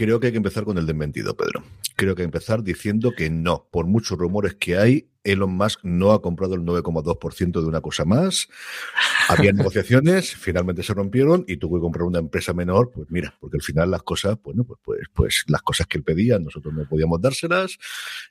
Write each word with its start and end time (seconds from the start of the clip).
Creo 0.00 0.18
que 0.18 0.28
hay 0.28 0.32
que 0.32 0.38
empezar 0.38 0.64
con 0.64 0.78
el 0.78 0.86
desmentido, 0.86 1.36
Pedro. 1.36 1.62
Creo 1.94 2.14
que 2.14 2.22
hay 2.22 2.24
que 2.24 2.34
empezar 2.34 2.62
diciendo 2.62 3.12
que 3.14 3.28
no, 3.28 3.68
por 3.70 3.84
muchos 3.86 4.16
rumores 4.16 4.54
que 4.54 4.78
hay, 4.78 5.10
Elon 5.24 5.52
Musk 5.52 5.80
no 5.82 6.12
ha 6.12 6.22
comprado 6.22 6.54
el 6.54 6.62
9,2% 6.62 7.60
de 7.60 7.66
una 7.66 7.82
cosa 7.82 8.06
más. 8.06 8.48
Había 9.28 9.52
negociaciones, 9.52 10.34
finalmente 10.36 10.82
se 10.82 10.94
rompieron 10.94 11.44
y 11.46 11.58
tuvo 11.58 11.76
que 11.76 11.82
comprar 11.82 12.04
una 12.04 12.18
empresa 12.18 12.54
menor. 12.54 12.90
Pues 12.90 13.10
mira, 13.10 13.34
porque 13.40 13.58
al 13.58 13.62
final 13.62 13.90
las 13.90 14.02
cosas, 14.02 14.38
bueno, 14.42 14.64
pues, 14.64 14.80
pues, 14.82 15.00
pues 15.12 15.44
las 15.48 15.60
cosas 15.60 15.86
que 15.86 15.98
él 15.98 16.02
pedía, 16.02 16.38
nosotros 16.38 16.72
no 16.72 16.88
podíamos 16.88 17.20
dárselas 17.20 17.76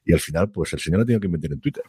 y 0.03 0.13
al 0.13 0.19
final, 0.19 0.49
pues 0.49 0.73
el 0.73 0.79
señor 0.79 1.01
ha 1.01 1.05
tenido 1.05 1.19
que 1.19 1.27
invertir 1.27 1.53
en 1.53 1.59
Twitter. 1.59 1.83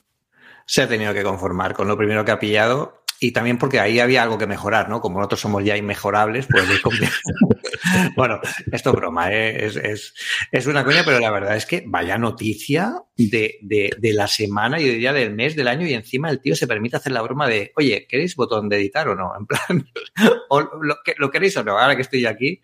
Se 0.67 0.83
ha 0.83 0.89
tenido 0.89 1.15
que 1.15 1.23
conformar 1.23 1.73
con 1.73 1.89
lo 1.89 1.97
primero 1.97 2.23
que 2.27 2.33
ha 2.33 2.39
pillado 2.39 3.00
y 3.23 3.33
también 3.33 3.59
porque 3.59 3.79
ahí 3.79 4.01
había 4.01 4.23
algo 4.23 4.39
que 4.39 4.47
mejorar, 4.47 4.89
¿no? 4.89 5.03
Como 5.03 5.19
nosotros 5.19 5.41
somos 5.41 5.63
ya 5.63 5.77
inmejorables, 5.77 6.47
pues 6.51 6.65
bueno, 8.17 8.41
esto 8.73 8.91
es 8.91 8.97
broma, 8.97 9.31
¿eh? 9.31 9.67
es, 9.67 9.77
es, 9.77 10.15
es, 10.51 10.67
una 10.67 10.85
coña, 10.85 11.03
pero 11.05 11.21
la 11.21 11.31
verdad 11.31 11.55
es 11.55 11.67
que 11.67 11.85
vaya 11.87 12.17
noticia 12.17 12.95
de, 13.15 13.59
de, 13.61 13.91
de, 13.99 14.13
la 14.15 14.27
semana, 14.27 14.81
y 14.81 14.85
diría 14.85 15.13
del 15.13 15.35
mes, 15.35 15.55
del 15.55 15.69
año, 15.69 15.87
y 15.87 15.93
encima 15.93 16.31
el 16.31 16.41
tío 16.41 16.57
se 16.57 16.67
permite 16.67 16.97
hacer 16.97 17.13
la 17.13 17.21
broma 17.21 17.47
de, 17.47 17.73
oye, 17.77 18.07
¿queréis 18.09 18.35
botón 18.37 18.71
de 18.71 18.77
editar 18.77 19.07
o 19.09 19.15
no? 19.15 19.33
En 19.39 19.45
plan, 19.45 19.87
o 20.49 20.61
lo, 20.61 20.97
lo 21.19 21.31
queréis 21.31 21.55
o 21.59 21.63
no, 21.63 21.79
ahora 21.79 21.97
que 21.97 22.03
estoy 22.03 22.25
aquí. 22.25 22.61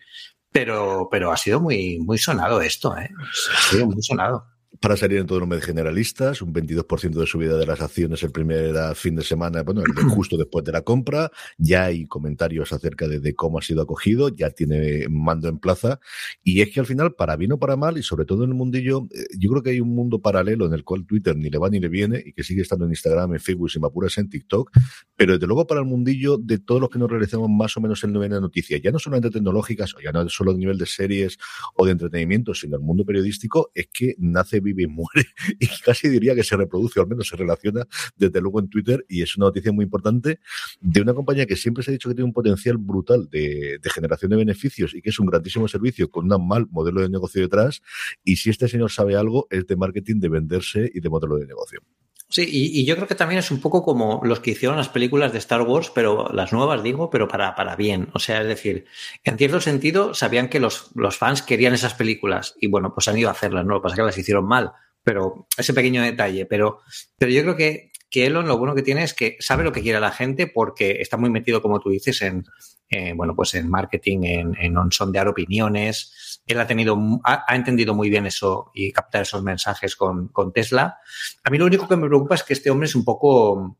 Pero, 0.49 1.07
pero 1.11 1.31
ha 1.31 1.37
sido 1.37 1.59
muy, 1.59 1.99
muy 1.99 2.17
sonado 2.17 2.61
esto, 2.61 2.97
¿eh? 2.97 3.09
Ha 3.53 3.69
sido 3.69 3.85
muy 3.85 4.01
sonado 4.01 4.56
para 4.79 4.95
salir 4.95 5.17
en 5.17 5.25
todos 5.25 5.39
los 5.39 5.49
medios 5.49 5.65
generalistas, 5.65 6.41
un 6.41 6.53
22% 6.53 7.11
de 7.11 7.25
subida 7.25 7.57
de 7.57 7.65
las 7.65 7.81
acciones 7.81 8.21
el 8.23 8.31
primer 8.31 8.95
fin 8.95 9.15
de 9.15 9.23
semana, 9.23 9.63
bueno, 9.63 9.81
justo 10.09 10.37
después 10.37 10.63
de 10.65 10.71
la 10.71 10.81
compra. 10.81 11.31
Ya 11.57 11.85
hay 11.85 12.05
comentarios 12.05 12.71
acerca 12.73 13.07
de, 13.07 13.19
de, 13.19 13.33
cómo 13.35 13.59
ha 13.59 13.61
sido 13.61 13.81
acogido, 13.81 14.29
ya 14.29 14.49
tiene 14.51 15.07
mando 15.09 15.47
en 15.47 15.59
plaza. 15.59 15.99
Y 16.43 16.61
es 16.61 16.71
que 16.71 16.79
al 16.79 16.85
final, 16.85 17.13
para 17.13 17.35
bien 17.35 17.53
o 17.53 17.59
para 17.59 17.75
mal, 17.75 17.97
y 17.97 18.03
sobre 18.03 18.25
todo 18.25 18.43
en 18.43 18.51
el 18.51 18.55
mundillo, 18.55 19.07
eh, 19.11 19.25
yo 19.37 19.49
creo 19.49 19.63
que 19.63 19.71
hay 19.71 19.79
un 19.79 19.95
mundo 19.95 20.21
paralelo 20.21 20.65
en 20.65 20.73
el 20.73 20.83
cual 20.83 21.05
Twitter 21.05 21.35
ni 21.35 21.49
le 21.49 21.57
va 21.57 21.69
ni 21.69 21.79
le 21.79 21.89
viene 21.89 22.21
y 22.25 22.33
que 22.33 22.43
sigue 22.43 22.61
estando 22.61 22.85
en 22.85 22.91
Instagram, 22.91 23.33
en 23.33 23.39
Facebook, 23.39 23.71
sin 23.71 23.83
apuras 23.83 24.17
en 24.17 24.29
TikTok. 24.29 24.71
Pero 25.15 25.33
desde 25.33 25.47
luego 25.47 25.65
para 25.65 25.79
el 25.79 25.87
mundillo 25.87 26.37
de 26.37 26.59
todos 26.59 26.81
los 26.81 26.89
que 26.89 26.99
nos 26.99 27.09
realizamos 27.09 27.49
más 27.49 27.75
o 27.77 27.81
menos 27.81 28.03
el 28.03 28.13
nivel 28.13 28.29
de 28.29 28.41
noticias, 28.41 28.81
ya 28.81 28.91
no 28.91 28.99
solamente 28.99 29.31
tecnológicas, 29.31 29.95
o 29.95 29.99
ya 29.99 30.11
no 30.11 30.27
solo 30.29 30.51
a 30.51 30.55
nivel 30.55 30.77
de 30.77 30.85
series 30.85 31.37
o 31.75 31.85
de 31.85 31.93
entretenimiento, 31.93 32.53
sino 32.53 32.75
el 32.75 32.83
mundo 32.83 33.05
periodístico, 33.05 33.71
es 33.73 33.87
que 33.91 34.15
nace 34.19 34.56
vive 34.59 34.83
y 34.83 34.87
muere 34.87 35.25
y 35.59 35.67
casi 35.83 36.09
diría 36.09 36.35
que 36.35 36.43
se 36.43 36.55
reproduce 36.55 36.99
o 36.99 37.03
al 37.03 37.09
menos 37.09 37.27
se 37.27 37.35
relaciona 37.35 37.85
desde 38.15 38.41
luego 38.41 38.59
en 38.59 38.69
Twitter 38.69 39.05
y 39.07 39.21
es 39.21 39.35
una 39.37 39.47
noticia 39.47 39.71
muy 39.71 39.83
importante 39.83 40.39
de 40.79 41.01
una 41.01 41.13
compañía 41.13 41.45
que 41.45 41.55
siempre 41.55 41.83
se 41.83 41.91
ha 41.91 41.93
dicho 41.93 42.09
que 42.09 42.15
tiene 42.15 42.27
un 42.27 42.33
potencial 42.33 42.77
brutal 42.77 43.29
de, 43.29 43.79
de 43.81 43.89
generación 43.89 44.31
de 44.31 44.37
beneficios 44.37 44.93
y 44.93 45.01
que 45.01 45.09
es 45.09 45.19
un 45.19 45.27
grandísimo 45.27 45.67
servicio 45.67 46.09
con 46.09 46.31
un 46.31 46.47
mal 46.47 46.67
modelo 46.69 47.01
de 47.01 47.09
negocio 47.09 47.41
detrás 47.41 47.81
y 48.23 48.35
si 48.37 48.49
este 48.49 48.67
señor 48.67 48.91
sabe 48.91 49.15
algo 49.15 49.47
es 49.49 49.65
de 49.67 49.75
marketing, 49.75 50.19
de 50.19 50.29
venderse 50.29 50.91
y 50.93 50.99
de 50.99 51.09
modelo 51.09 51.37
de 51.37 51.47
negocio. 51.47 51.81
Sí, 52.29 52.45
y, 52.45 52.85
yo 52.85 52.95
creo 52.97 53.07
que 53.07 53.15
también 53.15 53.39
es 53.39 53.51
un 53.51 53.61
poco 53.61 53.83
como 53.83 54.19
los 54.23 54.41
que 54.41 54.51
hicieron 54.51 54.75
las 54.75 54.89
películas 54.89 55.31
de 55.31 55.37
Star 55.37 55.61
Wars, 55.61 55.91
pero 55.95 56.29
las 56.33 56.51
nuevas 56.51 56.83
digo, 56.83 57.09
pero 57.09 57.27
para, 57.27 57.55
para 57.55 57.77
bien. 57.77 58.09
O 58.13 58.19
sea, 58.19 58.41
es 58.41 58.47
decir, 58.47 58.85
en 59.23 59.37
cierto 59.37 59.61
sentido 59.61 60.13
sabían 60.13 60.49
que 60.49 60.59
los, 60.59 60.91
los 60.93 61.17
fans 61.17 61.41
querían 61.41 61.73
esas 61.73 61.93
películas 61.93 62.55
y 62.59 62.67
bueno, 62.67 62.93
pues 62.93 63.07
han 63.07 63.17
ido 63.17 63.29
a 63.29 63.31
hacerlas, 63.31 63.65
¿no? 63.65 63.75
Lo 63.75 63.79
que 63.79 63.83
pasa 63.83 63.93
es 63.93 63.99
que 63.99 64.05
las 64.05 64.17
hicieron 64.17 64.45
mal, 64.45 64.73
pero 65.03 65.47
ese 65.57 65.73
pequeño 65.73 66.01
detalle. 66.01 66.45
Pero, 66.45 66.81
pero 67.17 67.31
yo 67.31 67.43
creo 67.43 67.55
que, 67.55 67.91
que 68.09 68.25
Elon 68.25 68.45
lo 68.45 68.57
bueno 68.57 68.75
que 68.75 68.83
tiene 68.83 69.03
es 69.03 69.13
que 69.13 69.37
sabe 69.39 69.63
lo 69.63 69.71
que 69.71 69.81
quiere 69.81 70.01
la 70.01 70.11
gente 70.11 70.47
porque 70.47 70.97
está 70.99 71.15
muy 71.15 71.29
metido, 71.29 71.61
como 71.61 71.79
tú 71.79 71.91
dices, 71.91 72.21
en, 72.21 72.43
eh, 72.89 73.13
bueno, 73.15 73.35
pues 73.37 73.53
en 73.53 73.69
marketing, 73.69 74.23
en, 74.23 74.55
en 74.59 74.91
sondear 74.91 75.29
opiniones. 75.29 76.11
Él 76.47 76.59
ha 76.59 76.67
tenido, 76.67 76.97
ha, 77.23 77.43
ha, 77.47 77.55
entendido 77.55 77.93
muy 77.93 78.09
bien 78.09 78.25
eso 78.25 78.71
y 78.73 78.91
captar 78.91 79.23
esos 79.23 79.43
mensajes 79.43 79.95
con, 79.95 80.29
con, 80.29 80.53
Tesla. 80.53 80.97
A 81.43 81.49
mí 81.49 81.57
lo 81.57 81.65
único 81.65 81.87
que 81.87 81.97
me 81.97 82.07
preocupa 82.07 82.35
es 82.35 82.43
que 82.43 82.53
este 82.53 82.69
hombre 82.69 82.87
es 82.87 82.95
un 82.95 83.03
poco 83.03 83.77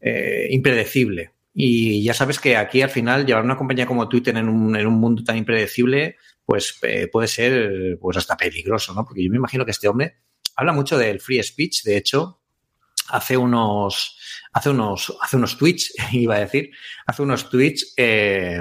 eh, 0.00 0.46
impredecible. 0.50 1.32
Y 1.52 2.04
ya 2.04 2.14
sabes 2.14 2.38
que 2.38 2.56
aquí 2.56 2.82
al 2.82 2.90
final 2.90 3.26
llevar 3.26 3.44
una 3.44 3.56
compañía 3.56 3.86
como 3.86 4.08
Twitter 4.08 4.36
en 4.36 4.48
un, 4.48 4.76
en 4.76 4.86
un 4.86 4.94
mundo 4.94 5.24
tan 5.24 5.36
impredecible, 5.36 6.16
pues 6.44 6.78
eh, 6.82 7.08
puede 7.10 7.26
ser 7.26 7.98
pues 8.00 8.16
hasta 8.16 8.36
peligroso, 8.36 8.94
¿no? 8.94 9.04
Porque 9.04 9.24
yo 9.24 9.30
me 9.30 9.38
imagino 9.38 9.64
que 9.64 9.72
este 9.72 9.88
hombre 9.88 10.18
habla 10.54 10.72
mucho 10.72 10.96
del 10.96 11.20
free 11.20 11.42
speech, 11.42 11.82
de 11.82 11.96
hecho, 11.96 12.40
hace 13.10 13.36
unos, 13.36 14.18
hace 14.52 14.70
unos, 14.70 15.16
hace 15.20 15.36
unos 15.36 15.56
tweets, 15.56 15.94
iba 16.12 16.36
a 16.36 16.40
decir, 16.40 16.70
hace 17.06 17.22
unos 17.22 17.48
tweets, 17.48 17.94
eh, 17.96 18.60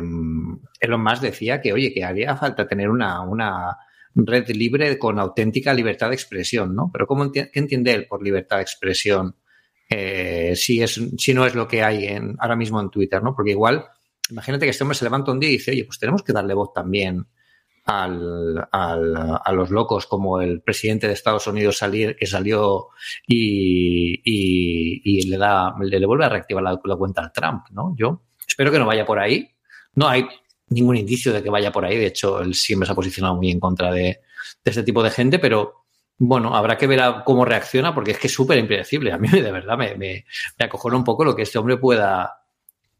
Elon 0.80 1.04
Musk 1.04 1.22
decía 1.22 1.62
que, 1.62 1.74
oye, 1.74 1.94
que 1.94 2.04
haría 2.04 2.36
falta 2.36 2.68
tener 2.68 2.90
una, 2.90 3.22
una 3.22 3.78
red 4.16 4.48
libre 4.50 4.98
con 4.98 5.20
auténtica 5.20 5.74
libertad 5.74 6.10
de 6.10 6.16
expresión, 6.16 6.76
¿no? 6.76 6.90
Pero 6.92 7.06
¿cómo 7.06 7.32
¿qué 7.32 7.50
entiende 7.54 7.94
él 7.94 8.08
por 8.08 8.24
libertad 8.24 8.58
de 8.58 8.64
expresión? 8.64 9.36
Eh, 9.90 10.54
si, 10.56 10.82
es, 10.82 11.00
si 11.18 11.34
no 11.34 11.46
es 11.46 11.56
lo 11.56 11.68
que 11.68 11.84
hay 11.84 12.06
en, 12.08 12.36
ahora 12.40 12.56
mismo 12.56 12.82
en 12.82 12.90
Twitter, 12.90 13.24
¿no? 13.24 13.36
Porque 13.36 13.52
igual, 13.52 13.86
imagínate 14.30 14.66
que 14.66 14.72
este 14.72 14.84
hombre 14.84 14.98
se 14.98 15.06
levanta 15.06 15.32
un 15.32 15.40
día 15.40 15.50
y 15.50 15.54
dice, 15.54 15.72
oye, 15.72 15.86
pues 15.86 16.00
tenemos 16.00 16.24
que 16.24 16.34
darle 16.34 16.54
voz 16.54 16.74
también 16.74 17.28
al, 17.88 18.68
al, 18.70 19.40
a 19.44 19.52
los 19.54 19.72
locos 19.72 20.06
como 20.08 20.42
el 20.42 20.62
presidente 20.62 21.08
de 21.08 21.14
Estados 21.14 21.48
Unidos 21.48 21.78
salir, 21.78 22.18
que 22.18 22.26
salió 22.26 22.90
y, 23.26 24.16
y, 24.26 25.02
y 25.04 25.30
le 25.30 25.38
da, 25.38 25.74
le, 25.80 26.06
vuelve 26.06 26.26
a 26.26 26.30
reactivar 26.30 26.64
la, 26.64 26.96
cuenta 26.98 27.24
a 27.24 27.32
Trump, 27.32 27.64
¿no? 27.72 27.96
Yo 27.98 28.24
espero 28.46 28.72
que 28.72 28.80
no 28.80 28.86
vaya 28.86 29.06
por 29.06 29.20
ahí. 29.20 29.50
No 29.96 30.08
hay 30.10 30.28
ningún 30.70 30.98
indicio 30.98 31.32
de 31.32 31.42
que 31.42 31.50
vaya 31.50 31.72
por 31.72 31.86
ahí. 31.86 31.98
De 31.98 32.08
hecho, 32.08 32.42
él 32.42 32.54
siempre 32.56 32.86
se 32.86 32.92
ha 32.92 32.96
posicionado 32.96 33.36
muy 33.36 33.52
en 33.52 33.60
contra 33.62 33.90
de, 33.92 34.04
de 34.04 34.20
este 34.66 34.84
tipo 34.84 35.02
de 35.02 35.10
gente, 35.10 35.40
pero 35.40 35.86
bueno, 36.18 36.58
habrá 36.58 36.78
que 36.78 36.88
ver 36.88 37.00
a 37.02 37.24
cómo 37.24 37.46
reacciona 37.46 37.96
porque 37.96 38.12
es 38.12 38.20
que 38.20 38.28
es 38.28 38.34
súper 38.34 38.58
impredecible. 38.58 39.14
A 39.14 39.18
mí 39.18 39.30
de 39.30 39.52
verdad 39.52 39.78
me, 39.78 39.96
me, 39.96 40.26
me 40.60 40.66
acojona 40.66 40.98
un 40.98 41.06
poco 41.06 41.24
lo 41.24 41.38
que 41.38 41.44
este 41.44 41.58
hombre 41.58 41.78
pueda, 41.78 42.42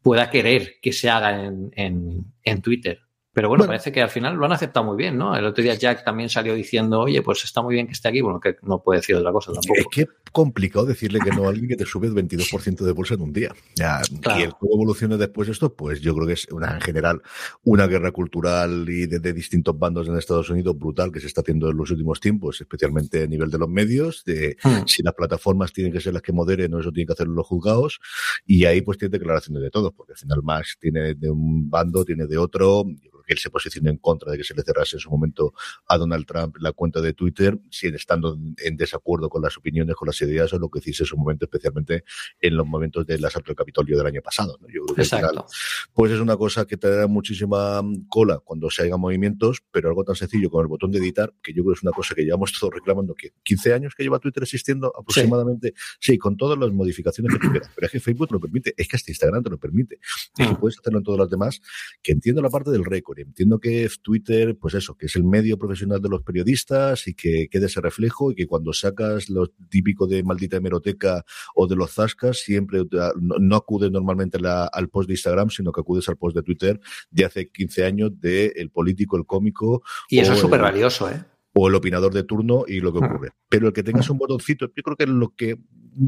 pueda 0.00 0.30
querer 0.30 0.76
que 0.80 0.94
se 0.94 1.10
haga 1.10 1.44
en, 1.44 1.70
en, 1.76 2.24
en 2.42 2.62
Twitter. 2.62 3.00
Pero 3.38 3.50
bueno, 3.50 3.62
bueno, 3.62 3.70
parece 3.70 3.92
que 3.92 4.02
al 4.02 4.10
final 4.10 4.34
lo 4.34 4.44
han 4.46 4.50
aceptado 4.50 4.84
muy 4.84 4.96
bien, 4.96 5.16
¿no? 5.16 5.36
El 5.36 5.44
otro 5.44 5.62
día 5.62 5.74
Jack 5.74 6.02
también 6.02 6.28
salió 6.28 6.54
diciendo, 6.54 6.98
oye, 6.98 7.22
pues 7.22 7.44
está 7.44 7.62
muy 7.62 7.74
bien 7.74 7.86
que 7.86 7.92
esté 7.92 8.08
aquí. 8.08 8.20
Bueno, 8.20 8.40
que 8.40 8.56
no 8.62 8.82
puede 8.82 8.98
decir 8.98 9.14
otra 9.14 9.30
cosa 9.30 9.52
tampoco. 9.52 9.78
Es 9.78 9.86
que 9.92 10.08
complicado 10.32 10.86
decirle 10.86 11.20
que 11.20 11.30
no 11.30 11.46
a 11.46 11.50
alguien 11.50 11.68
que 11.68 11.76
te 11.76 11.86
sube 11.86 12.08
el 12.08 12.14
22% 12.14 12.84
de 12.84 12.90
bolsa 12.90 13.14
en 13.14 13.20
un 13.20 13.32
día. 13.32 13.54
Ya, 13.76 14.00
claro. 14.20 14.40
Y 14.40 14.42
el 14.42 14.54
cómo 14.54 14.74
evolucione 14.74 15.16
después 15.16 15.48
esto, 15.48 15.72
pues 15.72 16.00
yo 16.00 16.16
creo 16.16 16.26
que 16.26 16.32
es 16.32 16.48
una, 16.50 16.74
en 16.74 16.80
general 16.80 17.22
una 17.62 17.86
guerra 17.86 18.10
cultural 18.10 18.86
y 18.88 19.06
de, 19.06 19.20
de, 19.20 19.32
distintos 19.32 19.78
bandos 19.78 20.08
en 20.08 20.16
Estados 20.16 20.50
Unidos 20.50 20.76
brutal 20.76 21.12
que 21.12 21.20
se 21.20 21.28
está 21.28 21.42
haciendo 21.42 21.70
en 21.70 21.76
los 21.76 21.92
últimos 21.92 22.18
tiempos, 22.18 22.60
especialmente 22.60 23.22
a 23.22 23.26
nivel 23.28 23.50
de 23.50 23.58
los 23.58 23.68
medios, 23.68 24.24
de 24.24 24.56
hmm. 24.62 24.86
si 24.86 25.04
las 25.04 25.14
plataformas 25.14 25.72
tienen 25.72 25.92
que 25.92 26.00
ser 26.00 26.12
las 26.12 26.22
que 26.22 26.32
moderen 26.32 26.74
o 26.74 26.80
eso 26.80 26.90
tienen 26.90 27.06
que 27.06 27.12
hacerlo 27.12 27.34
los 27.34 27.46
juzgados. 27.46 28.00
Y 28.46 28.64
ahí 28.64 28.80
pues 28.82 28.98
tiene 28.98 29.16
declaraciones 29.16 29.62
de 29.62 29.70
todos, 29.70 29.92
porque 29.92 30.12
al 30.12 30.18
final 30.18 30.42
Max 30.42 30.76
tiene 30.80 31.14
de 31.14 31.30
un 31.30 31.70
bando, 31.70 32.04
tiene 32.04 32.26
de 32.26 32.36
otro. 32.36 32.84
Yo 32.86 33.10
creo 33.10 33.22
que 33.28 33.34
él 33.34 33.38
se 33.38 33.50
posicionó 33.50 33.90
en 33.90 33.98
contra 33.98 34.32
de 34.32 34.38
que 34.38 34.44
se 34.44 34.54
le 34.54 34.62
cerrase 34.62 34.96
en 34.96 35.00
su 35.00 35.10
momento 35.10 35.52
a 35.86 35.98
Donald 35.98 36.24
Trump 36.26 36.56
la 36.60 36.72
cuenta 36.72 37.02
de 37.02 37.12
Twitter, 37.12 37.58
sin 37.70 37.94
estando 37.94 38.38
en 38.56 38.76
desacuerdo 38.76 39.28
con 39.28 39.42
las 39.42 39.56
opiniones, 39.58 39.94
con 39.96 40.06
las 40.06 40.20
ideas 40.22 40.52
o 40.54 40.58
lo 40.58 40.70
que 40.70 40.78
hiciese 40.78 41.02
en 41.02 41.08
su 41.08 41.16
momento, 41.18 41.44
especialmente 41.44 42.04
en 42.40 42.56
los 42.56 42.66
momentos 42.66 43.06
del 43.06 43.22
asalto 43.24 43.48
del 43.48 43.56
Capitolio 43.56 43.98
del 43.98 44.06
año 44.06 44.22
pasado. 44.22 44.58
Yo 44.72 44.84
creo 44.84 44.96
que 44.96 45.02
Exacto. 45.02 45.46
pues 45.92 46.10
es 46.10 46.20
una 46.20 46.36
cosa 46.36 46.64
que 46.64 46.78
te 46.78 46.88
da 46.88 47.06
muchísima 47.06 47.82
cola 48.08 48.40
cuando 48.42 48.70
se 48.70 48.82
hagan 48.82 48.98
movimientos, 48.98 49.62
pero 49.70 49.90
algo 49.90 50.04
tan 50.04 50.16
sencillo 50.16 50.48
como 50.48 50.62
el 50.62 50.68
botón 50.68 50.90
de 50.90 50.98
editar, 50.98 51.34
que 51.42 51.52
yo 51.52 51.62
creo 51.62 51.74
que 51.74 51.78
es 51.78 51.82
una 51.82 51.92
cosa 51.92 52.14
que 52.14 52.24
llevamos 52.24 52.52
todos 52.58 52.72
reclamando, 52.72 53.14
que 53.14 53.32
15 53.42 53.74
años 53.74 53.94
que 53.94 54.04
lleva 54.04 54.18
Twitter 54.18 54.42
existiendo 54.42 54.90
aproximadamente, 54.98 55.74
sí, 56.00 56.16
con 56.16 56.38
todas 56.38 56.58
las 56.58 56.72
modificaciones 56.72 57.34
que 57.34 57.38
tú 57.38 57.50
quieras, 57.50 57.70
pero 57.74 57.86
es 57.86 57.92
que 57.92 58.00
Facebook 58.00 58.28
te 58.28 58.34
lo 58.34 58.40
permite, 58.40 58.74
es 58.74 58.88
que 58.88 58.96
hasta 58.96 59.10
Instagram 59.10 59.42
te 59.42 59.50
lo 59.50 59.58
permite, 59.58 59.98
y 60.38 60.44
mm. 60.44 60.56
puedes 60.56 60.78
hacerlo 60.78 61.00
en 61.00 61.04
todos 61.04 61.18
los 61.18 61.30
demás, 61.30 61.60
que 62.02 62.12
entiendo 62.12 62.40
la 62.40 62.48
parte 62.48 62.70
del 62.70 62.86
récord, 62.86 63.17
entiendo 63.22 63.58
que 63.58 63.88
Twitter, 64.02 64.56
pues 64.58 64.74
eso, 64.74 64.96
que 64.96 65.06
es 65.06 65.16
el 65.16 65.24
medio 65.24 65.58
profesional 65.58 66.00
de 66.00 66.08
los 66.08 66.22
periodistas 66.22 67.06
y 67.08 67.14
que 67.14 67.48
quede 67.50 67.66
ese 67.66 67.80
reflejo 67.80 68.30
y 68.30 68.34
que 68.34 68.46
cuando 68.46 68.72
sacas 68.72 69.28
lo 69.28 69.48
típico 69.68 70.06
de 70.06 70.22
maldita 70.22 70.56
hemeroteca 70.56 71.24
o 71.54 71.66
de 71.66 71.76
los 71.76 71.92
zascas, 71.92 72.38
siempre 72.38 72.82
no, 73.20 73.56
acudes 73.56 73.90
normalmente 73.90 74.38
al 74.44 74.88
post 74.88 75.08
de 75.08 75.14
Instagram, 75.14 75.50
sino 75.50 75.72
que 75.72 75.80
acudes 75.80 76.08
al 76.08 76.16
post 76.16 76.36
de 76.36 76.42
Twitter 76.42 76.80
de 77.10 77.24
hace 77.24 77.48
15 77.48 77.84
años 77.84 78.10
de 78.20 78.52
el 78.56 78.70
político, 78.70 79.16
el 79.16 79.26
cómico. 79.26 79.82
Y 80.08 80.18
eso 80.18 80.32
es 80.32 80.38
súper 80.38 80.60
valioso, 80.60 81.10
¿eh? 81.10 81.24
o 81.60 81.68
el 81.68 81.74
opinador 81.74 82.12
de 82.12 82.22
turno 82.22 82.64
y 82.68 82.80
lo 82.80 82.92
que 82.92 82.98
ocurre. 82.98 83.30
Pero 83.48 83.68
el 83.68 83.72
que 83.72 83.82
tengas 83.82 84.08
un 84.10 84.18
botoncito, 84.18 84.66
yo 84.76 84.82
creo 84.82 84.96
que 84.96 85.04
es 85.04 85.10
lo 85.10 85.34
que 85.34 85.56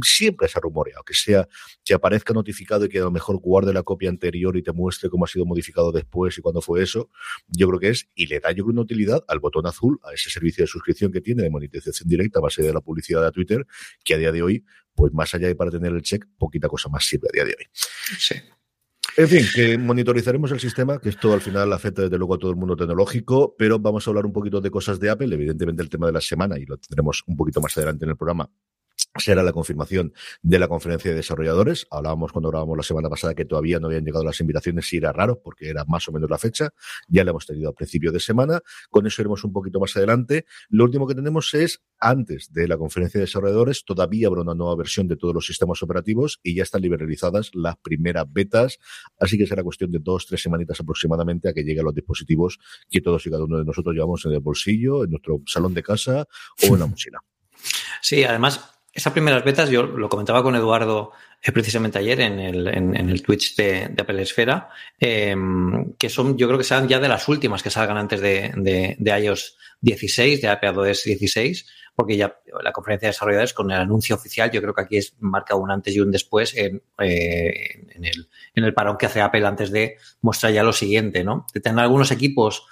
siempre 0.02 0.48
se 0.48 0.58
ha 0.58 0.60
rumoreado, 0.60 1.02
que 1.04 1.14
sea 1.14 1.48
que 1.84 1.94
aparezca 1.94 2.32
notificado 2.32 2.84
y 2.84 2.88
que 2.88 2.98
a 2.98 3.02
lo 3.02 3.10
mejor 3.10 3.38
guarde 3.38 3.72
la 3.72 3.82
copia 3.82 4.08
anterior 4.08 4.56
y 4.56 4.62
te 4.62 4.72
muestre 4.72 5.10
cómo 5.10 5.24
ha 5.24 5.28
sido 5.28 5.46
modificado 5.46 5.92
después 5.92 6.36
y 6.38 6.42
cuándo 6.42 6.60
fue 6.60 6.82
eso, 6.82 7.10
yo 7.48 7.68
creo 7.68 7.80
que 7.80 7.88
es, 7.90 8.08
y 8.14 8.26
le 8.26 8.40
da 8.40 8.50
yo 8.52 8.64
creo 8.64 8.72
una 8.72 8.82
utilidad 8.82 9.24
al 9.28 9.40
botón 9.40 9.66
azul, 9.66 9.98
a 10.02 10.12
ese 10.12 10.30
servicio 10.30 10.62
de 10.62 10.66
suscripción 10.66 11.12
que 11.12 11.20
tiene 11.20 11.42
de 11.42 11.50
monetización 11.50 12.08
directa 12.08 12.38
a 12.38 12.42
base 12.42 12.62
de 12.62 12.72
la 12.72 12.80
publicidad 12.80 13.24
de 13.24 13.32
Twitter, 13.32 13.66
que 14.04 14.14
a 14.14 14.18
día 14.18 14.32
de 14.32 14.42
hoy, 14.42 14.64
pues 14.94 15.12
más 15.12 15.34
allá 15.34 15.48
de 15.48 15.54
para 15.54 15.70
tener 15.70 15.92
el 15.92 16.02
check, 16.02 16.24
poquita 16.38 16.68
cosa 16.68 16.88
más 16.88 17.04
sirve 17.04 17.28
a 17.30 17.32
día 17.32 17.44
de 17.44 17.56
hoy. 17.58 17.66
Sí. 18.18 18.34
En 19.16 19.28
fin, 19.28 19.44
que 19.54 19.76
monitorizaremos 19.76 20.52
el 20.52 20.60
sistema, 20.60 21.00
que 21.00 21.08
esto 21.08 21.32
al 21.32 21.40
final 21.40 21.72
afecta 21.72 22.02
desde 22.02 22.16
luego 22.16 22.34
a 22.34 22.38
todo 22.38 22.50
el 22.50 22.56
mundo 22.56 22.76
tecnológico, 22.76 23.54
pero 23.58 23.78
vamos 23.78 24.06
a 24.06 24.10
hablar 24.10 24.24
un 24.24 24.32
poquito 24.32 24.60
de 24.60 24.70
cosas 24.70 25.00
de 25.00 25.10
Apple, 25.10 25.34
evidentemente 25.34 25.82
el 25.82 25.88
tema 25.88 26.06
de 26.06 26.12
la 26.12 26.20
semana, 26.20 26.58
y 26.58 26.64
lo 26.64 26.76
tendremos 26.76 27.24
un 27.26 27.36
poquito 27.36 27.60
más 27.60 27.76
adelante 27.76 28.04
en 28.04 28.10
el 28.10 28.16
programa, 28.16 28.50
será 29.16 29.42
la 29.42 29.52
confirmación 29.52 30.12
de 30.42 30.58
la 30.58 30.68
conferencia 30.68 31.10
de 31.10 31.16
desarrolladores. 31.16 31.86
Hablábamos 31.90 32.32
cuando 32.32 32.50
grabamos 32.50 32.76
la 32.76 32.82
semana 32.82 33.08
pasada 33.08 33.34
que 33.34 33.44
todavía 33.44 33.80
no 33.80 33.88
habían 33.88 34.04
llegado 34.04 34.24
las 34.24 34.40
invitaciones 34.40 34.92
y 34.92 34.98
era 34.98 35.12
raro 35.12 35.40
porque 35.42 35.68
era 35.68 35.84
más 35.84 36.08
o 36.08 36.12
menos 36.12 36.30
la 36.30 36.38
fecha. 36.38 36.70
Ya 37.08 37.24
la 37.24 37.30
hemos 37.30 37.46
tenido 37.46 37.70
a 37.70 37.72
principio 37.72 38.12
de 38.12 38.20
semana. 38.20 38.60
Con 38.88 39.06
eso 39.06 39.22
iremos 39.22 39.42
un 39.44 39.52
poquito 39.52 39.80
más 39.80 39.96
adelante. 39.96 40.46
Lo 40.68 40.84
último 40.84 41.06
que 41.06 41.14
tenemos 41.14 41.52
es, 41.54 41.82
antes 41.98 42.52
de 42.52 42.68
la 42.68 42.78
conferencia 42.78 43.18
de 43.18 43.26
desarrolladores, 43.26 43.84
todavía 43.84 44.28
habrá 44.28 44.42
una 44.42 44.54
nueva 44.54 44.76
versión 44.76 45.08
de 45.08 45.16
todos 45.16 45.34
los 45.34 45.46
sistemas 45.46 45.82
operativos 45.82 46.38
y 46.42 46.54
ya 46.54 46.62
están 46.62 46.82
liberalizadas 46.82 47.50
las 47.54 47.76
primeras 47.78 48.26
betas. 48.30 48.78
Así 49.18 49.36
que 49.36 49.46
será 49.46 49.64
cuestión 49.64 49.90
de 49.90 49.98
dos, 50.00 50.26
tres 50.26 50.42
semanitas 50.42 50.78
aproximadamente 50.80 51.48
a 51.48 51.52
que 51.52 51.62
lleguen 51.62 51.84
los 51.84 51.94
dispositivos 51.94 52.58
que 52.88 53.00
todos 53.00 53.26
y 53.26 53.30
cada 53.30 53.44
uno 53.44 53.58
de 53.58 53.64
nosotros 53.64 53.94
llevamos 53.94 54.24
en 54.24 54.32
el 54.32 54.40
bolsillo, 54.40 55.04
en 55.04 55.10
nuestro 55.10 55.42
salón 55.46 55.74
de 55.74 55.82
casa 55.82 56.26
o 56.68 56.74
en 56.74 56.78
la 56.78 56.86
mochila. 56.90 57.20
Sí, 58.00 58.24
además, 58.24 58.79
esas 58.92 59.12
primeras 59.12 59.44
betas, 59.44 59.70
yo 59.70 59.84
lo 59.84 60.08
comentaba 60.08 60.42
con 60.42 60.56
Eduardo 60.56 61.12
eh, 61.42 61.52
precisamente 61.52 61.98
ayer 61.98 62.20
en 62.20 62.38
el, 62.40 62.66
en, 62.66 62.94
el 62.96 63.22
Twitch 63.22 63.54
de, 63.56 63.84
Apple 63.84 64.22
Esfera, 64.22 64.68
em, 64.98 65.94
que 65.94 66.08
son, 66.08 66.36
yo 66.36 66.46
creo 66.48 66.58
que 66.58 66.64
serán 66.64 66.88
ya 66.88 66.98
de 66.98 67.08
las 67.08 67.28
últimas 67.28 67.62
que 67.62 67.70
salgan 67.70 67.96
antes 67.96 68.20
de, 68.20 68.52
de, 68.98 69.20
iOS 69.20 69.56
16, 69.80 70.42
de 70.42 70.52
iPadOS 70.52 71.04
16, 71.04 71.66
porque 71.94 72.16
ya 72.16 72.36
la 72.62 72.72
conferencia 72.72 73.06
de 73.06 73.12
desarrolladores 73.12 73.52
con 73.52 73.70
el 73.70 73.78
anuncio 73.78 74.16
oficial, 74.16 74.50
yo 74.50 74.60
creo 74.60 74.74
que 74.74 74.82
aquí 74.82 74.96
es 74.96 75.14
marca 75.20 75.54
un 75.54 75.70
antes 75.70 75.94
y 75.94 76.00
un 76.00 76.10
después 76.10 76.56
en, 76.56 76.82
eh, 76.98 77.86
en, 77.94 78.04
el, 78.04 78.28
en 78.54 78.64
el 78.64 78.74
parón 78.74 78.96
que 78.98 79.06
hace 79.06 79.20
Apple 79.20 79.46
antes 79.46 79.70
de 79.70 79.98
mostrar 80.22 80.52
ya 80.52 80.64
lo 80.64 80.72
siguiente, 80.72 81.22
¿no? 81.22 81.46
De 81.54 81.60
tener 81.60 81.78
algunos 81.78 82.10
equipos 82.10 82.66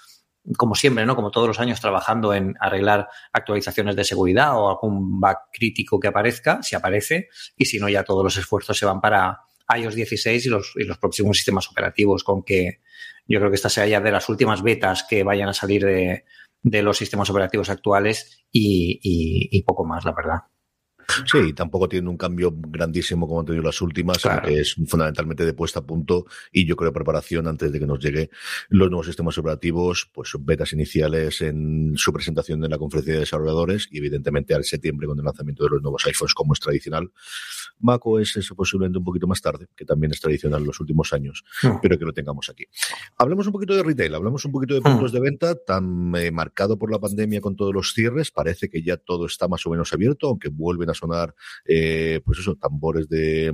como 0.57 0.75
siempre, 0.75 1.05
¿no? 1.05 1.17
Como 1.17 1.31
todos 1.31 1.49
los 1.49 1.61
años, 1.61 1.81
trabajando 1.81 2.33
en 2.35 2.55
arreglar 2.61 3.09
actualizaciones 3.33 3.97
de 3.97 4.05
seguridad 4.05 4.57
o 4.57 4.71
algún 4.71 5.21
bug 5.21 5.37
crítico 5.53 6.01
que 6.01 6.09
aparezca, 6.09 6.63
si 6.63 6.77
aparece, 6.77 7.29
y 7.57 7.67
si 7.67 7.79
no, 7.79 7.89
ya 7.89 8.05
todos 8.05 8.25
los 8.25 8.37
esfuerzos 8.37 8.79
se 8.79 8.87
van 8.87 9.01
para 9.01 9.41
iOS 9.77 9.95
16 9.95 10.47
y 10.47 10.49
los, 10.49 10.73
y 10.77 10.85
los 10.85 10.99
próximos 10.99 11.37
sistemas 11.37 11.69
operativos, 11.69 12.25
con 12.25 12.43
que 12.43 12.81
yo 13.27 13.39
creo 13.39 13.51
que 13.51 13.57
esta 13.57 13.69
sea 13.69 13.87
ya 13.87 14.01
de 14.01 14.13
las 14.13 14.29
últimas 14.29 14.63
betas 14.63 15.05
que 15.09 15.23
vayan 15.23 15.49
a 15.49 15.55
salir 15.55 15.85
de, 15.85 16.25
de 16.63 16.83
los 16.83 16.97
sistemas 16.97 17.29
operativos 17.29 17.69
actuales 17.69 18.45
y, 18.51 18.99
y 19.03 19.63
poco 19.63 19.85
más, 19.85 20.05
la 20.05 20.13
verdad. 20.13 20.39
Sí, 21.25 21.53
tampoco 21.55 21.89
tiene 21.89 22.09
un 22.09 22.17
cambio 22.17 22.53
grandísimo 22.55 23.27
como 23.27 23.41
han 23.41 23.47
tenido 23.47 23.65
las 23.65 23.81
últimas, 23.81 24.19
que 24.45 24.61
es 24.61 24.75
fundamentalmente 24.87 25.45
de 25.45 25.55
puesta 25.55 25.81
a 25.81 25.87
punto 25.87 26.27
y 26.53 26.67
yo 26.67 26.77
creo 26.77 26.93
preparación 26.93 27.49
antes 27.49 27.73
de 27.73 27.79
que 27.79 27.87
nos 27.87 27.99
llegue 27.99 28.31
los 28.69 28.91
nuevos 28.91 29.07
sistemas 29.07 29.39
operativos, 29.39 30.11
pues 30.13 30.33
betas 30.41 30.73
iniciales 30.73 31.41
en 31.41 31.95
su 31.97 32.13
presentación 32.13 32.63
en 32.65 32.71
la 32.71 32.79
conferencia 32.79 33.15
de 33.15 33.21
desarrolladores 33.21 33.89
y 33.91 33.99
evidentemente 33.99 34.55
al 34.55 34.65
septiembre 34.65 35.07
con 35.07 35.19
el 35.19 35.25
lanzamiento 35.25 35.65
de 35.65 35.71
los 35.71 35.83
nuevos 35.83 36.05
iPhones 36.07 36.35
como 36.35 36.53
es 36.53 36.61
tradicional. 36.61 37.11
macOS 37.81 38.37
es 38.37 38.49
posiblemente 38.51 38.99
un 38.99 39.05
poquito 39.05 39.27
más 39.27 39.41
tarde, 39.41 39.67
que 39.77 39.85
también 39.85 40.13
es 40.13 40.21
tradicional 40.21 40.61
en 40.61 40.67
los 40.67 40.81
últimos 40.81 41.13
años, 41.13 41.45
hmm. 41.63 41.77
pero 41.81 41.99
que 41.99 42.05
lo 42.05 42.13
tengamos 42.13 42.49
aquí. 42.51 42.65
Hablemos 43.17 43.47
un 43.47 43.53
poquito 43.53 43.75
de 43.75 43.83
retail, 43.83 44.15
hablamos 44.15 44.45
un 44.45 44.53
poquito 44.53 44.75
de 44.75 44.81
puntos 44.81 45.13
hmm. 45.13 45.15
de 45.15 45.21
venta, 45.21 45.55
tan 45.55 46.15
eh, 46.17 46.31
marcado 46.31 46.79
por 46.79 46.91
la 46.91 46.99
pandemia 46.99 47.41
con 47.41 47.57
todos 47.57 47.73
los 47.73 47.93
cierres, 47.93 48.31
parece 48.31 48.69
que 48.69 48.83
ya 48.83 48.97
todo 48.97 49.27
está 49.27 49.49
más 49.49 49.65
o 49.67 49.71
menos 49.71 49.93
abierto, 49.93 50.29
aunque 50.29 50.49
vuelven 50.49 50.91
a 50.91 50.95
sonar, 50.99 51.35
eh, 51.65 52.21
pues 52.25 52.39
eso, 52.41 52.57
tambores 52.57 53.09
de 53.09 53.53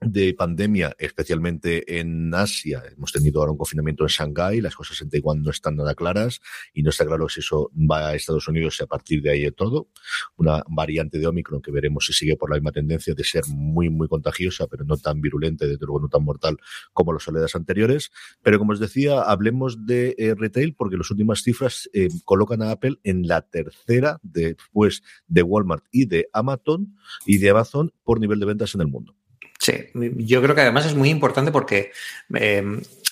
de 0.00 0.32
pandemia, 0.34 0.94
especialmente 0.98 1.98
en 1.98 2.32
Asia. 2.32 2.82
Hemos 2.96 3.12
tenido 3.12 3.40
ahora 3.40 3.52
un 3.52 3.58
confinamiento 3.58 4.04
en 4.04 4.08
Shanghái, 4.08 4.60
las 4.60 4.76
cosas 4.76 5.00
en 5.02 5.10
Taiwán 5.10 5.42
no 5.42 5.50
están 5.50 5.76
nada 5.76 5.94
claras 5.94 6.40
y 6.72 6.82
no 6.82 6.90
está 6.90 7.04
claro 7.04 7.28
si 7.28 7.40
eso 7.40 7.70
va 7.74 8.08
a 8.08 8.14
Estados 8.14 8.46
Unidos 8.48 8.76
y 8.78 8.84
a 8.84 8.86
partir 8.86 9.22
de 9.22 9.30
ahí 9.30 9.42
de 9.42 9.52
todo. 9.52 9.88
Una 10.36 10.62
variante 10.68 11.18
de 11.18 11.26
Omicron 11.26 11.60
que 11.60 11.72
veremos 11.72 12.06
si 12.06 12.12
sigue 12.12 12.36
por 12.36 12.50
la 12.50 12.56
misma 12.56 12.72
tendencia 12.72 13.14
de 13.14 13.24
ser 13.24 13.44
muy, 13.48 13.90
muy 13.90 14.08
contagiosa, 14.08 14.66
pero 14.68 14.84
no 14.84 14.96
tan 14.96 15.20
virulenta 15.20 15.66
desde 15.66 15.84
luego 15.84 16.00
no 16.00 16.08
tan 16.08 16.24
mortal 16.24 16.56
como 16.92 17.12
las 17.12 17.26
oleadas 17.26 17.56
anteriores. 17.56 18.10
Pero 18.42 18.58
como 18.58 18.72
os 18.72 18.80
decía, 18.80 19.22
hablemos 19.22 19.84
de 19.84 20.14
eh, 20.18 20.34
retail 20.36 20.74
porque 20.74 20.96
las 20.96 21.10
últimas 21.10 21.42
cifras 21.42 21.90
eh, 21.92 22.08
colocan 22.24 22.62
a 22.62 22.70
Apple 22.70 22.98
en 23.02 23.26
la 23.26 23.42
tercera 23.42 24.20
después 24.22 25.02
de 25.26 25.42
Walmart 25.42 25.84
y 25.90 26.06
de 26.06 26.28
Amazon 26.32 26.96
y 27.26 27.38
de 27.38 27.50
Amazon 27.50 27.92
por 28.04 28.20
nivel 28.20 28.38
de 28.38 28.46
ventas 28.46 28.74
en 28.74 28.80
el 28.82 28.86
mundo. 28.86 29.17
Sí, 29.58 29.90
yo 30.16 30.40
creo 30.40 30.54
que 30.54 30.60
además 30.60 30.86
es 30.86 30.94
muy 30.94 31.10
importante 31.10 31.50
porque 31.50 31.90
eh, 32.34 32.62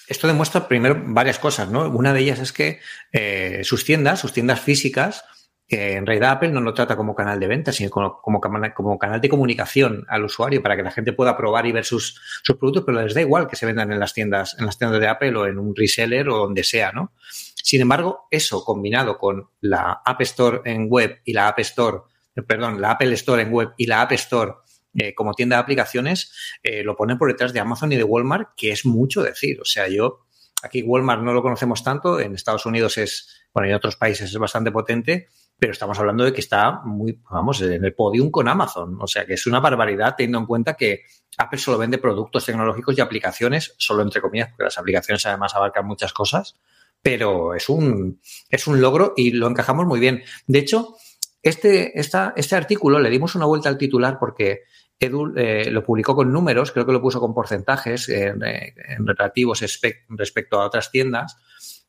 esto 0.06 0.28
demuestra 0.28 0.68
primero 0.68 1.02
varias 1.06 1.38
cosas, 1.38 1.70
¿no? 1.70 1.88
Una 1.88 2.12
de 2.12 2.20
ellas 2.20 2.38
es 2.38 2.52
que 2.52 2.80
eh, 3.12 3.62
sus 3.64 3.84
tiendas, 3.84 4.20
sus 4.20 4.32
tiendas 4.32 4.60
físicas, 4.60 5.24
en 5.68 6.06
realidad 6.06 6.30
Apple 6.30 6.50
no 6.50 6.60
lo 6.60 6.74
trata 6.74 6.96
como 6.96 7.16
canal 7.16 7.40
de 7.40 7.48
venta, 7.48 7.72
sino 7.72 7.90
como, 7.90 8.20
como, 8.20 8.40
como, 8.40 8.98
canal 8.98 9.20
de 9.20 9.28
comunicación 9.28 10.04
al 10.08 10.24
usuario 10.24 10.62
para 10.62 10.76
que 10.76 10.84
la 10.84 10.92
gente 10.92 11.12
pueda 11.12 11.36
probar 11.36 11.66
y 11.66 11.72
ver 11.72 11.84
sus, 11.84 12.20
sus 12.44 12.56
productos, 12.56 12.84
pero 12.86 13.02
les 13.02 13.14
da 13.14 13.20
igual 13.20 13.48
que 13.48 13.56
se 13.56 13.66
vendan 13.66 13.90
en 13.90 13.98
las 13.98 14.14
tiendas, 14.14 14.56
en 14.60 14.66
las 14.66 14.78
tiendas 14.78 15.00
de 15.00 15.08
Apple 15.08 15.34
o 15.36 15.46
en 15.46 15.58
un 15.58 15.74
reseller 15.74 16.28
o 16.28 16.36
donde 16.36 16.62
sea, 16.62 16.92
¿no? 16.92 17.12
Sin 17.20 17.80
embargo, 17.80 18.28
eso 18.30 18.64
combinado 18.64 19.18
con 19.18 19.48
la 19.60 20.02
App 20.04 20.20
Store 20.20 20.60
en 20.64 20.86
web 20.88 21.20
y 21.24 21.32
la 21.32 21.48
App 21.48 21.58
Store, 21.58 21.98
perdón, 22.46 22.80
la 22.80 22.92
Apple 22.92 23.12
Store 23.14 23.42
en 23.42 23.50
web 23.50 23.70
y 23.76 23.86
la 23.86 24.02
App 24.02 24.12
Store 24.12 24.52
eh, 24.96 25.14
como 25.14 25.34
tienda 25.34 25.56
de 25.56 25.62
aplicaciones, 25.62 26.32
eh, 26.62 26.82
lo 26.82 26.96
ponen 26.96 27.18
por 27.18 27.28
detrás 27.28 27.52
de 27.52 27.60
Amazon 27.60 27.92
y 27.92 27.96
de 27.96 28.04
Walmart, 28.04 28.50
que 28.56 28.72
es 28.72 28.86
mucho 28.86 29.22
decir. 29.22 29.60
O 29.60 29.64
sea, 29.64 29.88
yo, 29.88 30.26
aquí 30.62 30.82
Walmart 30.82 31.22
no 31.22 31.32
lo 31.32 31.42
conocemos 31.42 31.84
tanto, 31.84 32.18
en 32.18 32.34
Estados 32.34 32.66
Unidos 32.66 32.98
es, 32.98 33.46
bueno, 33.52 33.68
en 33.68 33.74
otros 33.74 33.96
países 33.96 34.30
es 34.30 34.38
bastante 34.38 34.70
potente, 34.70 35.28
pero 35.58 35.72
estamos 35.72 35.98
hablando 35.98 36.24
de 36.24 36.32
que 36.32 36.40
está 36.40 36.80
muy, 36.84 37.20
vamos, 37.30 37.60
en 37.62 37.84
el 37.84 37.94
podium 37.94 38.30
con 38.30 38.48
Amazon. 38.48 38.98
O 39.00 39.06
sea, 39.06 39.26
que 39.26 39.34
es 39.34 39.46
una 39.46 39.60
barbaridad 39.60 40.14
teniendo 40.16 40.38
en 40.38 40.46
cuenta 40.46 40.74
que 40.74 41.02
Apple 41.38 41.58
solo 41.58 41.78
vende 41.78 41.98
productos 41.98 42.44
tecnológicos 42.44 42.96
y 42.96 43.00
aplicaciones, 43.00 43.74
solo 43.78 44.02
entre 44.02 44.20
comillas, 44.20 44.48
porque 44.48 44.64
las 44.64 44.78
aplicaciones 44.78 45.24
además 45.26 45.54
abarcan 45.54 45.86
muchas 45.86 46.12
cosas, 46.12 46.56
pero 47.02 47.54
es 47.54 47.68
un, 47.68 48.20
es 48.48 48.66
un 48.66 48.80
logro 48.80 49.14
y 49.16 49.32
lo 49.32 49.46
encajamos 49.46 49.86
muy 49.86 50.00
bien. 50.00 50.22
De 50.46 50.58
hecho, 50.58 50.96
este, 51.42 51.98
esta, 51.98 52.32
este 52.36 52.56
artículo 52.56 52.98
le 52.98 53.10
dimos 53.10 53.34
una 53.34 53.46
vuelta 53.46 53.68
al 53.68 53.78
titular 53.78 54.18
porque 54.18 54.62
Edu 54.98 55.34
eh, 55.36 55.70
lo 55.70 55.84
publicó 55.84 56.14
con 56.14 56.32
números, 56.32 56.72
creo 56.72 56.86
que 56.86 56.92
lo 56.92 57.02
puso 57.02 57.20
con 57.20 57.34
porcentajes 57.34 58.08
eh, 58.08 58.28
en 58.28 59.06
relativos 59.06 59.60
respecto 60.08 60.60
a 60.60 60.66
otras 60.66 60.90
tiendas, 60.90 61.36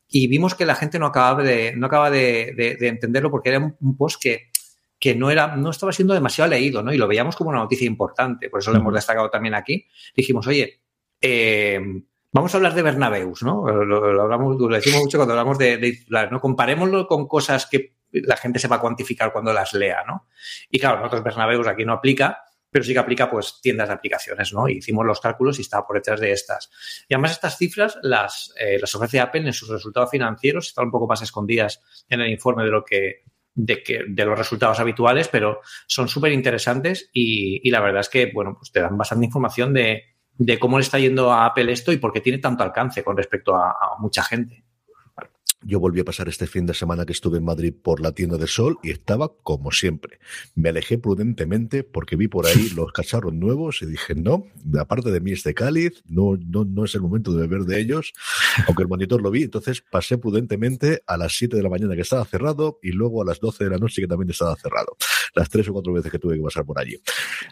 y 0.08 0.28
vimos 0.28 0.54
que 0.54 0.66
la 0.66 0.74
gente 0.74 0.98
no 0.98 1.06
acababa 1.06 1.42
de, 1.42 1.74
no 1.76 1.86
acaba 1.86 2.10
de, 2.10 2.76
entenderlo 2.80 3.30
porque 3.30 3.50
era 3.50 3.58
un 3.58 3.96
post 3.96 4.20
que, 4.22 4.50
que 4.98 5.14
no, 5.14 5.30
era, 5.30 5.56
no 5.56 5.70
estaba 5.70 5.92
siendo 5.92 6.14
demasiado 6.14 6.50
leído, 6.50 6.82
¿no? 6.82 6.92
Y 6.92 6.98
lo 6.98 7.06
veíamos 7.06 7.36
como 7.36 7.50
una 7.50 7.60
noticia 7.60 7.86
importante, 7.86 8.50
por 8.50 8.60
eso 8.60 8.72
lo 8.72 8.78
hemos 8.78 8.94
destacado 8.94 9.28
también 9.30 9.54
aquí. 9.54 9.86
Dijimos, 10.14 10.46
oye, 10.46 10.82
eh, 11.20 11.80
Vamos 12.30 12.52
a 12.52 12.58
hablar 12.58 12.74
de 12.74 12.82
Bernabeus, 12.82 13.42
¿no? 13.42 13.66
Lo, 13.84 14.22
hablamos, 14.22 14.56
lo 14.60 14.68
decimos 14.68 15.00
mucho 15.00 15.16
cuando 15.16 15.32
hablamos 15.32 15.56
de, 15.56 15.78
de 15.78 15.98
¿no? 16.30 16.40
Comparémoslo 16.40 17.06
con 17.06 17.26
cosas 17.26 17.66
que 17.66 17.96
la 18.12 18.36
gente 18.36 18.58
se 18.58 18.68
va 18.68 18.76
a 18.76 18.80
cuantificar 18.80 19.32
cuando 19.32 19.52
las 19.52 19.72
lea, 19.72 20.04
¿no? 20.06 20.26
Y 20.70 20.78
claro, 20.78 20.98
nosotros 20.98 21.24
Bernabeus 21.24 21.66
aquí 21.66 21.86
no 21.86 21.94
aplica, 21.94 22.42
pero 22.70 22.84
sí 22.84 22.92
que 22.92 22.98
aplica 22.98 23.30
pues 23.30 23.60
tiendas 23.62 23.88
de 23.88 23.94
aplicaciones, 23.94 24.52
¿no? 24.52 24.68
hicimos 24.68 25.04
los 25.06 25.20
cálculos 25.20 25.58
y 25.58 25.62
estaba 25.62 25.86
por 25.86 25.96
detrás 25.96 26.20
de 26.20 26.32
estas. 26.32 26.70
Y 27.08 27.14
además 27.14 27.32
estas 27.32 27.56
cifras 27.56 27.98
las, 28.02 28.52
eh, 28.60 28.78
las 28.80 28.94
ofrece 28.94 29.20
Apple 29.20 29.46
en 29.46 29.52
sus 29.52 29.68
resultados 29.68 30.10
financieros, 30.10 30.68
están 30.68 30.86
un 30.86 30.90
poco 30.90 31.06
más 31.06 31.22
escondidas 31.22 31.80
en 32.08 32.20
el 32.20 32.30
informe 32.30 32.64
de 32.64 32.70
lo 32.70 32.84
que 32.84 33.22
de, 33.54 33.82
que, 33.82 34.04
de 34.08 34.24
los 34.24 34.38
resultados 34.38 34.78
habituales, 34.78 35.26
pero 35.26 35.60
son 35.86 36.08
súper 36.08 36.32
interesantes 36.32 37.10
y, 37.12 37.60
y, 37.66 37.70
la 37.72 37.80
verdad 37.80 38.00
es 38.00 38.08
que, 38.08 38.30
bueno, 38.32 38.54
pues 38.56 38.70
te 38.70 38.80
dan 38.80 38.96
bastante 38.96 39.26
información 39.26 39.74
de, 39.74 40.04
de, 40.34 40.58
cómo 40.60 40.78
le 40.78 40.84
está 40.84 41.00
yendo 41.00 41.32
a 41.32 41.44
Apple 41.44 41.72
esto 41.72 41.90
y 41.90 41.96
por 41.96 42.12
qué 42.12 42.20
tiene 42.20 42.38
tanto 42.38 42.62
alcance 42.62 43.02
con 43.02 43.16
respecto 43.16 43.56
a, 43.56 43.70
a 43.70 43.98
mucha 43.98 44.22
gente. 44.22 44.64
Yo 45.62 45.80
volví 45.80 46.00
a 46.00 46.04
pasar 46.04 46.28
este 46.28 46.46
fin 46.46 46.66
de 46.66 46.74
semana 46.74 47.04
que 47.04 47.12
estuve 47.12 47.38
en 47.38 47.44
Madrid 47.44 47.74
por 47.82 48.00
la 48.00 48.12
tienda 48.12 48.38
de 48.38 48.46
Sol 48.46 48.78
y 48.82 48.90
estaba 48.90 49.32
como 49.42 49.72
siempre. 49.72 50.20
Me 50.54 50.68
alejé 50.68 50.98
prudentemente 50.98 51.82
porque 51.82 52.14
vi 52.14 52.28
por 52.28 52.46
ahí 52.46 52.70
los 52.76 52.92
cacharros 52.92 53.34
nuevos 53.34 53.82
y 53.82 53.86
dije, 53.86 54.14
no, 54.14 54.46
aparte 54.78 55.10
de 55.10 55.20
mí 55.20 55.32
este 55.32 55.54
cáliz, 55.54 56.02
no, 56.06 56.36
no, 56.36 56.64
no 56.64 56.84
es 56.84 56.94
el 56.94 57.00
momento 57.00 57.32
de 57.32 57.46
beber 57.46 57.66
de 57.66 57.80
ellos, 57.80 58.12
aunque 58.68 58.84
el 58.84 58.88
monitor 58.88 59.20
lo 59.20 59.32
vi. 59.32 59.42
Entonces 59.42 59.82
pasé 59.90 60.16
prudentemente 60.16 61.02
a 61.06 61.16
las 61.16 61.36
7 61.36 61.56
de 61.56 61.62
la 61.62 61.70
mañana 61.70 61.96
que 61.96 62.02
estaba 62.02 62.24
cerrado 62.24 62.78
y 62.80 62.92
luego 62.92 63.22
a 63.22 63.24
las 63.24 63.40
12 63.40 63.64
de 63.64 63.70
la 63.70 63.78
noche 63.78 64.00
que 64.00 64.08
también 64.08 64.30
estaba 64.30 64.54
cerrado. 64.54 64.96
Las 65.34 65.48
tres 65.48 65.68
o 65.68 65.72
cuatro 65.72 65.92
veces 65.92 66.10
que 66.10 66.18
tuve 66.18 66.36
que 66.36 66.42
pasar 66.42 66.64
por 66.64 66.78
allí. 66.78 66.96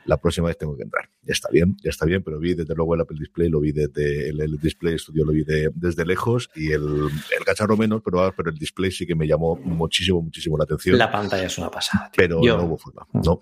La 0.05 0.17
próxima 0.17 0.49
vez 0.49 0.59
tengo 0.59 0.77
que 0.77 0.85
entrar. 0.85 1.09
Ya 1.23 1.33
está 1.33 1.49
bien, 1.51 1.77
ya 1.83 1.91
está 1.91 2.07
bien, 2.07 2.23
pero 2.23 2.39
vi 2.39 2.55
desde 2.55 2.75
luego 2.75 2.95
el 2.95 3.01
Apple 3.01 3.17
Display, 3.19 3.49
lo 3.49 3.61
vi 3.61 3.73
desde 3.73 4.29
el, 4.29 4.59
Display 4.61 4.99
Studio, 4.99 5.25
lo 5.25 5.33
vi 5.33 5.45
desde 5.45 6.07
lejos 6.07 6.51
y 6.55 6.73
el, 6.73 6.83
el 6.83 7.45
cachorro 7.45 7.77
menos 7.77 7.97
pero, 8.03 8.33
pero 8.37 8.51
el 8.51 8.57
display 8.57 8.91
sí 8.91 9.07
que 9.07 9.15
me 9.15 9.27
llamó 9.27 9.57
muchísimo, 9.57 10.23
muchísimo 10.23 10.57
la 10.57 10.65
atención. 10.65 10.99
La 10.99 11.11
pantalla 11.11 11.47
es 11.47 11.59
una 11.59 11.71
pasada. 11.71 12.11
Pero 12.17 12.41
no 12.41 12.63
hubo 12.63 12.79
forma. 12.79 13.07
No. 13.13 13.41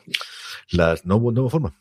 Las, 0.70 1.04
no, 1.04 1.16
hubo, 1.16 1.50
forma. 1.50 1.74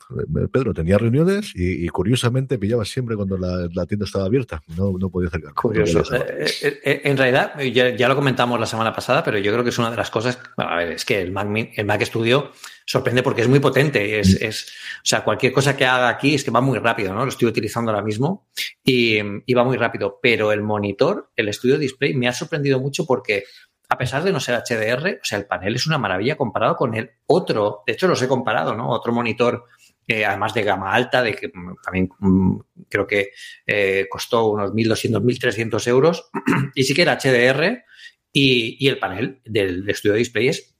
Pedro 0.51 0.73
tenía 0.73 0.97
reuniones 0.97 1.53
y, 1.55 1.87
curiosamente 1.89 2.57
pillaba 2.57 2.85
siempre 2.85 3.15
cuando 3.15 3.37
la, 3.37 3.85
tienda 3.85 4.05
estaba 4.05 4.25
abierta. 4.25 4.61
No, 4.75 4.93
no 4.97 5.09
podía 5.09 5.29
acercar. 5.29 5.53
Curioso. 5.53 6.01
Eh, 6.13 6.45
eh, 6.61 6.79
eh, 6.83 7.01
en 7.05 7.17
realidad, 7.17 7.59
ya, 7.61 8.07
lo 8.07 8.15
comentamos 8.15 8.59
la 8.59 8.65
semana 8.65 8.93
pasada, 8.93 9.23
pero 9.23 9.37
yo 9.37 9.51
creo 9.51 9.63
que 9.63 9.69
es 9.69 9.77
una 9.77 9.91
de 9.91 9.97
las 9.97 10.09
cosas. 10.09 10.39
a 10.57 10.75
ver, 10.75 10.93
es 10.93 11.05
que 11.05 11.21
el 11.21 11.31
Mac, 11.31 11.47
el 11.75 11.85
Mac 11.85 12.01
Studio 12.03 12.42
sorprende 12.85 13.23
porque 13.23 13.41
es 13.41 13.47
muy 13.47 13.59
potente. 13.59 14.19
Es, 14.19 14.41
mm. 14.41 14.45
es, 14.45 14.67
o 14.97 15.05
sea, 15.05 15.23
cualquier 15.23 15.53
cosa 15.53 15.75
que 15.75 15.85
haga 15.85 16.09
aquí 16.09 16.35
es 16.35 16.43
que 16.43 16.51
va 16.51 16.61
muy 16.61 16.79
rápido, 16.79 17.13
¿no? 17.13 17.23
Lo 17.23 17.29
estoy 17.29 17.47
utilizando 17.47 17.91
ahora 17.91 18.03
mismo 18.03 18.47
y, 18.83 19.17
y 19.45 19.53
va 19.53 19.63
muy 19.63 19.77
rápido. 19.77 20.19
Pero 20.21 20.51
el 20.51 20.61
monitor, 20.61 21.31
el 21.35 21.49
estudio 21.49 21.77
display, 21.77 22.13
me 22.13 22.27
ha 22.27 22.33
sorprendido 22.33 22.79
mucho 22.79 23.05
porque 23.05 23.45
a 23.93 23.97
pesar 23.97 24.23
de 24.23 24.31
no 24.31 24.39
ser 24.39 24.55
HDR, 24.55 25.19
o 25.21 25.25
sea, 25.25 25.37
el 25.37 25.45
panel 25.45 25.75
es 25.75 25.85
una 25.85 25.99
maravilla 25.99 26.35
comparado 26.35 26.75
con 26.75 26.95
el 26.95 27.11
otro. 27.27 27.83
De 27.85 27.93
hecho, 27.93 28.07
los 28.07 28.21
he 28.21 28.27
comparado, 28.27 28.75
¿no? 28.75 28.89
Otro 28.89 29.13
monitor, 29.13 29.65
eh, 30.07 30.25
además 30.25 30.53
de 30.55 30.63
gama 30.63 30.93
alta, 30.93 31.21
de 31.21 31.35
que 31.35 31.51
también 31.83 32.09
mm, 32.17 32.57
creo 32.89 33.05
que 33.05 33.29
eh, 33.67 34.07
costó 34.09 34.49
unos 34.49 34.71
1.200, 34.71 35.21
1.300 35.21 35.87
euros, 35.87 36.29
y 36.75 36.83
sí 36.83 36.95
que 36.95 37.03
era 37.03 37.19
HDR, 37.19 37.83
y, 38.31 38.77
y 38.83 38.87
el 38.87 38.97
panel 38.97 39.41
del, 39.45 39.87
estudio 39.87 40.15
display 40.15 40.47
es 40.47 40.72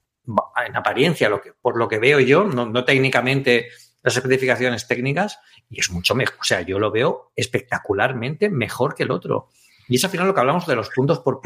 en 0.66 0.76
apariencia, 0.76 1.28
lo 1.28 1.40
que, 1.40 1.52
por 1.52 1.76
lo 1.76 1.88
que 1.88 1.98
veo 1.98 2.20
yo, 2.20 2.44
no, 2.44 2.84
técnicamente 2.84 3.68
las 4.02 4.16
especificaciones 4.16 4.86
técnicas, 4.86 5.38
y 5.70 5.80
es 5.80 5.90
mucho 5.90 6.14
mejor. 6.14 6.36
O 6.40 6.44
sea, 6.44 6.60
yo 6.62 6.78
lo 6.78 6.90
veo 6.90 7.32
espectacularmente 7.36 8.50
mejor 8.50 8.94
que 8.94 9.04
el 9.04 9.10
otro. 9.10 9.48
Y 9.88 9.96
es 9.96 10.04
al 10.04 10.10
final 10.10 10.26
lo 10.26 10.34
que 10.34 10.40
hablamos 10.40 10.66
de 10.66 10.76
los 10.76 10.90
puntos 10.90 11.20
por, 11.20 11.40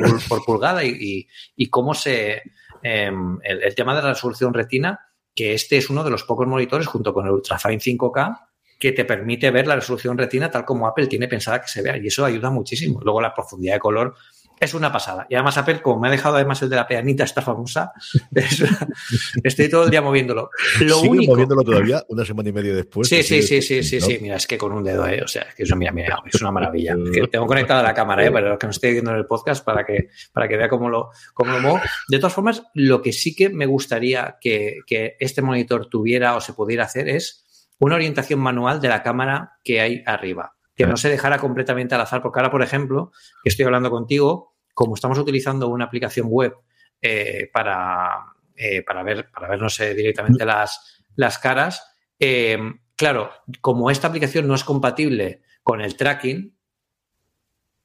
pulgada 0.45 0.83
y, 0.85 1.27
cómo 1.71 1.95
se. 1.95 2.43
Em, 2.83 3.39
el, 3.43 3.75
tema 3.75 3.95
de 3.95 4.03
la 4.03 4.11
resolución 4.11 4.55
retina, 4.55 5.01
que 5.35 5.55
este 5.55 5.77
es 5.77 5.91
uno 5.91 6.05
de 6.05 6.11
los 6.11 6.25
pocos 6.25 6.47
monitores 6.47 6.87
junto 6.87 7.13
con 7.13 7.27
el 7.27 7.33
Ultrafine 7.33 7.79
5K 7.79 8.49
que 8.79 8.93
te 8.93 9.05
permite 9.05 9.51
ver 9.51 9.67
la 9.67 9.75
resolución 9.75 10.17
retina 10.17 10.51
tal 10.51 10.65
como 10.65 10.87
Apple 10.87 11.09
tiene 11.09 11.27
pensada 11.27 11.61
que 11.61 11.69
se 11.69 11.83
vea. 11.83 11.97
Y 11.97 12.07
eso 12.07 12.25
ayuda 12.25 12.51
muchísimo. 12.51 13.01
Luego 13.03 13.21
la 13.21 13.35
profundidad 13.35 13.75
de 13.75 13.81
color 13.81 14.15
es 14.61 14.75
una 14.75 14.93
pasada. 14.93 15.27
Y 15.29 15.35
además 15.35 15.59
Apple, 15.59 15.81
como 15.83 16.01
me 16.01 16.09
ha 16.09 16.11
dejado 16.11 16.37
además 16.37 16.61
el 16.63 16.71
de 16.71 16.77
la 16.77 16.87
peanita, 16.87 17.25
esta 17.25 17.43
famosa, 17.43 17.93
estoy 19.43 19.69
todo 19.69 19.85
el 19.85 19.91
día 19.91 20.03
moviéndolo. 20.03 20.51
Lo 20.81 20.97
Sigue 20.97 21.27
moviéndolo 21.27 21.63
todavía 21.63 22.05
una 22.09 22.25
semana 22.25 22.49
y 22.49 22.53
media 22.53 22.75
después. 22.75 23.09
Sí, 23.09 23.23
sí, 23.23 23.43
sí, 23.43 23.63
sí, 23.63 23.83
sí, 23.83 24.01
sí, 24.01 24.19
Mira, 24.21 24.37
es 24.37 24.47
que 24.47 24.59
con 24.59 24.73
un 24.73 24.85
dedo, 24.85 25.07
¿eh? 25.07 25.23
O 25.23 25.29
sea, 25.29 25.43
es 25.43 25.55
que 25.55 25.63
eso, 25.63 25.77
mira, 25.77 25.93
mira, 25.93 26.19
es 26.27 26.41
una 26.41 26.51
maravilla. 26.51 26.97
tengo 27.31 27.47
conectada 27.47 27.83
la 27.83 27.95
cámara, 27.95 28.25
¿eh? 28.25 28.31
Para 28.31 28.51
los 28.51 28.59
que 28.59 28.67
no 28.67 28.71
estoy 28.71 28.93
viendo 28.93 29.11
en 29.11 29.19
el 29.19 29.27
podcast, 29.27 29.65
para 29.65 29.85
que, 29.85 30.09
para 30.33 30.49
que 30.49 30.57
vea 30.57 30.69
cómo 30.69 30.89
lo, 30.89 31.11
cómo 31.35 31.53
lo 31.53 31.61
muevo. 31.61 31.81
De 32.09 32.19
todas 32.19 32.33
formas, 32.33 32.63
lo 32.75 33.03
que 33.03 33.13
sí 33.13 33.35
que 33.35 33.49
me 33.49 33.67
gustaría 33.67 34.37
que, 34.41 34.79
que 34.87 35.17
este 35.21 35.43
monitor 35.43 35.87
tuviera 35.87 36.37
o 36.37 36.41
se 36.41 36.53
pudiera 36.53 36.85
hacer 36.85 37.09
es 37.09 37.45
una 37.79 37.95
orientación 37.95 38.41
manual 38.41 38.81
de 38.81 38.89
la 38.89 39.03
cámara 39.03 39.53
que 39.63 39.81
hay 39.81 40.03
arriba 40.05 40.58
que 40.79 40.87
no 40.87 40.97
se 40.97 41.11
dejara 41.11 41.39
completamente 41.39 41.97
al 41.97 42.03
azar, 42.03 42.23
porque 42.23 42.39
ahora, 42.39 42.53
por 42.53 42.63
ejemplo, 42.63 43.11
que 43.43 43.49
estoy 43.49 43.65
hablando 43.65 43.91
contigo, 43.91 44.55
como 44.75 44.95
estamos 44.95 45.19
utilizando 45.19 45.67
una 45.67 45.87
aplicación 45.87 46.29
web 46.31 46.55
eh, 47.03 47.51
para, 47.53 48.27
eh, 48.55 48.83
para, 48.83 49.03
ver, 49.03 49.29
para 49.29 49.49
ver, 49.49 49.61
no 49.61 49.69
sé, 49.69 49.93
directamente 49.93 50.45
las, 50.45 51.03
las 51.17 51.39
caras, 51.41 51.83
eh, 52.21 52.57
claro, 52.95 53.33
como 53.61 53.91
esta 53.91 54.07
aplicación 54.07 54.47
no 54.47 54.55
es 54.55 54.63
compatible 54.63 55.43
con 55.65 55.81
el 55.81 55.97
tracking, 55.97 56.57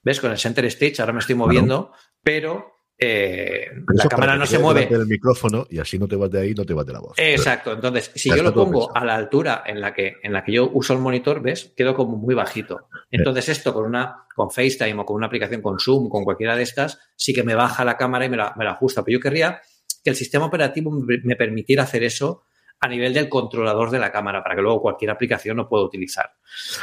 ¿ves? 0.04 0.22
Con 0.22 0.30
el 0.30 0.38
center 0.38 0.66
stage, 0.66 0.98
ahora 1.00 1.14
me 1.14 1.20
estoy 1.20 1.34
moviendo, 1.34 1.94
pero 2.22 2.73
eh, 3.06 3.68
la 3.88 4.06
cámara 4.06 4.36
no 4.36 4.46
se 4.46 4.60
mueve. 4.60 4.88
el 4.90 5.06
micrófono 5.08 5.66
y 5.70 5.80
así 5.80 5.98
no 5.98 6.08
te 6.08 6.16
vas 6.16 6.32
de 6.32 6.42
ahí, 6.42 6.54
no 6.54 6.66
te 6.66 6.74
vas 6.74 6.86
de 6.86 6.94
la 6.94 7.00
voz. 7.00 7.14
Exacto. 7.18 7.74
Entonces, 7.74 8.12
si 8.16 8.30
yo 8.30 8.44
lo 8.44 8.54
pongo 8.54 8.96
a 8.96 9.06
la 9.06 9.16
altura 9.16 9.64
en 9.66 9.82
la 9.82 9.94
que 9.94 10.18
en 10.22 10.34
la 10.34 10.44
que 10.44 10.54
yo 10.54 10.70
uso 10.74 10.94
el 10.94 11.00
monitor, 11.00 11.42
ves, 11.42 11.74
quedo 11.76 11.94
como 11.96 12.18
muy 12.18 12.36
bajito. 12.36 12.88
Entonces, 13.12 13.50
esto 13.50 13.74
con 13.74 13.86
una 13.86 14.26
con 14.36 14.52
FaceTime 14.52 15.02
o 15.02 15.06
con 15.06 15.16
una 15.18 15.28
aplicación 15.28 15.62
con 15.62 15.80
Zoom, 15.80 16.10
con 16.10 16.24
cualquiera 16.24 16.56
de 16.56 16.64
estas, 16.64 17.00
sí 17.16 17.34
que 17.34 17.44
me 17.44 17.56
baja 17.56 17.86
la 17.86 17.98
cámara 17.98 18.26
y 18.26 18.30
me 18.30 18.38
la, 18.38 18.54
me 18.58 18.66
la 18.66 18.72
ajusta. 18.72 19.04
Pero 19.04 19.18
yo 19.18 19.22
querría 19.22 19.62
que 20.04 20.10
el 20.10 20.16
sistema 20.16 20.46
operativo 20.46 20.92
me 20.92 21.36
permitiera 21.36 21.84
hacer 21.84 22.04
eso 22.04 22.44
a 22.84 22.88
nivel 22.90 23.14
del 23.14 23.30
controlador 23.30 23.92
de 23.92 23.98
la 23.98 24.12
cámara 24.12 24.44
para 24.44 24.56
que 24.56 24.62
luego 24.62 24.82
cualquier 24.82 25.12
aplicación 25.12 25.56
lo 25.56 25.70
pueda 25.70 25.86
utilizar. 25.86 26.34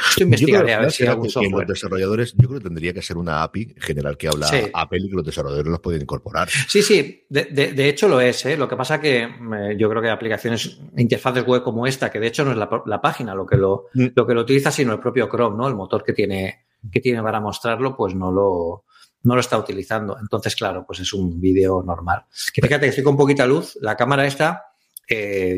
Esto 0.09 0.23
investigaré 0.23 0.73
a 0.73 0.79
ver 0.79 0.91
si 0.91 1.03
hay 1.03 1.09
algún 1.09 1.29
software. 1.29 1.67
Los 1.67 1.79
desarrolladores, 1.79 2.33
yo 2.35 2.47
creo 2.47 2.59
que 2.59 2.63
tendría 2.63 2.91
que 2.91 3.03
ser 3.03 3.17
una 3.17 3.43
API 3.43 3.75
general 3.77 4.17
que 4.17 4.27
habla 4.27 4.49
Apple 4.73 4.99
y 4.99 5.09
que 5.09 5.15
los 5.15 5.23
desarrolladores 5.25 5.69
los 5.69 5.79
pueden 5.79 6.01
incorporar. 6.01 6.49
Sí, 6.49 6.81
sí, 6.81 7.27
de, 7.29 7.87
hecho 7.87 8.07
lo 8.07 8.19
es. 8.19 8.43
¿eh? 8.47 8.57
Lo 8.57 8.67
que 8.67 8.75
pasa 8.75 8.99
que 8.99 9.21
eh, 9.21 9.77
yo 9.77 9.89
creo 9.91 10.01
que 10.01 10.09
aplicaciones, 10.09 10.79
interfaces 10.97 11.45
web 11.45 11.61
como 11.61 11.85
esta, 11.85 12.09
que 12.09 12.19
de 12.19 12.27
hecho 12.27 12.43
no 12.43 12.51
es 12.51 12.57
la, 12.57 13.01
página 13.01 13.35
lo 13.35 13.45
que 13.45 13.57
lo, 13.57 13.85
mm. 13.93 14.07
lo 14.15 14.25
que 14.25 14.33
lo 14.33 14.41
utiliza, 14.41 14.71
sino 14.71 14.93
el 14.93 14.99
propio 14.99 15.29
Chrome, 15.29 15.55
¿no? 15.55 15.67
El 15.67 15.75
motor 15.75 16.03
que 16.03 16.13
tiene, 16.13 16.65
que 16.91 16.99
tiene 16.99 17.21
para 17.21 17.39
mostrarlo, 17.39 17.95
pues 17.95 18.15
no 18.15 18.31
lo, 18.31 18.85
no 19.21 19.35
lo 19.35 19.39
está 19.39 19.55
utilizando. 19.59 20.17
Entonces, 20.19 20.55
claro, 20.55 20.83
pues 20.83 20.99
es 20.99 21.13
un 21.13 21.39
vídeo 21.39 21.83
normal. 21.83 22.25
Que 22.51 22.59
fíjate 22.59 22.87
que 22.87 22.89
estoy 22.89 23.03
con 23.03 23.15
poquita 23.15 23.45
luz, 23.45 23.77
la 23.79 23.95
cámara 23.95 24.25
esta 24.25 24.70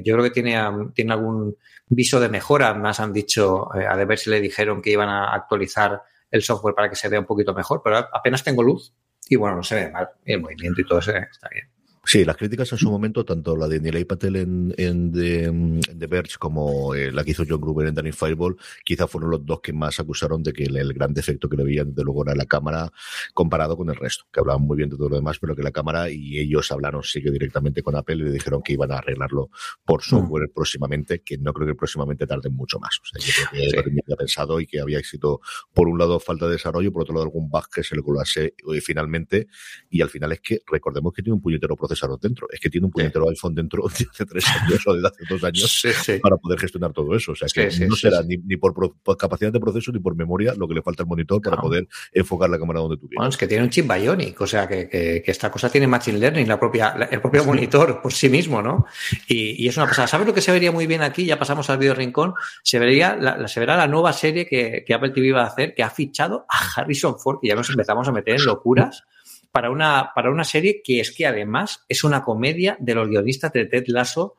yo 0.03 0.13
creo 0.13 0.23
que 0.23 0.31
tiene, 0.31 0.57
tiene 0.93 1.13
algún 1.13 1.57
viso 1.87 2.19
de 2.19 2.29
mejora. 2.29 2.73
Más 2.73 2.99
han 2.99 3.13
dicho, 3.13 3.69
eh, 3.75 3.85
a 3.85 3.95
ver 3.95 4.17
si 4.17 4.29
le 4.29 4.39
dijeron 4.39 4.81
que 4.81 4.91
iban 4.91 5.09
a 5.09 5.33
actualizar 5.33 6.01
el 6.31 6.41
software 6.41 6.75
para 6.75 6.89
que 6.89 6.95
se 6.95 7.09
vea 7.09 7.19
un 7.19 7.25
poquito 7.25 7.53
mejor, 7.53 7.81
pero 7.83 7.97
apenas 7.97 8.43
tengo 8.43 8.63
luz 8.63 8.93
y 9.29 9.35
bueno, 9.35 9.55
no 9.57 9.63
se 9.63 9.75
ve 9.75 9.91
mal. 9.91 10.09
el 10.25 10.41
movimiento 10.41 10.81
y 10.81 10.85
todo 10.85 10.99
eso 10.99 11.11
está 11.11 11.49
bien. 11.49 11.72
Sí, 12.05 12.25
las 12.25 12.35
críticas 12.35 12.69
en 12.73 12.77
su 12.77 12.91
momento, 12.91 13.23
tanto 13.23 13.55
la 13.55 13.65
de 13.69 13.79
Nilay 13.79 14.03
Patel 14.03 14.35
en, 14.35 14.75
en, 14.77 15.13
The, 15.13 16.07
Verge 16.07 16.35
como 16.37 16.93
eh, 16.93 17.13
la 17.13 17.23
que 17.23 17.31
hizo 17.31 17.45
John 17.47 17.61
Gruber 17.61 17.87
en 17.87 17.95
Danny 17.95 18.11
Fireball, 18.11 18.57
quizá 18.83 19.07
fueron 19.07 19.31
los 19.31 19.45
dos 19.45 19.61
que 19.61 19.71
más 19.71 20.01
acusaron 20.01 20.43
de 20.43 20.51
que 20.51 20.65
el, 20.65 20.93
gran 20.93 21.13
defecto 21.13 21.47
que 21.47 21.55
le 21.55 21.63
veían 21.63 21.95
de 21.95 22.03
luego 22.03 22.23
era 22.23 22.35
la 22.35 22.45
cámara 22.45 22.91
comparado 23.33 23.77
con 23.77 23.89
el 23.89 23.95
resto, 23.95 24.25
que 24.33 24.41
hablaban 24.41 24.63
muy 24.63 24.75
bien 24.75 24.89
de 24.89 24.97
todo 24.97 25.07
lo 25.07 25.15
demás, 25.15 25.39
pero 25.39 25.55
que 25.55 25.63
la 25.63 25.71
cámara 25.71 26.09
y 26.09 26.39
ellos 26.39 26.69
hablaron 26.73 27.03
sí 27.03 27.23
que 27.23 27.31
directamente 27.31 27.81
con 27.81 27.95
Apple 27.95 28.15
y 28.15 28.23
le 28.23 28.31
dijeron 28.31 28.61
que 28.61 28.73
iban 28.73 28.91
a 28.91 28.97
arreglarlo 28.97 29.49
por 29.85 30.01
mm. 30.01 30.03
software 30.03 30.51
próximamente, 30.53 31.21
que 31.21 31.37
no 31.37 31.53
creo 31.53 31.67
que 31.69 31.75
próximamente 31.75 32.27
tarden 32.27 32.53
mucho 32.53 32.79
más. 32.79 32.99
O 33.01 33.05
sea, 33.05 33.25
yo 33.25 33.49
creo 33.49 33.81
que 33.81 33.89
había 34.01 34.17
pensado 34.17 34.59
y 34.59 34.67
que 34.67 34.81
había 34.81 34.99
éxito, 34.99 35.39
por 35.73 35.87
un 35.87 35.97
lado, 35.97 36.19
falta 36.19 36.47
de 36.47 36.53
desarrollo, 36.53 36.91
por 36.91 37.03
otro 37.03 37.13
lado, 37.13 37.23
algún 37.23 37.49
bug 37.49 37.69
que 37.73 37.81
se 37.81 37.95
le 37.95 38.03
colase 38.03 38.55
eh, 38.73 38.81
finalmente, 38.81 39.47
y 39.89 40.01
al 40.01 40.09
final 40.09 40.33
es 40.33 40.41
que 40.41 40.59
recordemos 40.67 41.13
que 41.13 41.23
tiene 41.23 41.35
un 41.35 41.41
puñetero 41.41 41.77
proceso 41.77 41.92
procesador 41.93 42.19
dentro. 42.19 42.47
Es 42.51 42.59
que 42.59 42.69
tiene 42.69 42.85
un 42.85 42.91
puñetero 42.91 43.29
iPhone 43.29 43.55
dentro 43.55 43.83
de 43.87 44.05
hace 44.11 44.25
tres 44.25 44.45
años 44.47 44.81
o 44.85 44.93
de 44.93 45.07
hace 45.07 45.23
dos 45.29 45.43
años 45.43 45.83
para 46.21 46.37
poder 46.37 46.59
gestionar 46.59 46.91
todo 46.91 47.15
eso. 47.15 47.33
O 47.33 47.35
sea 47.35 47.47
que 47.53 47.69
no 47.87 47.95
será 47.95 48.21
ni, 48.23 48.57
por, 48.57 48.73
capacidad 49.17 49.51
de 49.51 49.59
proceso 49.59 49.91
ni 49.91 49.99
por 49.99 50.15
memoria 50.15 50.53
lo 50.55 50.67
que 50.67 50.75
le 50.75 50.81
falta 50.81 51.03
al 51.03 51.07
monitor 51.07 51.41
para 51.41 51.57
poder 51.57 51.87
enfocar 52.11 52.49
la 52.49 52.59
cámara 52.59 52.79
donde 52.79 52.97
tú 52.97 53.07
quieras. 53.07 53.21
Bueno, 53.21 53.29
es 53.29 53.37
que 53.37 53.47
tiene 53.47 53.63
un 53.63 53.69
chip 53.69 53.91
Bionic, 53.91 54.39
o 54.41 54.47
sea 54.47 54.67
que, 54.67 55.23
esta 55.25 55.49
cosa 55.49 55.69
tiene 55.69 55.87
Machine 55.87 56.19
Learning, 56.19 56.47
la 56.47 56.59
propia, 56.59 57.07
el 57.09 57.21
propio 57.21 57.43
monitor 57.43 58.01
por 58.01 58.13
sí 58.13 58.29
mismo, 58.29 58.61
¿no? 58.61 58.85
Y, 59.27 59.67
es 59.67 59.77
una 59.77 59.87
pasada. 59.87 60.07
¿Sabes 60.07 60.27
lo 60.27 60.33
que 60.33 60.41
se 60.41 60.51
vería 60.51 60.71
muy 60.71 60.87
bien 60.87 61.01
aquí? 61.01 61.25
Ya 61.25 61.39
pasamos 61.39 61.69
al 61.69 61.77
video 61.77 61.95
rincón. 61.95 62.33
Se 62.63 62.79
vería 62.79 63.15
la, 63.15 63.47
se 63.47 63.59
verá 63.59 63.77
la 63.77 63.87
nueva 63.87 64.13
serie 64.13 64.45
que, 64.45 64.83
que 64.85 64.93
Apple 64.93 65.11
TV 65.11 65.31
va 65.31 65.43
a 65.43 65.47
hacer, 65.47 65.73
que 65.73 65.83
ha 65.83 65.89
fichado 65.89 66.45
a 66.49 66.81
Harrison 66.81 67.17
Ford, 67.19 67.39
que 67.41 67.47
ya 67.47 67.55
nos 67.55 67.69
empezamos 67.69 68.07
a 68.07 68.11
meter 68.11 68.35
en 68.35 68.45
locuras 68.45 69.03
para 69.53 69.69
una, 69.69 70.11
para 70.15 70.31
una 70.31 70.43
serie 70.43 70.81
que 70.83 70.99
es 70.99 71.11
que 71.11 71.27
además 71.27 71.85
es 71.87 72.03
una 72.03 72.23
comedia 72.23 72.75
de 72.79 72.95
los 72.95 73.07
guionistas 73.07 73.53
de 73.53 73.65
Ted 73.65 73.85
Lasso 73.87 74.35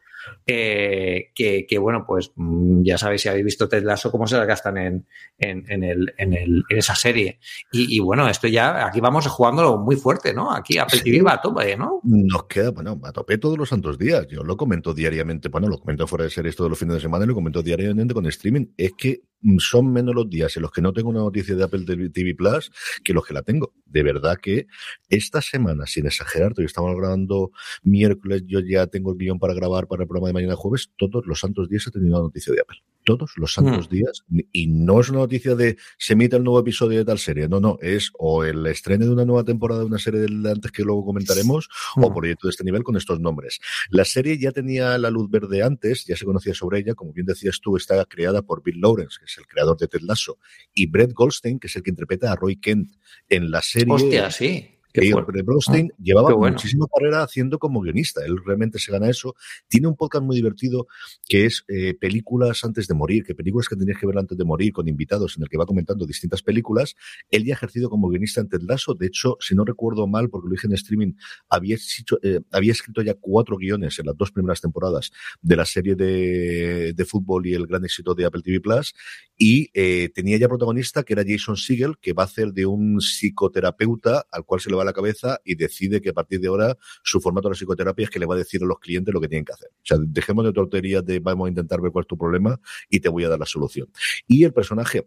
eh, 0.46 1.30
que, 1.34 1.78
bueno, 1.78 2.04
pues 2.06 2.32
mm, 2.34 2.82
ya 2.82 2.98
sabéis 2.98 3.22
si 3.22 3.28
habéis 3.28 3.44
visto 3.44 3.68
Ted 3.68 3.84
Lasso, 3.84 4.10
cómo 4.10 4.26
se 4.26 4.36
la 4.36 4.44
gastan 4.44 4.76
en, 4.76 5.06
en, 5.38 5.84
el, 5.84 6.12
en, 6.18 6.32
el, 6.32 6.64
en 6.68 6.78
esa 6.78 6.96
serie. 6.96 7.38
Y, 7.70 8.00
bueno, 8.00 8.28
esto 8.28 8.48
ya, 8.48 8.86
aquí 8.86 9.00
vamos 9.00 9.26
jugándolo 9.28 9.78
muy 9.78 9.96
fuerte, 9.96 10.34
¿no? 10.34 10.52
Aquí 10.52 10.78
Apple 10.78 11.00
TV 11.00 11.22
va 11.22 11.34
a 11.34 11.40
tope, 11.40 11.76
¿no? 11.76 12.00
Nos 12.02 12.44
queda, 12.46 12.70
bueno, 12.70 13.00
a 13.04 13.12
tope 13.12 13.38
todos 13.38 13.56
los 13.56 13.68
santos 13.68 13.98
días. 13.98 14.26
Yo 14.28 14.42
lo 14.42 14.56
comento 14.56 14.94
diariamente, 14.94 15.48
bueno, 15.48 15.68
lo 15.68 15.78
comento 15.78 16.06
fuera 16.08 16.24
de 16.24 16.30
series 16.30 16.56
todos 16.56 16.70
los 16.70 16.78
fines 16.78 16.96
de 16.96 17.02
semana 17.02 17.24
y 17.24 17.28
lo 17.28 17.34
comento 17.34 17.62
diariamente 17.62 18.14
con 18.14 18.26
streaming. 18.26 18.66
Es 18.76 18.94
que 18.94 19.22
son 19.58 19.92
menos 19.92 20.14
los 20.14 20.28
días 20.28 20.56
en 20.56 20.62
los 20.62 20.70
que 20.70 20.82
no 20.82 20.92
tengo 20.92 21.10
una 21.10 21.20
noticia 21.20 21.54
de 21.54 21.64
Apple 21.64 21.84
TV 21.84 22.34
Plus 22.34 22.70
que 23.02 23.12
los 23.12 23.26
que 23.26 23.34
la 23.34 23.42
tengo. 23.42 23.72
De 23.84 24.02
verdad 24.02 24.38
que 24.40 24.66
esta 25.08 25.40
semana, 25.40 25.86
sin 25.86 26.06
exagerar, 26.06 26.52
hoy 26.56 26.64
estamos 26.64 26.94
grabando 26.96 27.50
miércoles, 27.82 28.42
yo 28.46 28.60
ya 28.60 28.86
tengo 28.86 29.12
el 29.12 29.18
guion 29.18 29.38
para 29.38 29.54
grabar 29.54 29.86
para 29.86 30.02
el 30.02 30.08
programa 30.08 30.28
de 30.28 30.34
mañana 30.34 30.56
jueves, 30.56 30.90
todos 30.96 31.26
los 31.26 31.40
santos 31.40 31.68
días 31.68 31.86
he 31.86 31.90
tenido 31.90 32.16
una 32.16 32.24
noticia 32.24 32.52
de 32.52 32.60
Apple 32.60 32.93
todos 33.04 33.32
los 33.36 33.52
santos 33.52 33.88
mm. 33.88 33.92
días. 33.92 34.24
Y 34.52 34.66
no 34.66 35.00
es 35.00 35.08
una 35.10 35.20
noticia 35.20 35.54
de 35.54 35.76
se 35.98 36.14
emite 36.14 36.36
el 36.36 36.44
nuevo 36.44 36.60
episodio 36.60 36.98
de 36.98 37.04
tal 37.04 37.18
serie. 37.18 37.48
No, 37.48 37.60
no. 37.60 37.78
Es 37.80 38.10
o 38.18 38.44
el 38.44 38.66
estreno 38.66 39.06
de 39.06 39.12
una 39.12 39.24
nueva 39.24 39.44
temporada 39.44 39.80
de 39.80 39.86
una 39.86 39.98
serie 39.98 40.20
de 40.20 40.50
antes 40.50 40.72
que 40.72 40.82
luego 40.82 41.04
comentaremos, 41.04 41.68
o 41.96 42.10
mm. 42.10 42.14
proyecto 42.14 42.48
de 42.48 42.50
este 42.50 42.64
nivel 42.64 42.82
con 42.82 42.96
estos 42.96 43.20
nombres. 43.20 43.60
La 43.90 44.04
serie 44.04 44.38
ya 44.38 44.52
tenía 44.52 44.98
la 44.98 45.10
luz 45.10 45.30
verde 45.30 45.62
antes, 45.62 46.04
ya 46.06 46.16
se 46.16 46.24
conocía 46.24 46.54
sobre 46.54 46.80
ella. 46.80 46.94
Como 46.94 47.12
bien 47.12 47.26
decías 47.26 47.60
tú, 47.60 47.76
está 47.76 48.04
creada 48.06 48.42
por 48.42 48.62
Bill 48.62 48.80
Lawrence, 48.80 49.18
que 49.18 49.26
es 49.26 49.38
el 49.38 49.46
creador 49.46 49.76
de 49.76 49.88
Ted 49.88 50.00
Lasso, 50.02 50.38
y 50.72 50.86
Brett 50.86 51.12
Goldstein, 51.12 51.58
que 51.58 51.68
es 51.68 51.76
el 51.76 51.82
que 51.82 51.90
interpreta 51.90 52.32
a 52.32 52.36
Roy 52.36 52.56
Kent 52.56 52.96
en 53.28 53.50
la 53.50 53.62
serie. 53.62 53.92
Hostia, 53.92 54.30
sí 54.30 54.73
que 54.94 55.42
Brostein 55.42 55.90
ah, 55.92 55.96
llevaba 56.00 56.36
muchísima 56.36 56.86
carrera 56.86 57.24
haciendo 57.24 57.58
como 57.58 57.80
guionista. 57.80 58.24
Él 58.24 58.36
realmente 58.44 58.78
se 58.78 58.92
gana 58.92 59.10
eso. 59.10 59.34
Tiene 59.66 59.88
un 59.88 59.96
podcast 59.96 60.24
muy 60.24 60.36
divertido 60.36 60.86
que 61.28 61.46
es 61.46 61.64
eh, 61.66 61.94
películas 61.94 62.64
antes 62.64 62.86
de 62.86 62.94
morir, 62.94 63.24
que 63.24 63.34
películas 63.34 63.68
que 63.68 63.74
tenías 63.74 63.98
que 63.98 64.06
ver 64.06 64.18
antes 64.18 64.38
de 64.38 64.44
morir 64.44 64.72
con 64.72 64.86
invitados, 64.86 65.36
en 65.36 65.42
el 65.42 65.48
que 65.48 65.56
va 65.56 65.66
comentando 65.66 66.06
distintas 66.06 66.42
películas. 66.42 66.94
Él 67.30 67.44
ya 67.44 67.54
ha 67.54 67.56
ejercido 67.56 67.90
como 67.90 68.08
guionista 68.08 68.40
en 68.40 68.48
Ted 68.48 68.62
Lasso. 68.62 68.94
De 68.94 69.06
hecho, 69.06 69.36
si 69.40 69.56
no 69.56 69.64
recuerdo 69.64 70.06
mal, 70.06 70.30
porque 70.30 70.48
lo 70.48 70.52
dije 70.52 70.68
en 70.68 70.74
streaming, 70.74 71.14
había, 71.48 71.76
eh, 72.22 72.40
había 72.52 72.72
escrito 72.72 73.02
ya 73.02 73.14
cuatro 73.14 73.56
guiones 73.56 73.98
en 73.98 74.06
las 74.06 74.16
dos 74.16 74.30
primeras 74.30 74.60
temporadas 74.60 75.10
de 75.42 75.56
la 75.56 75.64
serie 75.64 75.96
de, 75.96 76.92
de 76.92 77.04
fútbol 77.04 77.46
y 77.48 77.54
el 77.54 77.66
gran 77.66 77.84
éxito 77.84 78.14
de 78.14 78.26
Apple 78.26 78.42
TV 78.42 78.60
Plus. 78.60 78.94
Y 79.36 79.70
eh, 79.74 80.10
tenía 80.14 80.38
ya 80.38 80.48
protagonista 80.48 81.02
que 81.02 81.14
era 81.14 81.24
Jason 81.26 81.56
Siegel, 81.56 81.98
que 82.00 82.12
va 82.12 82.22
a 82.22 82.26
hacer 82.26 82.52
de 82.52 82.66
un 82.66 83.00
psicoterapeuta 83.00 84.24
al 84.30 84.44
cual 84.44 84.60
se 84.60 84.70
le 84.70 84.76
va 84.76 84.83
la 84.84 84.92
cabeza 84.92 85.40
y 85.44 85.54
decide 85.54 86.00
que 86.00 86.10
a 86.10 86.12
partir 86.12 86.40
de 86.40 86.48
ahora 86.48 86.76
su 87.02 87.20
formato 87.20 87.48
de 87.48 87.54
psicoterapia 87.54 88.04
es 88.04 88.10
que 88.10 88.18
le 88.18 88.26
va 88.26 88.34
a 88.34 88.38
decir 88.38 88.62
a 88.62 88.66
los 88.66 88.78
clientes 88.78 89.12
lo 89.12 89.20
que 89.20 89.28
tienen 89.28 89.44
que 89.44 89.52
hacer. 89.52 89.68
O 89.72 89.84
sea, 89.84 89.98
dejemos 90.00 90.44
de 90.44 90.52
tonterías 90.52 91.04
de 91.04 91.20
vamos 91.20 91.46
a 91.46 91.48
intentar 91.50 91.80
ver 91.80 91.90
cuál 91.92 92.04
es 92.04 92.08
tu 92.08 92.18
problema 92.18 92.60
y 92.88 93.00
te 93.00 93.08
voy 93.08 93.24
a 93.24 93.28
dar 93.28 93.38
la 93.38 93.46
solución. 93.46 93.88
Y 94.26 94.44
el 94.44 94.52
personaje 94.52 95.06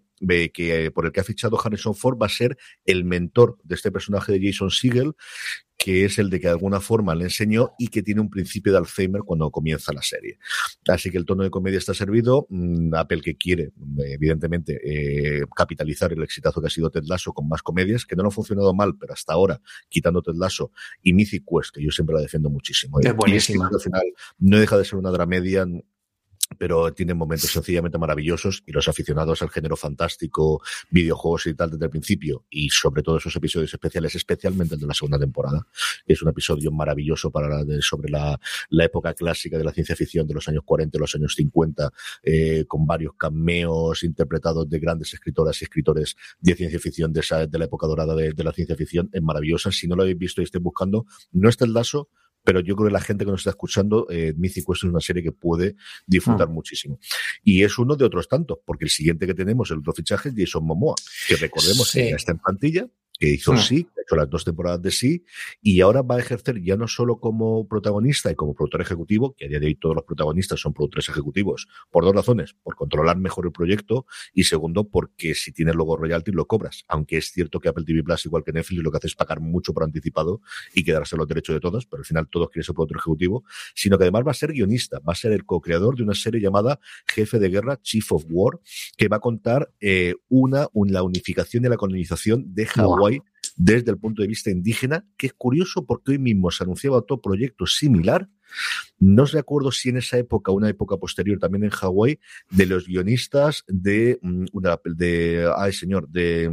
que, 0.53 0.91
por 0.93 1.05
el 1.05 1.11
que 1.11 1.19
ha 1.19 1.23
fichado 1.23 1.59
Harrison 1.63 1.95
Ford 1.95 2.17
va 2.21 2.25
a 2.25 2.29
ser 2.29 2.57
el 2.85 3.05
mentor 3.05 3.57
de 3.63 3.75
este 3.75 3.91
personaje 3.91 4.33
de 4.33 4.45
Jason 4.45 4.71
Siegel, 4.71 5.13
que 5.77 6.05
es 6.05 6.17
el 6.17 6.29
de 6.29 6.39
que 6.39 6.47
de 6.47 6.53
alguna 6.53 6.81
forma 6.81 7.13
le 7.13 7.25
enseñó 7.25 7.73
y 7.77 7.89
que 7.89 8.01
tiene 8.01 8.19
un 8.19 8.29
principio 8.29 8.71
de 8.71 8.79
Alzheimer 8.79 9.21
cuando 9.21 9.51
comienza 9.51 9.93
la 9.93 10.01
serie. 10.01 10.39
Así 10.87 11.11
que 11.11 11.17
el 11.17 11.25
tono 11.25 11.43
de 11.43 11.51
comedia 11.51 11.77
está 11.77 11.93
servido. 11.93 12.47
Mm, 12.49 12.95
Apple 12.95 13.21
que 13.21 13.37
quiere, 13.37 13.71
evidentemente, 13.99 14.79
eh, 14.83 15.45
capitalizar 15.55 16.11
el 16.11 16.23
exitazo 16.23 16.59
que 16.61 16.67
ha 16.67 16.71
sido 16.71 16.89
Ted 16.89 17.03
Lasso 17.05 17.31
con 17.31 17.47
más 17.47 17.61
comedias, 17.61 18.05
que 18.05 18.15
no 18.15 18.23
han 18.23 18.31
funcionado 18.31 18.73
mal, 18.73 18.97
pero 18.99 19.13
hasta 19.13 19.33
ahora, 19.33 19.61
quitando 19.87 20.21
Ted 20.23 20.35
Lasso 20.35 20.71
y 21.03 21.13
Mythic 21.13 21.43
Quest, 21.45 21.75
que 21.75 21.83
yo 21.83 21.91
siempre 21.91 22.15
la 22.15 22.21
defiendo 22.21 22.49
muchísimo. 22.49 22.99
Es 22.99 23.15
buenísima. 23.15 23.69
Al 23.71 23.79
final 23.79 24.03
no 24.39 24.59
deja 24.59 24.77
de 24.77 24.85
ser 24.85 24.97
una 24.97 25.11
dramedia 25.11 25.65
pero 26.57 26.93
tiene 26.93 27.13
momentos 27.13 27.51
sencillamente 27.51 27.97
maravillosos 27.97 28.63
y 28.65 28.71
los 28.71 28.87
aficionados 28.87 29.41
al 29.41 29.49
género 29.49 29.75
fantástico, 29.75 30.61
videojuegos 30.89 31.47
y 31.47 31.53
tal 31.53 31.71
desde 31.71 31.85
el 31.85 31.91
principio 31.91 32.45
y 32.49 32.69
sobre 32.69 33.03
todo 33.03 33.17
esos 33.17 33.35
episodios 33.35 33.73
especiales, 33.73 34.15
especialmente 34.15 34.75
el 34.75 34.81
de 34.81 34.87
la 34.87 34.93
segunda 34.93 35.19
temporada, 35.19 35.65
es 36.05 36.21
un 36.21 36.29
episodio 36.29 36.71
maravilloso 36.71 37.31
para 37.31 37.63
sobre 37.81 38.09
la, 38.09 38.39
la, 38.69 38.85
época 38.85 39.13
clásica 39.13 39.57
de 39.57 39.63
la 39.63 39.73
ciencia 39.73 39.95
ficción 39.95 40.27
de 40.27 40.33
los 40.33 40.47
años 40.47 40.63
40 40.65 40.97
y 40.97 40.99
los 40.99 41.15
años 41.15 41.33
50, 41.35 41.91
eh, 42.23 42.65
con 42.67 42.85
varios 42.85 43.13
cameos 43.17 44.03
interpretados 44.03 44.69
de 44.69 44.79
grandes 44.79 45.13
escritoras 45.13 45.61
y 45.61 45.65
escritores 45.65 46.15
de 46.39 46.55
ciencia 46.55 46.79
ficción 46.79 47.11
de, 47.11 47.19
esa, 47.21 47.45
de 47.45 47.59
la 47.59 47.65
época 47.65 47.87
dorada 47.87 48.15
de, 48.15 48.33
de 48.33 48.43
la 48.43 48.53
ciencia 48.53 48.75
ficción, 48.75 49.09
es 49.11 49.21
maravillosa. 49.21 49.71
Si 49.71 49.87
no 49.87 49.95
lo 49.95 50.03
habéis 50.03 50.17
visto 50.17 50.41
y 50.41 50.45
estéis 50.45 50.63
buscando, 50.63 51.05
no 51.31 51.49
está 51.49 51.65
el 51.65 51.73
lazo, 51.73 52.09
pero 52.47 52.61
yo 52.61 52.77
creo 52.77 52.87
que 52.87 52.93
la 52.93 53.01
gente 53.01 53.25
que 53.25 53.31
nos 53.31 53.41
está 53.41 53.49
escuchando, 53.49 54.07
eh, 54.09 54.33
Mythic 54.37 54.65
Quest 54.65 54.85
es 54.85 54.89
una 54.89 55.01
serie 55.01 55.21
que 55.21 55.33
puede 55.33 55.75
disfrutar 56.05 56.47
mm. 56.47 56.53
muchísimo. 56.53 56.97
Y 57.43 57.61
es 57.61 57.77
uno 57.77 57.97
de 57.97 58.05
otros 58.05 58.29
tantos, 58.29 58.59
porque 58.63 58.85
el 58.85 58.89
siguiente 58.89 59.27
que 59.27 59.33
tenemos, 59.33 59.69
el 59.69 59.79
otro 59.79 59.91
fichaje, 59.91 60.29
es 60.29 60.35
Jason 60.37 60.65
Momoa, 60.65 60.95
que 61.27 61.35
recordemos 61.35 61.91
que 61.91 62.09
ya 62.09 62.15
está 62.15 62.31
en 62.31 62.39
plantilla, 62.39 62.87
que 63.19 63.31
hizo 63.31 63.51
hmm. 63.51 63.57
sí, 63.57 63.87
hecho 64.07 64.15
las 64.15 64.29
dos 64.29 64.45
temporadas 64.45 64.81
de 64.81 64.91
sí, 64.91 65.25
y 65.61 65.81
ahora 65.81 66.01
va 66.01 66.15
a 66.15 66.19
ejercer 66.19 66.61
ya 66.61 66.77
no 66.77 66.87
solo 66.87 67.19
como 67.19 67.67
protagonista 67.67 68.31
y 68.31 68.35
como 68.35 68.53
productor 68.53 68.81
ejecutivo, 68.81 69.35
que 69.35 69.45
a 69.45 69.47
día 69.49 69.59
de 69.59 69.67
hoy 69.67 69.75
todos 69.75 69.95
los 69.95 70.05
protagonistas 70.05 70.59
son 70.59 70.73
productores 70.73 71.09
ejecutivos, 71.09 71.67
por 71.91 72.05
dos 72.05 72.15
razones, 72.15 72.55
por 72.63 72.75
controlar 72.75 73.17
mejor 73.17 73.45
el 73.45 73.51
proyecto 73.51 74.05
y 74.33 74.45
segundo, 74.45 74.85
porque 74.85 75.35
si 75.35 75.51
tienes 75.51 75.75
luego 75.75 75.97
royalty 75.97 76.31
lo 76.31 76.47
cobras, 76.47 76.83
aunque 76.87 77.17
es 77.17 77.31
cierto 77.31 77.59
que 77.59 77.69
Apple 77.69 77.83
TV 77.85 78.03
Plus, 78.03 78.25
igual 78.25 78.43
que 78.43 78.53
Netflix, 78.53 78.81
lo 78.81 78.91
que 78.91 78.97
hace 78.97 79.07
es 79.07 79.15
pagar 79.15 79.41
mucho 79.41 79.73
por 79.73 79.83
anticipado 79.83 80.41
y 80.73 80.83
quedarse 80.83 81.17
los 81.17 81.27
derechos 81.27 81.55
de 81.55 81.59
todos, 81.59 81.85
pero 81.85 82.01
al 82.01 82.05
final 82.05 82.27
todos 82.29 82.49
quieren 82.49 82.63
ser 82.63 82.75
productor 82.75 82.97
ejecutivo, 82.97 83.43
sino 83.75 83.97
que 83.97 84.05
además 84.05 84.23
va 84.25 84.31
a 84.31 84.35
ser 84.35 84.53
guionista, 84.53 84.99
va 84.99 85.13
a 85.13 85.15
ser 85.15 85.33
el 85.33 85.45
co-creador 85.45 85.97
de 85.97 86.03
una 86.03 86.13
serie 86.13 86.41
llamada 86.41 86.79
Jefe 87.07 87.39
de 87.39 87.49
Guerra, 87.49 87.79
Chief 87.81 88.09
of 88.11 88.23
War, 88.29 88.59
que 88.95 89.07
va 89.07 89.17
a 89.17 89.19
contar 89.19 89.71
eh, 89.79 90.15
una, 90.29 90.67
la 90.73 91.03
unificación 91.03 91.65
y 91.65 91.69
la 91.69 91.77
colonización 91.77 92.53
de 92.53 92.65
Hawái 92.65 93.21
desde 93.57 93.91
el 93.91 93.97
punto 93.97 94.21
de 94.21 94.27
vista 94.27 94.51
indígena, 94.51 95.05
que 95.17 95.27
es 95.27 95.33
curioso 95.33 95.85
porque 95.85 96.11
hoy 96.11 96.19
mismo 96.19 96.51
se 96.51 96.63
anunciaba 96.63 96.97
otro 96.97 97.19
proyecto 97.19 97.65
similar. 97.65 98.29
No 98.99 99.25
recuerdo 99.25 99.71
si 99.71 99.89
en 99.89 99.97
esa 99.97 100.17
época, 100.17 100.51
una 100.51 100.69
época 100.69 100.97
posterior 100.97 101.39
también 101.39 101.65
en 101.65 101.71
Hawái, 101.71 102.19
de 102.51 102.65
los 102.65 102.87
guionistas 102.87 103.65
de 103.67 104.19
mm, 104.21 104.45
una 104.53 104.79
de 104.85 105.51
ay 105.57 105.73
señor, 105.73 106.07
de 106.07 106.49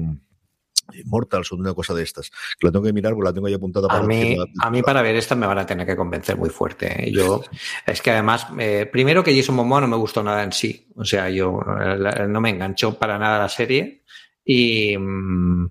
Mortals 1.04 1.52
o 1.52 1.56
de 1.56 1.62
una 1.62 1.74
cosa 1.74 1.94
de 1.94 2.02
estas. 2.02 2.30
Que 2.58 2.66
la 2.66 2.72
tengo 2.72 2.84
que 2.84 2.92
mirar 2.92 3.12
porque 3.12 3.28
la 3.28 3.34
tengo 3.34 3.46
ahí 3.46 3.54
apuntada 3.54 3.88
para 3.88 4.00
a 4.00 4.06
mí, 4.06 4.36
a 4.60 4.70
mí 4.70 4.82
para 4.82 5.02
ver 5.02 5.16
esta 5.16 5.34
me 5.34 5.46
van 5.46 5.58
a 5.58 5.66
tener 5.66 5.86
que 5.86 5.96
convencer 5.96 6.36
muy 6.36 6.50
fuerte. 6.50 7.08
¿eh? 7.08 7.12
Yo, 7.12 7.42
es 7.86 8.00
que 8.02 8.10
además, 8.10 8.46
eh, 8.58 8.88
primero 8.90 9.22
que 9.22 9.36
Jason 9.36 9.54
Momoa 9.54 9.82
no 9.82 9.88
me 9.88 9.96
gustó 9.96 10.22
nada 10.22 10.42
en 10.42 10.52
sí. 10.52 10.88
O 10.96 11.04
sea, 11.04 11.28
yo 11.30 11.60
eh, 11.80 12.26
no 12.28 12.40
me 12.40 12.50
enganchó 12.50 12.98
para 12.98 13.18
nada 13.18 13.38
la 13.38 13.48
serie. 13.48 14.02
Y, 14.44 14.96
mm, 14.96 15.68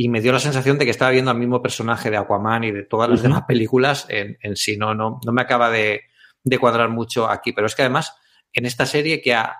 y 0.00 0.08
me 0.08 0.20
dio 0.20 0.32
la 0.32 0.38
sensación 0.38 0.78
de 0.78 0.84
que 0.84 0.92
estaba 0.92 1.10
viendo 1.10 1.32
al 1.32 1.38
mismo 1.38 1.60
personaje 1.60 2.08
de 2.08 2.16
Aquaman 2.16 2.62
y 2.62 2.70
de 2.70 2.84
todas 2.84 3.10
las 3.10 3.20
demás 3.20 3.42
películas 3.48 4.06
en, 4.08 4.38
en, 4.40 4.54
sí. 4.54 4.76
No, 4.76 4.94
no, 4.94 5.18
no 5.26 5.32
me 5.32 5.42
acaba 5.42 5.70
de, 5.70 6.02
de, 6.44 6.58
cuadrar 6.58 6.88
mucho 6.88 7.28
aquí. 7.28 7.52
Pero 7.52 7.66
es 7.66 7.74
que 7.74 7.82
además, 7.82 8.14
en 8.52 8.64
esta 8.64 8.86
serie 8.86 9.20
que 9.20 9.34
ha 9.34 9.56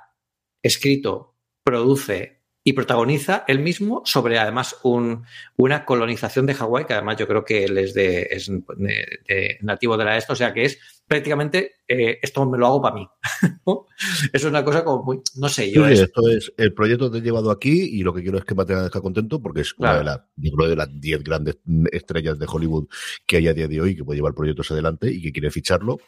escrito, 0.62 1.34
produce 1.64 2.38
y 2.62 2.72
protagoniza 2.72 3.44
él 3.48 3.58
mismo 3.58 4.02
sobre 4.04 4.38
además 4.38 4.76
un, 4.84 5.24
una 5.56 5.84
colonización 5.84 6.46
de 6.46 6.54
Hawái, 6.54 6.84
que 6.84 6.92
además 6.92 7.16
yo 7.16 7.26
creo 7.26 7.44
que 7.44 7.64
él 7.64 7.76
es, 7.76 7.92
de, 7.94 8.28
es 8.30 8.48
de, 8.76 9.58
nativo 9.62 9.96
de 9.96 10.04
la 10.04 10.16
este, 10.16 10.32
o 10.32 10.36
sea 10.36 10.52
que 10.52 10.66
es 10.66 11.02
prácticamente 11.06 11.77
eh, 11.88 12.18
esto 12.20 12.44
me 12.44 12.58
lo 12.58 12.66
hago 12.66 12.82
para 12.82 12.94
mí. 12.96 13.08
Eso 14.32 14.32
es 14.32 14.44
una 14.44 14.62
cosa 14.64 14.84
como 14.84 15.02
muy, 15.02 15.20
no 15.36 15.48
sé, 15.48 15.72
yo... 15.72 15.86
es... 15.86 16.00
esto 16.00 16.28
es, 16.28 16.52
el 16.56 16.74
proyecto 16.74 17.10
te 17.10 17.18
he 17.18 17.20
llevado 17.22 17.50
aquí 17.50 17.98
y 17.98 18.02
lo 18.02 18.12
que 18.12 18.22
quiero 18.22 18.38
es 18.38 18.44
que 18.44 18.54
dejar 18.54 19.02
contento 19.02 19.40
porque 19.40 19.62
es 19.62 19.74
una 19.78 19.98
de, 19.98 20.04
las, 20.04 20.20
de 20.36 20.76
las 20.76 21.00
10 21.00 21.24
grandes 21.24 21.58
estrellas 21.90 22.38
de 22.38 22.46
Hollywood 22.48 22.86
que 23.26 23.38
hay 23.38 23.48
a 23.48 23.54
día 23.54 23.66
de 23.66 23.80
hoy 23.80 23.96
que 23.96 24.04
puede 24.04 24.18
llevar 24.18 24.34
proyectos 24.34 24.70
adelante 24.70 25.10
y 25.10 25.22
que 25.22 25.32
quiere 25.32 25.50
ficharlo 25.50 25.98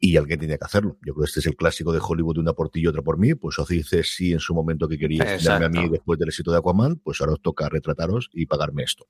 y 0.00 0.16
alguien 0.18 0.38
tenía 0.38 0.58
que 0.58 0.64
hacerlo. 0.64 0.98
Yo 1.02 1.14
creo 1.14 1.24
que 1.24 1.28
este 1.28 1.40
es 1.40 1.46
el 1.46 1.56
clásico 1.56 1.90
de 1.90 2.00
Hollywood 2.02 2.34
de 2.34 2.40
una 2.40 2.52
por 2.52 2.68
ti 2.68 2.80
y 2.80 2.86
otra 2.86 3.00
por 3.00 3.18
mí. 3.18 3.34
Pues 3.34 3.58
os 3.58 3.68
dice 3.68 4.02
sí 4.02 4.32
en 4.32 4.38
su 4.40 4.54
momento 4.54 4.86
que 4.86 4.98
quería 4.98 5.38
darme 5.42 5.64
a 5.64 5.68
mí 5.68 5.88
después 5.88 6.18
del 6.18 6.28
éxito 6.28 6.50
de 6.52 6.58
Aquaman, 6.58 6.96
pues 6.96 7.20
ahora 7.20 7.32
os 7.32 7.40
toca 7.40 7.70
retrataros 7.70 8.28
y 8.32 8.44
pagarme 8.44 8.82
esto. 8.82 9.06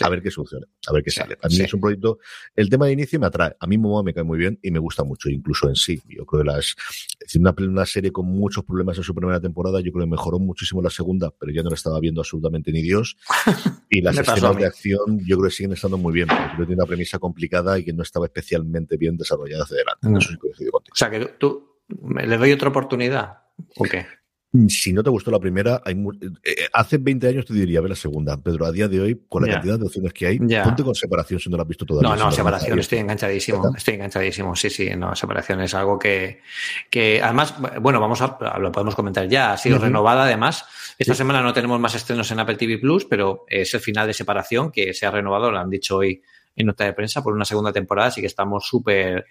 A 0.00 0.08
ver 0.10 0.22
qué 0.22 0.30
sucede, 0.30 0.66
a 0.86 0.92
ver 0.92 1.02
qué 1.02 1.10
sale. 1.10 1.38
A 1.42 1.48
mí 1.48 1.60
es 1.60 1.72
un 1.72 1.80
proyecto, 1.80 2.18
el 2.54 2.68
tema 2.68 2.86
de 2.86 2.92
inicio 2.92 3.18
me 3.18 3.26
atrae. 3.26 3.56
A 3.58 3.66
mí 3.66 3.78
Momoa 3.78 4.02
me 4.02 4.12
cae 4.12 4.24
muy 4.24 4.38
bien 4.38 4.58
y 4.62 4.70
me 4.70 4.78
gusta 4.78 5.02
mucho, 5.02 5.30
incluso 5.44 5.68
en 5.68 5.76
sí. 5.76 6.00
Yo 6.08 6.24
creo 6.24 6.42
que 6.42 6.50
las, 6.50 6.74
es 7.20 7.36
una, 7.36 7.54
una 7.58 7.84
serie 7.84 8.10
con 8.10 8.26
muchos 8.26 8.64
problemas 8.64 8.96
en 8.96 9.04
su 9.04 9.14
primera 9.14 9.40
temporada, 9.40 9.80
yo 9.80 9.92
creo 9.92 10.06
que 10.06 10.10
mejoró 10.10 10.38
muchísimo 10.38 10.80
la 10.80 10.90
segunda, 10.90 11.30
pero 11.30 11.52
ya 11.52 11.62
no 11.62 11.68
la 11.68 11.74
estaba 11.74 12.00
viendo 12.00 12.22
absolutamente 12.22 12.72
ni 12.72 12.82
Dios. 12.82 13.16
Y 13.90 14.00
las 14.00 14.18
escenas 14.18 14.56
de 14.56 14.66
acción 14.66 15.20
yo 15.20 15.36
creo 15.36 15.48
que 15.48 15.54
siguen 15.54 15.72
estando 15.72 15.96
muy 15.96 16.12
bien, 16.12 16.26
porque 16.26 16.66
tiene 16.66 16.74
una 16.74 16.86
premisa 16.86 17.20
complicada 17.20 17.78
y 17.78 17.84
que 17.84 17.92
no 17.92 18.02
estaba 18.02 18.26
especialmente 18.26 18.96
bien 18.96 19.16
desarrollada 19.16 19.62
hacia 19.62 19.76
adelante. 19.76 20.08
Mm. 20.08 20.16
O 20.16 20.96
sea, 20.96 21.10
que 21.10 21.26
tú, 21.38 21.78
le 21.88 22.36
doy 22.36 22.50
otra 22.50 22.70
oportunidad. 22.70 23.44
¿O 23.76 23.84
qué? 23.84 24.06
Si 24.68 24.92
no 24.92 25.02
te 25.02 25.10
gustó 25.10 25.32
la 25.32 25.40
primera, 25.40 25.82
hay 25.84 25.96
eh, 26.44 26.54
hace 26.72 26.98
20 26.98 27.26
años 27.26 27.44
te 27.44 27.52
diría 27.54 27.80
ver 27.80 27.90
la 27.90 27.96
segunda, 27.96 28.36
Pedro. 28.36 28.66
A 28.66 28.70
día 28.70 28.86
de 28.86 29.00
hoy, 29.00 29.20
con 29.28 29.44
la 29.44 29.52
cantidad 29.52 29.76
de 29.76 29.86
opciones 29.86 30.12
que 30.12 30.28
hay, 30.28 30.38
ponte 30.38 30.84
con 30.84 30.94
separación 30.94 31.40
si 31.40 31.50
no 31.50 31.56
la 31.56 31.64
has 31.64 31.68
visto 31.68 31.84
todavía. 31.84 32.10
No, 32.10 32.16
no, 32.16 32.30
separación, 32.30 32.78
estoy 32.78 32.98
enganchadísimo. 32.98 33.74
Estoy 33.76 33.94
enganchadísimo. 33.94 34.54
Sí, 34.54 34.70
sí, 34.70 34.90
no, 34.96 35.16
separación 35.16 35.60
es 35.60 35.74
algo 35.74 35.98
que, 35.98 36.40
que 36.88 37.20
además, 37.20 37.56
bueno, 37.80 37.98
vamos 37.98 38.20
a, 38.22 38.38
lo 38.60 38.70
podemos 38.70 38.94
comentar 38.94 39.26
ya. 39.26 39.54
Ha 39.54 39.56
sido 39.56 39.78
renovada 39.78 40.22
además. 40.22 40.64
Esta 40.96 41.14
semana 41.14 41.42
no 41.42 41.52
tenemos 41.52 41.80
más 41.80 41.96
estrenos 41.96 42.30
en 42.30 42.38
Apple 42.38 42.54
TV 42.54 42.78
Plus, 42.78 43.06
pero 43.06 43.44
es 43.48 43.74
el 43.74 43.80
final 43.80 44.06
de 44.06 44.14
separación 44.14 44.70
que 44.70 44.94
se 44.94 45.04
ha 45.04 45.10
renovado, 45.10 45.50
lo 45.50 45.58
han 45.58 45.68
dicho 45.68 45.96
hoy 45.96 46.22
en 46.54 46.66
nota 46.66 46.84
de 46.84 46.92
prensa 46.92 47.24
por 47.24 47.32
una 47.32 47.44
segunda 47.44 47.72
temporada, 47.72 48.08
así 48.08 48.20
que 48.20 48.28
estamos 48.28 48.68
súper, 48.68 49.26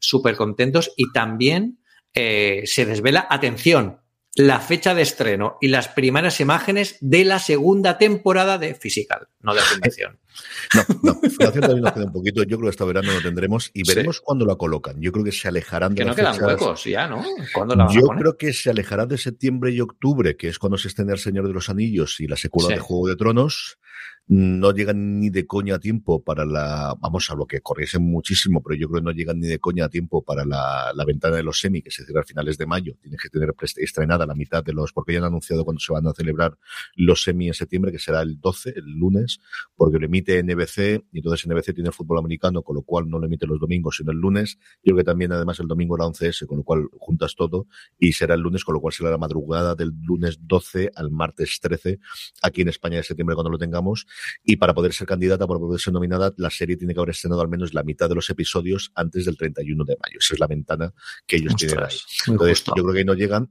súper 0.00 0.34
contentos. 0.34 0.90
Y 0.96 1.12
también 1.12 1.78
eh, 2.12 2.62
se 2.66 2.86
desvela, 2.86 3.28
atención, 3.30 4.00
la 4.36 4.60
fecha 4.60 4.94
de 4.94 5.02
estreno 5.02 5.58
y 5.60 5.68
las 5.68 5.88
primeras 5.88 6.40
imágenes 6.40 6.96
de 7.00 7.24
la 7.24 7.38
segunda 7.38 7.98
temporada 7.98 8.58
de 8.58 8.74
Physical, 8.74 9.28
no 9.40 9.54
de 9.54 9.60
Fundación. 9.60 10.18
No, 10.74 10.82
no, 11.04 11.14
Fundación 11.14 11.60
también 11.60 11.82
nos 11.82 11.92
queda 11.92 12.06
un 12.06 12.12
poquito. 12.12 12.42
Yo 12.42 12.56
creo 12.56 12.68
que 12.68 12.70
esta 12.70 12.84
verano 12.84 13.12
lo 13.12 13.22
tendremos 13.22 13.70
y 13.72 13.86
veremos 13.86 14.20
cuándo 14.20 14.44
la 14.44 14.56
colocan. 14.56 15.00
Yo 15.00 15.12
creo 15.12 15.24
que 15.24 15.30
se 15.30 15.46
alejarán 15.46 15.94
de 15.94 16.02
Que 16.02 16.04
no 16.06 16.14
quedan 16.16 16.42
huecos 16.42 16.84
ya, 16.84 17.06
¿no? 17.06 17.24
¿Cuándo 17.54 17.76
la 17.76 17.86
Yo 17.92 18.02
creo 18.02 18.36
que 18.36 18.52
se 18.52 18.70
alejarán 18.70 19.06
de 19.06 19.16
septiembre 19.16 19.70
y 19.70 19.80
octubre, 19.80 20.36
que 20.36 20.48
es 20.48 20.58
cuando 20.58 20.76
se 20.76 20.88
estrena 20.88 21.12
El 21.12 21.20
Señor 21.20 21.46
de 21.46 21.52
los 21.52 21.68
Anillos 21.68 22.18
y 22.18 22.26
la 22.26 22.36
secuela 22.36 22.70
de 22.70 22.80
Juego 22.80 23.06
de 23.06 23.14
Tronos 23.14 23.78
no 24.26 24.72
llegan 24.72 25.20
ni 25.20 25.28
de 25.28 25.46
coña 25.46 25.74
a 25.74 25.78
tiempo 25.78 26.22
para 26.22 26.46
la, 26.46 26.96
vamos 26.98 27.30
a 27.30 27.34
lo 27.34 27.46
que 27.46 27.60
corriesen 27.60 28.02
muchísimo, 28.02 28.62
pero 28.62 28.74
yo 28.74 28.88
creo 28.88 29.02
que 29.02 29.04
no 29.04 29.10
llegan 29.10 29.38
ni 29.38 29.48
de 29.48 29.58
coña 29.58 29.84
a 29.84 29.88
tiempo 29.90 30.22
para 30.22 30.46
la, 30.46 30.92
la 30.94 31.04
ventana 31.04 31.36
de 31.36 31.42
los 31.42 31.60
semi, 31.60 31.82
que 31.82 31.90
se 31.90 32.04
cierra 32.04 32.22
a 32.22 32.24
finales 32.24 32.56
de 32.56 32.66
mayo. 32.66 32.96
Tienes 33.02 33.20
que 33.20 33.28
tener 33.28 33.54
estrenada 33.76 34.24
la 34.24 34.34
mitad 34.34 34.64
de 34.64 34.72
los, 34.72 34.92
porque 34.92 35.12
ya 35.12 35.18
han 35.18 35.26
anunciado 35.26 35.64
cuando 35.64 35.80
se 35.80 35.92
van 35.92 36.06
a 36.06 36.14
celebrar 36.14 36.56
los 36.96 37.22
semi 37.22 37.48
en 37.48 37.54
septiembre, 37.54 37.92
que 37.92 37.98
será 37.98 38.22
el 38.22 38.40
12, 38.40 38.72
el 38.76 38.92
lunes, 38.92 39.40
porque 39.76 39.98
lo 39.98 40.06
emite 40.06 40.42
NBC, 40.42 41.04
y 41.12 41.18
entonces 41.18 41.46
NBC 41.46 41.74
tiene 41.74 41.90
fútbol 41.90 42.18
americano, 42.18 42.62
con 42.62 42.76
lo 42.76 42.82
cual 42.82 43.08
no 43.08 43.18
lo 43.18 43.26
emite 43.26 43.46
los 43.46 43.60
domingos, 43.60 43.96
sino 43.98 44.10
el 44.12 44.18
lunes. 44.18 44.58
Yo 44.82 44.94
creo 44.94 44.96
que 44.98 45.04
también 45.04 45.32
además 45.32 45.60
el 45.60 45.68
domingo 45.68 45.98
la 45.98 46.06
11S, 46.06 46.46
con 46.46 46.58
lo 46.58 46.64
cual 46.64 46.88
juntas 46.98 47.34
todo, 47.36 47.66
y 47.98 48.12
será 48.14 48.34
el 48.34 48.40
lunes, 48.40 48.64
con 48.64 48.74
lo 48.74 48.80
cual 48.80 48.94
será 48.94 49.10
la 49.10 49.18
madrugada 49.18 49.74
del 49.74 49.92
lunes 50.02 50.38
12 50.40 50.92
al 50.94 51.10
martes 51.10 51.58
13, 51.60 51.98
aquí 52.40 52.62
en 52.62 52.68
España 52.68 52.96
de 52.96 53.02
septiembre 53.02 53.34
cuando 53.34 53.50
lo 53.50 53.58
tengamos 53.58 54.06
y 54.42 54.56
para 54.56 54.74
poder 54.74 54.92
ser 54.92 55.06
candidata, 55.06 55.46
para 55.46 55.60
poder 55.60 55.80
ser 55.80 55.92
nominada, 55.92 56.32
la 56.36 56.50
serie 56.50 56.76
tiene 56.76 56.94
que 56.94 57.00
haber 57.00 57.10
estrenado 57.10 57.42
al 57.42 57.48
menos 57.48 57.74
la 57.74 57.82
mitad 57.82 58.08
de 58.08 58.14
los 58.14 58.28
episodios 58.30 58.92
antes 58.94 59.24
del 59.24 59.36
31 59.36 59.84
de 59.84 59.96
mayo. 60.02 60.18
Esa 60.18 60.34
es 60.34 60.40
la 60.40 60.46
ventana 60.46 60.92
que 61.26 61.36
ellos 61.36 61.54
tienen 61.56 61.82
ahí. 61.82 61.96
Entonces, 62.26 62.64
yo 62.64 62.82
creo 62.82 62.94
que 62.94 63.04
no 63.04 63.14
llegan 63.14 63.50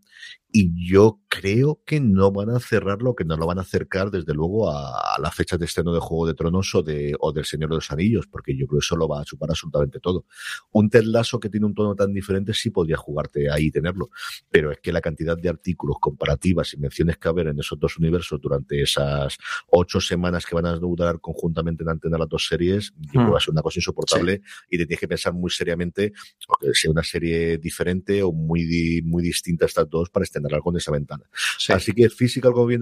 y 0.55 0.87
yo 0.87 1.19
creo 1.29 1.81
que 1.83 1.99
no 1.99 2.31
van 2.31 2.51
a 2.51 2.59
cerrarlo, 2.59 3.15
que 3.15 3.25
no 3.25 3.35
lo 3.35 3.47
van 3.47 3.57
a 3.57 3.63
acercar 3.63 4.11
desde 4.11 4.35
luego 4.35 4.69
a, 4.69 5.17
la 5.19 5.31
fecha 5.31 5.57
de 5.57 5.65
estreno 5.65 5.91
de 5.91 5.99
Juego 5.99 6.27
de 6.27 6.35
Tronos 6.35 6.75
o, 6.75 6.83
de, 6.83 7.15
o 7.19 7.33
del 7.33 7.43
Señor 7.43 7.71
de 7.71 7.77
los 7.77 7.91
Anillos, 7.91 8.27
porque 8.27 8.55
yo 8.55 8.67
creo 8.67 8.79
que 8.79 8.83
eso 8.83 8.95
lo 8.95 9.07
va 9.07 9.21
a 9.21 9.25
chupar 9.25 9.49
absolutamente 9.49 9.99
todo. 9.99 10.25
Un 10.71 10.91
Ted 10.91 11.05
Lasso 11.05 11.39
que 11.39 11.49
tiene 11.49 11.65
un 11.65 11.73
tono 11.73 11.95
tan 11.95 12.13
diferente 12.13 12.53
sí 12.53 12.69
podría 12.69 12.97
jugarte 12.97 13.49
ahí 13.49 13.65
y 13.65 13.71
tenerlo, 13.71 14.11
pero 14.51 14.71
es 14.71 14.79
que 14.79 14.93
la 14.93 15.01
cantidad 15.01 15.35
de 15.35 15.49
artículos, 15.49 15.97
comparativas 15.99 16.71
y 16.75 16.77
menciones 16.77 17.17
que 17.17 17.27
haber 17.29 17.47
en 17.47 17.59
esos 17.59 17.79
dos 17.79 17.97
universos 17.97 18.39
durante 18.39 18.79
esas 18.79 19.35
ocho 19.71 19.99
semanas 19.99 20.45
que 20.45 20.53
van 20.53 20.67
a 20.67 20.75
durar 20.75 21.19
conjuntamente 21.19 21.81
en 21.81 21.89
antena 21.89 22.19
las 22.19 22.29
dos 22.29 22.45
series, 22.45 22.93
yo 22.99 23.09
creo 23.09 23.25
que 23.25 23.31
va 23.31 23.37
a 23.39 23.41
ser 23.41 23.53
una 23.53 23.63
cosa 23.63 23.79
insoportable 23.79 24.41
y 24.69 24.77
te 24.77 24.85
tienes 24.85 24.99
que 24.99 25.07
pensar 25.07 25.33
muy 25.33 25.49
seriamente, 25.49 26.13
que 26.61 26.75
sea 26.75 26.91
una 26.91 27.03
serie 27.03 27.57
diferente 27.57 28.21
o 28.21 28.31
muy, 28.31 29.01
muy 29.03 29.23
distinta 29.23 29.65
a 29.65 29.67
estas 29.67 29.89
dos 29.89 30.11
para 30.11 30.25
estrenar 30.25 30.42
algo 30.51 30.71
en 30.71 30.77
esa 30.77 30.91
ventana. 30.91 31.23
Así 31.69 31.93
que 31.93 32.09
Physical, 32.09 32.53
como 32.53 32.65
bien 32.65 32.81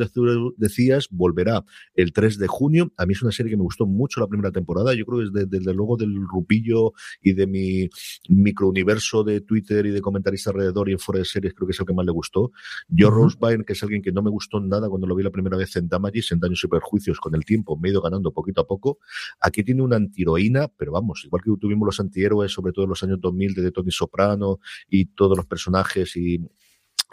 decías, 0.58 1.08
volverá 1.12 1.64
el 1.96 2.14
3 2.14 2.38
de 2.38 2.48
junio. 2.48 2.94
A 2.98 3.06
mí 3.06 3.14
es 3.14 3.22
una 3.22 3.32
serie 3.32 3.52
que 3.52 3.58
me 3.58 3.64
gustó 3.64 3.86
mucho 3.86 4.20
la 4.20 4.28
primera 4.28 4.52
temporada. 4.52 4.94
Yo 4.94 5.06
creo 5.06 5.20
que 5.20 5.40
desde, 5.40 5.58
desde 5.58 5.74
luego 5.74 5.98
del 5.98 6.16
rupillo 6.28 6.94
y 7.22 7.34
de 7.34 7.48
mi 7.48 7.90
microuniverso 8.30 9.24
de 9.24 9.42
Twitter 9.42 9.86
y 9.86 9.92
de 9.92 10.02
comentaristas 10.02 10.54
alrededor 10.54 10.90
y 10.90 10.94
en 10.94 11.00
fuera 11.00 11.20
de 11.20 11.26
series, 11.26 11.54
creo 11.54 11.68
que 11.68 11.74
es 11.74 11.80
el 11.80 11.86
que 11.86 11.94
más 11.94 12.06
le 12.06 12.12
gustó. 12.12 12.52
Yo, 12.88 13.10
uh 13.10 13.30
Byrne, 13.40 13.64
que 13.66 13.74
es 13.74 13.84
alguien 13.84 14.02
que 14.02 14.12
no 14.12 14.22
me 14.22 14.30
gustó 14.30 14.60
nada 14.60 14.90
cuando 14.90 15.08
lo 15.08 15.16
vi 15.16 15.24
la 15.24 15.32
primera 15.32 15.58
vez 15.58 15.76
en 15.76 15.88
Damages, 15.88 16.32
en 16.32 16.40
Daños 16.40 16.64
y 16.64 16.68
Perjuicios, 16.68 17.20
con 17.20 17.36
el 17.36 17.44
tiempo 17.44 17.78
me 17.78 17.90
he 17.90 17.92
ido 17.92 18.02
ganando 18.02 18.32
poquito 18.32 18.62
a 18.62 18.68
poco. 18.68 19.00
Aquí 19.40 19.64
tiene 19.64 19.82
una 19.82 19.98
antiheroína, 19.98 20.68
pero 20.70 20.94
vamos, 20.94 21.24
igual 21.26 21.42
que 21.44 21.52
tuvimos 21.60 21.86
los 21.86 22.00
antihéroes, 22.00 22.52
sobre 22.52 22.72
todo 22.74 22.86
en 22.86 22.90
los 22.90 23.04
años 23.04 23.20
2000, 23.20 23.56
de 23.56 23.72
Tony 23.72 23.92
Soprano 23.92 24.60
y 24.90 25.06
todos 25.06 25.38
los 25.38 25.46
personajes 25.46 26.16
y 26.16 26.40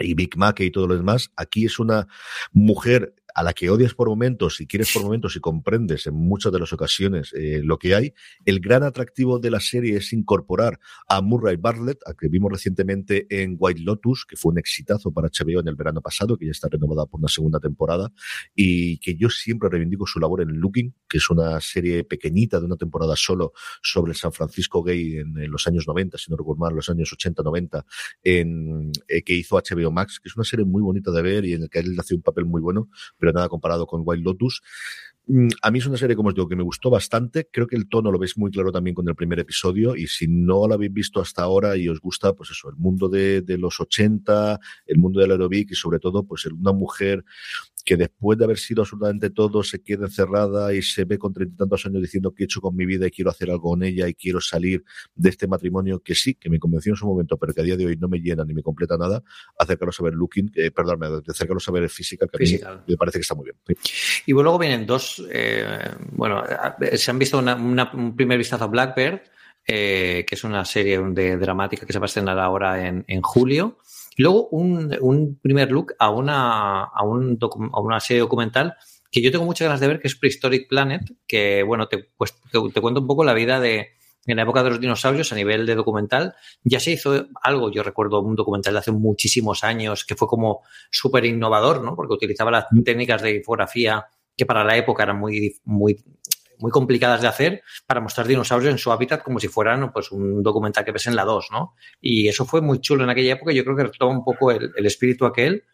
y 0.01 0.15
Big 0.15 0.37
Mac 0.37 0.61
y 0.61 0.71
todo 0.71 0.87
lo 0.87 0.97
demás. 0.97 1.31
Aquí 1.37 1.67
es 1.67 1.79
una 1.79 2.09
mujer 2.53 3.15
a 3.35 3.43
la 3.43 3.53
que 3.53 3.71
odias 3.71 3.95
por 3.95 4.09
momentos 4.09 4.61
y 4.61 4.67
quieres 4.67 4.93
por 4.93 5.03
momentos 5.03 5.37
y 5.37 5.41
comprendes 5.41 6.07
en 6.07 6.15
muchas 6.15 6.53
de 6.53 6.59
las 6.59 6.73
ocasiones 6.73 7.33
eh, 7.35 7.61
lo 7.63 7.79
que 7.79 7.95
hay, 7.95 8.15
el 8.45 8.61
gran 8.61 8.83
atractivo 8.83 9.39
de 9.39 9.51
la 9.51 9.61
serie 9.61 9.97
es 9.97 10.13
incorporar 10.13 10.79
a 11.09 11.21
Murray 11.21 11.57
Bartlett, 11.57 12.01
a 12.07 12.15
que 12.15 12.29
vimos 12.29 12.51
recientemente 12.53 13.27
en 13.31 13.57
White 13.59 13.81
Lotus, 13.83 14.25
que 14.27 14.37
fue 14.37 14.53
un 14.53 14.59
exitazo 14.59 15.13
para 15.13 15.29
HBO 15.29 15.61
en 15.61 15.69
el 15.69 15.75
verano 15.75 16.01
pasado, 16.01 16.37
que 16.37 16.47
ya 16.47 16.53
está 16.53 16.69
renovada 16.69 17.07
por 17.07 17.21
una 17.21 17.29
segunda 17.29 17.61
temporada, 17.61 18.13
y 18.55 18.99
que 18.99 19.17
yo 19.17 19.31
siempre 19.31 19.69
reivindico 19.69 20.07
su 20.07 20.19
labor 20.19 20.43
en 20.43 20.59
Looking, 20.59 20.95
que 21.09 21.19
es 21.19 21.31
una 21.31 21.61
serie 21.61 22.05
pequeñita 22.05 22.59
de 22.61 22.67
una 22.67 22.77
temporada 22.77 23.15
solo 23.17 23.53
sobre 23.83 24.13
el 24.13 24.17
San 24.17 24.33
Francisco 24.33 24.83
gay 24.83 25.19
en, 25.19 25.51
los 25.51 25.67
años 25.67 25.87
90, 25.87 26.19
si 26.19 26.31
no 26.31 26.37
recuerdo 26.37 26.61
mal, 26.61 26.75
los 26.75 26.89
años 26.89 27.15
80-90, 27.17 27.85
en, 28.23 28.91
eh, 29.09 29.23
que 29.23 29.35
hizo 29.35 29.57
HBO 29.57 29.91
Max, 29.91 30.21
que 30.21 30.29
es 30.29 30.37
una 30.37 30.45
serie 30.45 30.65
muy 30.65 30.83
bonita 30.83 31.11
de 31.11 31.23
ver 31.23 31.45
y 31.45 31.55
en 31.55 31.63
la 31.63 31.69
que 31.69 31.81
él 31.81 31.97
hace 31.99 32.15
un 32.15 32.23
papel 32.23 32.45
muy 32.45 32.61
bueno, 32.61 32.89
nada 33.33 33.49
comparado 33.49 33.87
con 33.87 34.03
Wild 34.05 34.25
Lotus. 34.25 34.63
Mm, 35.27 35.49
a 35.61 35.71
mí 35.71 35.79
es 35.79 35.87
una 35.87 35.99
serie, 35.99 36.17
como 36.17 36.31
os 36.31 36.35
digo, 36.35 36.49
que 36.49 36.57
me 36.57 36.63
gustó 36.63 36.89
bastante. 36.89 37.49
Creo 37.53 37.67
que 37.67 37.77
el 37.77 37.89
tono 37.89 38.11
lo 38.11 38.19
veis 38.19 38.39
muy 38.39 38.51
claro 38.51 38.73
también 38.73 38.95
con 38.95 39.09
el 39.09 39.15
primer 39.15 39.39
episodio. 39.39 39.95
Y 39.95 40.07
si 40.07 40.27
no 40.27 40.67
lo 40.67 40.75
habéis 40.75 40.93
visto 40.93 41.21
hasta 41.21 41.43
ahora 41.43 41.77
y 41.77 41.89
os 41.89 42.01
gusta, 42.01 42.33
pues 42.33 42.51
eso, 42.51 42.71
el 42.71 42.77
mundo 42.77 43.09
de, 43.09 43.43
de 43.43 43.59
los 43.59 43.79
80, 43.79 44.59
el 44.87 44.99
mundo 44.99 45.21
del 45.21 45.33
aerobic 45.33 45.71
y 45.71 45.75
sobre 45.75 45.99
todo, 45.99 46.25
pues 46.25 46.47
una 46.47 46.73
mujer 46.73 47.25
que 47.89 47.97
después 47.97 48.37
de 48.37 48.45
haber 48.45 48.59
sido 48.59 48.83
absolutamente 48.83 49.31
todo 49.31 49.63
se 49.63 49.83
queda 49.83 50.05
encerrada 50.05 50.75
y 50.75 50.83
se 50.83 51.07
ve 51.07 51.17
con 51.17 51.33
treinta 51.33 51.55
y 51.55 51.57
tantos 51.57 51.87
años 51.87 52.03
diciendo 52.03 52.35
que 52.35 52.43
he 52.43 52.45
hecho 52.45 52.61
con 52.61 52.77
mi 52.77 52.85
vida 52.85 53.07
y 53.07 53.11
quiero 53.11 53.31
hacer 53.31 53.51
algo 53.51 53.71
con 53.71 53.83
ella 53.83 54.07
y 54.07 54.13
quiero 54.13 54.43
salir 54.43 54.85
de 55.15 55.31
este 55.31 55.47
matrimonio 55.47 55.99
que 56.01 56.15
sí, 56.15 56.35
que 56.35 56.51
me 56.51 56.59
convenció 56.59 56.93
en 56.93 56.97
su 56.97 57.07
momento, 57.07 57.39
pero 57.39 57.55
que 57.55 57.63
a 57.63 57.65
día 57.65 57.79
de 57.79 57.87
hoy 57.87 57.97
no 57.97 58.07
me 58.07 58.19
llena 58.19 58.45
ni 58.45 58.53
me 58.53 58.63
completa 58.63 58.99
nada, 58.99 59.23
acercarlos 59.59 59.99
a 60.01 60.03
ver 60.03 60.13
Looking, 60.13 60.53
eh, 60.55 60.71
perdón, 60.71 61.03
a 61.03 61.09
ver 61.71 61.89
física 61.89 62.27
que 62.27 62.63
a 62.63 62.75
mí 62.75 62.83
me 62.89 62.97
parece 62.99 63.17
que 63.17 63.23
está 63.23 63.35
muy 63.35 63.47
bien. 63.47 63.57
Y 64.27 64.33
luego 64.33 64.59
vienen 64.59 64.85
dos, 64.85 65.27
eh, 65.33 65.65
bueno, 66.13 66.45
se 66.93 67.11
han 67.11 67.19
visto 67.19 67.39
un 67.39 68.15
primer 68.15 68.37
vistazo 68.37 68.65
a 68.65 68.67
Blackbird, 68.67 69.21
eh, 69.67 70.27
que 70.29 70.35
es 70.35 70.45
una 70.45 70.63
serie 70.67 70.99
de 70.99 71.39
dramática 71.39 71.87
que 71.87 71.93
se 71.95 71.99
va 71.99 72.05
a 72.05 72.09
estrenar 72.09 72.39
ahora 72.39 72.87
en, 72.87 73.07
en 73.09 73.23
julio. 73.23 73.79
Luego, 74.19 74.49
un, 74.49 75.39
primer 75.41 75.71
look 75.71 75.95
a 75.99 76.11
una, 76.11 76.83
a, 76.83 77.03
un 77.05 77.39
a 77.73 77.81
una 77.81 78.01
serie 78.01 78.21
documental 78.21 78.75
que 79.11 79.23
yo 79.23 79.31
tengo 79.31 79.45
muchas 79.45 79.67
ganas 79.67 79.81
de 79.81 79.87
ver, 79.89 80.01
que 80.01 80.09
es 80.09 80.17
Prehistoric 80.17 80.69
Planet, 80.69 81.03
que, 81.27 81.63
bueno, 81.63 81.87
te, 81.87 82.11
pues, 82.17 82.35
te, 82.51 82.81
cuento 82.81 83.01
un 83.01 83.07
poco 83.07 83.25
la 83.25 83.33
vida 83.33 83.61
de, 83.61 83.93
en 84.27 84.37
la 84.37 84.43
época 84.43 84.63
de 84.63 84.71
los 84.71 84.81
dinosaurios 84.81 85.33
a 85.33 85.37
nivel 85.37 85.67
de 85.67 85.77
documental. 85.77 86.35
Ya 86.65 86.81
se 86.81 86.91
hizo 86.91 87.27
algo, 87.43 87.71
yo 87.71 87.83
recuerdo 87.83 88.21
un 88.21 88.35
documental 88.35 88.75
de 88.75 88.81
hace 88.81 88.93
muchísimos 88.93 89.65
años 89.65 90.05
que 90.05 90.17
fue 90.17 90.29
como 90.29 90.63
súper 90.91 91.25
innovador, 91.25 91.83
¿no? 91.83 91.95
Porque 91.95 92.15
utilizaba 92.15 92.51
las 92.51 92.67
técnicas 92.85 93.23
de 93.23 93.37
infografía 93.37 94.07
que 94.37 94.47
para 94.47 94.65
la 94.65 94.77
época 94.77 95.05
eran 95.05 95.19
muy, 95.19 95.57
muy 95.65 95.97
muy 96.59 96.71
complicadas 96.71 97.23
de 97.23 97.29
hacer 97.29 97.63
para 97.87 98.01
mostrar 98.01 98.27
dinosaurios 98.27 98.73
en 98.73 98.79
su 98.79 98.93
hábitat 98.93 99.23
como 99.23 99.41
si 99.41 99.49
fueran 99.49 99.93
pues, 99.93 100.13
un 100.13 100.43
documental 100.43 100.85
que 100.85 100.93
ves 100.93 101.07
en 101.07 101.17
la 101.17 101.25
2, 101.25 101.49
¿no? 101.53 101.75
Y 102.01 102.29
eso 102.29 102.45
fue 102.45 102.61
muy 102.61 102.81
chulo 102.81 103.05
en 103.05 103.11
aquella 103.11 103.35
época. 103.35 103.53
Yo 103.53 103.65
creo 103.65 103.77
que 103.77 103.85
retoma 103.85 104.13
un 104.13 104.25
poco 104.25 104.51
el, 104.51 104.73
el 104.77 104.87
espíritu 104.87 105.27
aquel 105.27 105.65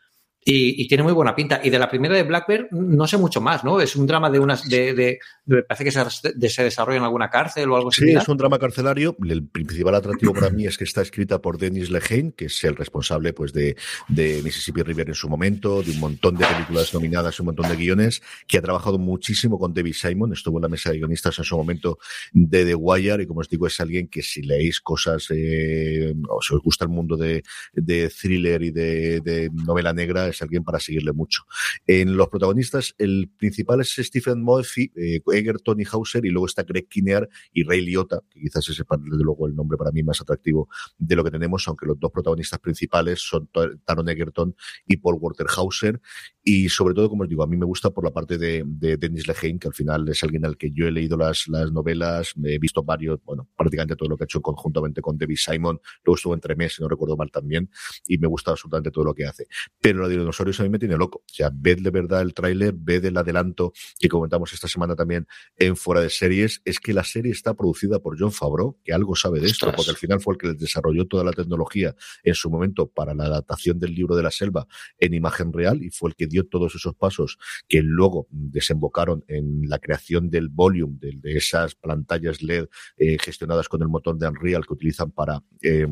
y, 0.47 0.87
tiene 0.89 1.03
muy 1.03 1.13
buena 1.13 1.35
pinta. 1.35 1.61
Y 1.63 1.71
de 1.71 1.79
la 1.79 1.89
primera 1.89 2.15
de 2.15 2.23
Black 2.23 2.47
Bear 2.47 2.69
no 2.71 3.07
sé 3.07 3.17
mucho 3.17 3.41
más, 3.41 3.65
¿no? 3.65 3.81
Es 3.81 3.97
un 3.97 4.07
drama 4.07 4.29
de 4.29 4.39
unas. 4.39 4.69
De, 4.69 4.93
de, 4.93 5.19
parece 5.63 5.85
que 5.85 5.91
se, 5.91 6.49
se, 6.51 6.63
desarrolla 6.63 6.99
en 6.99 7.05
alguna 7.05 7.31
cárcel 7.31 7.71
o 7.71 7.77
algo 7.77 7.89
así. 7.89 8.03
Sí, 8.03 8.13
es 8.13 8.29
un 8.29 8.37
drama 8.37 8.59
carcelario. 8.59 9.17
El 9.27 9.47
principal 9.47 9.95
atractivo 9.95 10.35
para 10.35 10.51
mí 10.51 10.67
es 10.67 10.77
que 10.77 10.85
está 10.85 11.01
escrita 11.01 11.41
por 11.41 11.57
Dennis 11.57 11.91
Lehane, 11.91 12.33
que 12.37 12.47
es 12.47 12.63
el 12.65 12.77
responsable 12.77 13.33
pues, 13.33 13.55
de, 13.55 13.77
de 14.09 14.43
Mississippi 14.43 14.83
River 14.83 15.09
en 15.09 15.15
su 15.15 15.31
momento, 15.31 15.83
de 15.83 15.93
un 15.93 16.01
montón 16.01 16.37
de 16.37 16.45
películas 16.45 16.93
nominadas, 16.93 17.41
un 17.41 17.47
montón 17.47 17.69
de 17.71 17.77
guiones, 17.77 18.23
que 18.47 18.59
ha 18.59 18.63
trabajado 18.63 18.99
muchísimo 18.99 19.59
con 19.59 19.73
David 19.73 19.95
Simon. 19.95 20.35
Estuvo 20.35 20.59
en 20.59 20.63
la 20.63 20.69
mesa 20.69 20.91
de 20.91 20.99
guionistas 20.99 21.39
en 21.39 21.45
su 21.45 21.57
momento 21.57 21.99
de 22.33 22.67
The 22.67 22.75
Wire. 22.75 23.23
Y 23.23 23.27
como 23.27 23.41
os 23.41 23.49
digo, 23.49 23.67
es 23.67 23.81
alguien 23.81 24.09
que 24.09 24.23
si 24.23 24.43
leéis 24.43 24.83
cosas 24.83 25.27
eh, 25.31 26.15
o 26.29 26.43
si 26.43 26.55
os 26.55 26.61
gusta 26.61 26.85
el 26.85 26.91
mundo 26.91 27.17
de, 27.17 27.43
de 27.73 28.11
thriller 28.11 28.63
y 28.63 28.71
de, 28.71 29.21
de 29.21 29.51
novela 29.51 29.95
negra, 29.95 30.34
es 30.35 30.43
alguien 30.43 30.65
para 30.65 30.81
seguirle 30.81 31.13
mucho. 31.13 31.45
En 31.87 32.17
los 32.17 32.29
protagonistas, 32.29 32.95
el 32.99 33.31
principal 33.37 33.81
es 33.81 33.95
Stephen 33.97 34.43
Murphy, 34.43 34.93
eh, 34.97 35.21
Egerton 35.33 35.81
y 35.81 35.85
Hauser, 35.91 36.25
y 36.27 36.31
luego 36.31 36.47
está 36.47 36.63
Greg 36.63 36.89
Kinnear 36.89 37.29
y 37.53 37.65
Ray 37.65 37.81
Liotta, 37.83 38.21
que 38.29 38.41
quizás 38.41 38.69
ese 38.69 38.85
desde 38.85 39.25
luego 39.25 39.47
el 39.47 39.55
nombre 39.55 39.79
para 39.79 39.91
mí 39.91 40.03
más 40.03 40.21
atractivo 40.21 40.69
de 40.99 41.17
lo 41.17 41.25
que 41.25 41.31
tenemos, 41.31 41.67
aunque 41.69 41.87
los 41.87 41.99
dos 41.99 42.11
protagonistas 42.11 42.59
principales 42.61 43.21
son 43.21 43.49
Taron 43.85 44.09
Egerton 44.09 44.55
y 44.87 44.97
Paul 44.97 45.17
Walter 45.21 45.47
Hauser, 45.57 46.01
y 46.47 46.69
sobre 46.69 46.93
todo, 46.93 47.09
como 47.09 47.23
os 47.23 47.29
digo, 47.29 47.43
a 47.43 47.47
mí 47.47 47.57
me 47.57 47.65
gusta 47.65 47.89
por 47.89 48.05
la 48.05 48.11
parte 48.11 48.37
de, 48.37 48.63
de 48.67 48.99
Dennis 48.99 49.27
Lehane, 49.27 49.59
que 49.59 49.69
al 49.69 49.73
final 49.73 50.07
es 50.11 50.23
alguien 50.23 50.45
al 50.45 50.59
que 50.59 50.71
yo 50.71 50.87
he 50.87 50.93
leído 50.93 51.17
las, 51.17 51.49
las 51.49 51.73
novelas, 51.73 52.35
he 52.45 52.59
visto 52.59 52.83
varios, 52.83 53.19
bueno, 53.25 53.49
prácticamente 53.57 53.97
todo 53.97 54.11
lo 54.11 54.17
que 54.19 54.25
ha 54.25 54.27
hecho 54.27 54.43
conjuntamente 54.43 55.01
con 55.01 55.17
David 55.17 55.39
Simon, 55.39 55.81
luego 56.05 56.17
estuvo 56.17 56.35
entre 56.35 56.55
meses, 56.55 56.77
si 56.77 56.83
no 56.83 56.89
recuerdo 56.89 57.17
mal 57.17 57.31
también, 57.31 57.71
y 58.07 58.19
me 58.19 58.27
gusta 58.27 58.51
absolutamente 58.51 58.91
todo 58.91 59.05
lo 59.05 59.15
que 59.15 59.25
hace. 59.25 59.47
Pero 59.81 60.03
la 60.03 60.09
de 60.09 60.19
dinosaurios 60.19 60.61
a 60.61 60.65
mí 60.65 60.69
me 60.69 60.79
tiene 60.79 60.99
loco. 60.99 61.21
O 61.21 61.33
sea, 61.33 61.51
ved 61.51 61.81
de 61.81 61.91
verdad 61.91 62.21
el 62.21 62.35
tráiler, 62.35 62.75
ved 62.77 63.07
el 63.07 63.17
adelanto 63.17 63.73
que 63.99 64.09
comentamos 64.11 64.53
esta 64.53 64.69
semana 64.69 64.95
también 64.95 65.27
en 65.57 65.77
Fuera 65.77 66.03
de 66.03 66.11
Series, 66.11 66.61
es 66.67 66.79
que 66.79 66.93
la 66.93 67.05
serie 67.05 67.33
está 67.33 67.55
producida 67.55 68.01
por 68.01 68.21
John 68.21 68.33
Favreau, 68.33 68.79
que 68.85 68.93
algo 68.93 69.17
sabe 69.17 69.41
de 69.41 69.47
esto, 69.47 69.73
porque 69.75 69.93
al 69.93 69.97
final 69.97 70.21
fue 70.21 70.35
el 70.35 70.39
que 70.39 70.53
desarrolló 70.53 71.07
toda 71.07 71.25
la 71.25 71.33
tecnología 71.33 71.95
en 72.23 72.35
su 72.35 72.51
momento 72.51 72.87
para 72.87 73.15
la 73.15 73.25
adaptación 73.25 73.79
del 73.79 73.95
libro 73.95 74.15
de 74.15 74.23
la 74.23 74.31
selva 74.31 74.67
en 74.99 75.15
imagen 75.15 75.51
real 75.51 75.83
y 75.83 75.89
fue 75.89 76.11
el 76.11 76.17
que 76.17 76.27
dio 76.35 76.47
todos 76.47 76.75
esos 76.75 76.95
pasos 76.95 77.39
que 77.69 77.83
luego 77.83 78.27
desembocaron 78.31 79.25
en 79.29 79.69
la 79.69 79.79
creación 79.79 80.31
del 80.31 80.49
volume, 80.49 80.99
de, 81.01 81.13
de 81.17 81.37
esas 81.37 81.75
pantallas 81.75 82.43
LED 82.43 82.67
eh, 82.97 83.17
gestionadas 83.19 83.69
con 83.69 83.83
el 83.83 83.89
motor 83.89 84.19
de 84.19 84.29
Unreal 84.29 84.67
que 84.67 84.75
utilizan 84.75 85.11
para... 85.11 85.43
Eh, 85.63 85.87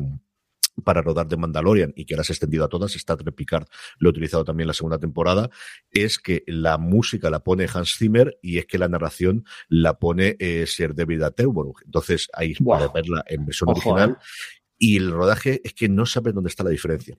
para 0.83 1.03
rodar 1.03 1.27
de 1.27 1.37
Mandalorian 1.37 1.93
y 1.95 2.05
que 2.05 2.15
ahora 2.15 2.23
se 2.23 2.31
ha 2.31 2.35
extendido 2.35 2.65
a 2.65 2.67
todas, 2.67 2.95
está 2.95 3.15
Picard 3.15 3.67
lo 3.99 4.09
ha 4.09 4.11
utilizado 4.11 4.43
también 4.43 4.65
la 4.65 4.73
segunda 4.73 4.97
temporada, 4.97 5.51
es 5.91 6.17
que 6.17 6.43
la 6.47 6.79
música 6.79 7.29
la 7.29 7.43
pone 7.43 7.67
Hans 7.71 7.95
Zimmer 7.95 8.39
y 8.41 8.57
es 8.57 8.65
que 8.65 8.79
la 8.79 8.87
narración 8.87 9.45
la 9.69 9.99
pone 9.99 10.35
eh, 10.39 10.65
Sir 10.65 10.95
David 10.95 11.21
Attenborough. 11.21 11.75
Entonces, 11.85 12.27
ahí 12.33 12.55
wow. 12.59 12.79
para 12.79 12.91
verla 12.91 13.23
en 13.27 13.45
versión 13.45 13.69
Ojo, 13.69 13.91
original. 13.91 14.17
Eh. 14.19 14.62
Y 14.85 14.97
el 14.97 15.11
rodaje 15.11 15.61
es 15.63 15.73
que 15.73 15.87
no 15.87 16.05
sabes 16.05 16.33
dónde 16.33 16.49
está 16.49 16.61
la 16.61 16.69
diferencia. 16.69 17.17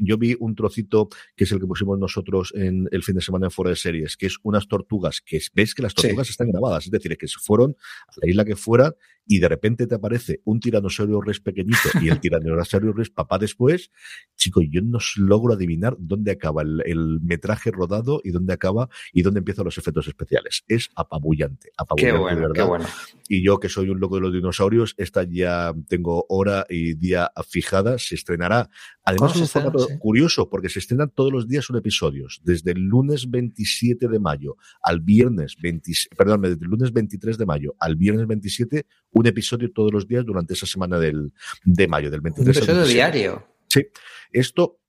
Yo 0.00 0.18
vi 0.18 0.34
un 0.40 0.56
trocito 0.56 1.08
que 1.36 1.44
es 1.44 1.52
el 1.52 1.60
que 1.60 1.66
pusimos 1.68 1.96
nosotros 1.96 2.52
en 2.56 2.88
el 2.90 3.04
fin 3.04 3.14
de 3.14 3.20
semana 3.20 3.46
en 3.46 3.50
Fuera 3.52 3.70
de 3.70 3.76
Series, 3.76 4.16
que 4.16 4.26
es 4.26 4.38
unas 4.42 4.66
tortugas, 4.66 5.20
que 5.20 5.40
ves 5.54 5.76
que 5.76 5.82
las 5.82 5.94
tortugas 5.94 6.26
sí. 6.26 6.32
están 6.32 6.50
grabadas, 6.50 6.86
es 6.86 6.90
decir, 6.90 7.16
que 7.16 7.28
se 7.28 7.38
fueron 7.38 7.76
a 8.08 8.12
la 8.20 8.28
isla 8.28 8.44
que 8.44 8.56
fuera 8.56 8.96
y 9.26 9.38
de 9.38 9.48
repente 9.48 9.86
te 9.86 9.94
aparece 9.94 10.40
un 10.44 10.60
tiranosaurio 10.60 11.20
res 11.20 11.40
pequeñito 11.40 11.88
y 12.00 12.08
el 12.08 12.20
tiranosaurio 12.20 12.92
res 12.92 13.10
papá 13.10 13.38
después, 13.38 13.90
chico, 14.36 14.60
yo 14.62 14.80
no 14.82 14.98
logro 15.16 15.54
adivinar 15.54 15.96
dónde 15.98 16.32
acaba 16.32 16.62
el, 16.62 16.82
el, 16.84 17.20
metraje 17.22 17.70
rodado 17.70 18.20
y 18.24 18.30
dónde 18.30 18.52
acaba 18.52 18.88
y 19.12 19.22
dónde 19.22 19.38
empiezan 19.38 19.64
los 19.64 19.78
efectos 19.78 20.06
especiales. 20.08 20.64
Es 20.68 20.90
apabullante, 20.94 21.70
apabullante, 21.76 22.12
qué 22.12 22.18
bueno, 22.18 22.36
de 22.36 22.42
verdad. 22.42 22.54
Qué 22.54 22.68
bueno. 22.68 22.86
Y 23.28 23.44
yo 23.44 23.58
que 23.58 23.68
soy 23.68 23.88
un 23.88 24.00
loco 24.00 24.16
de 24.16 24.22
los 24.22 24.32
dinosaurios, 24.32 24.94
esta 24.98 25.24
ya 25.24 25.72
tengo 25.88 26.26
hora 26.28 26.66
y 26.68 26.94
día 26.94 27.30
fijada, 27.48 27.98
se 27.98 28.14
estrenará. 28.14 28.68
Además, 29.04 29.34
es 29.34 29.42
un 29.42 29.48
formato 29.48 29.78
sí. 29.80 29.98
curioso 29.98 30.48
porque 30.48 30.68
se 30.68 30.78
estrenan 30.78 31.10
todos 31.10 31.32
los 31.32 31.48
días 31.48 31.68
un 31.70 31.76
episodio, 31.76 32.26
desde 32.42 32.72
el 32.72 32.80
lunes 32.80 33.30
27 33.30 34.08
de 34.08 34.18
mayo 34.18 34.56
al 34.82 35.00
viernes 35.00 35.56
20, 35.60 35.92
perdón, 36.16 36.42
desde 36.42 36.64
el 36.64 36.70
lunes 36.70 36.92
23 36.92 37.38
de 37.38 37.46
mayo 37.46 37.74
al 37.78 37.96
viernes 37.96 38.26
27 38.26 38.86
un 39.14 39.26
episodio 39.26 39.72
todos 39.72 39.92
los 39.92 40.06
días 40.06 40.24
durante 40.24 40.54
esa 40.54 40.66
semana 40.66 40.98
del, 40.98 41.32
de 41.64 41.88
mayo, 41.88 42.10
del 42.10 42.20
23 42.20 42.46
Un 42.46 42.50
episodio 42.50 42.80
al 42.80 42.86
27. 42.86 43.18
diario. 43.18 43.48
Sí. 43.68 43.86
Esto 44.32 44.80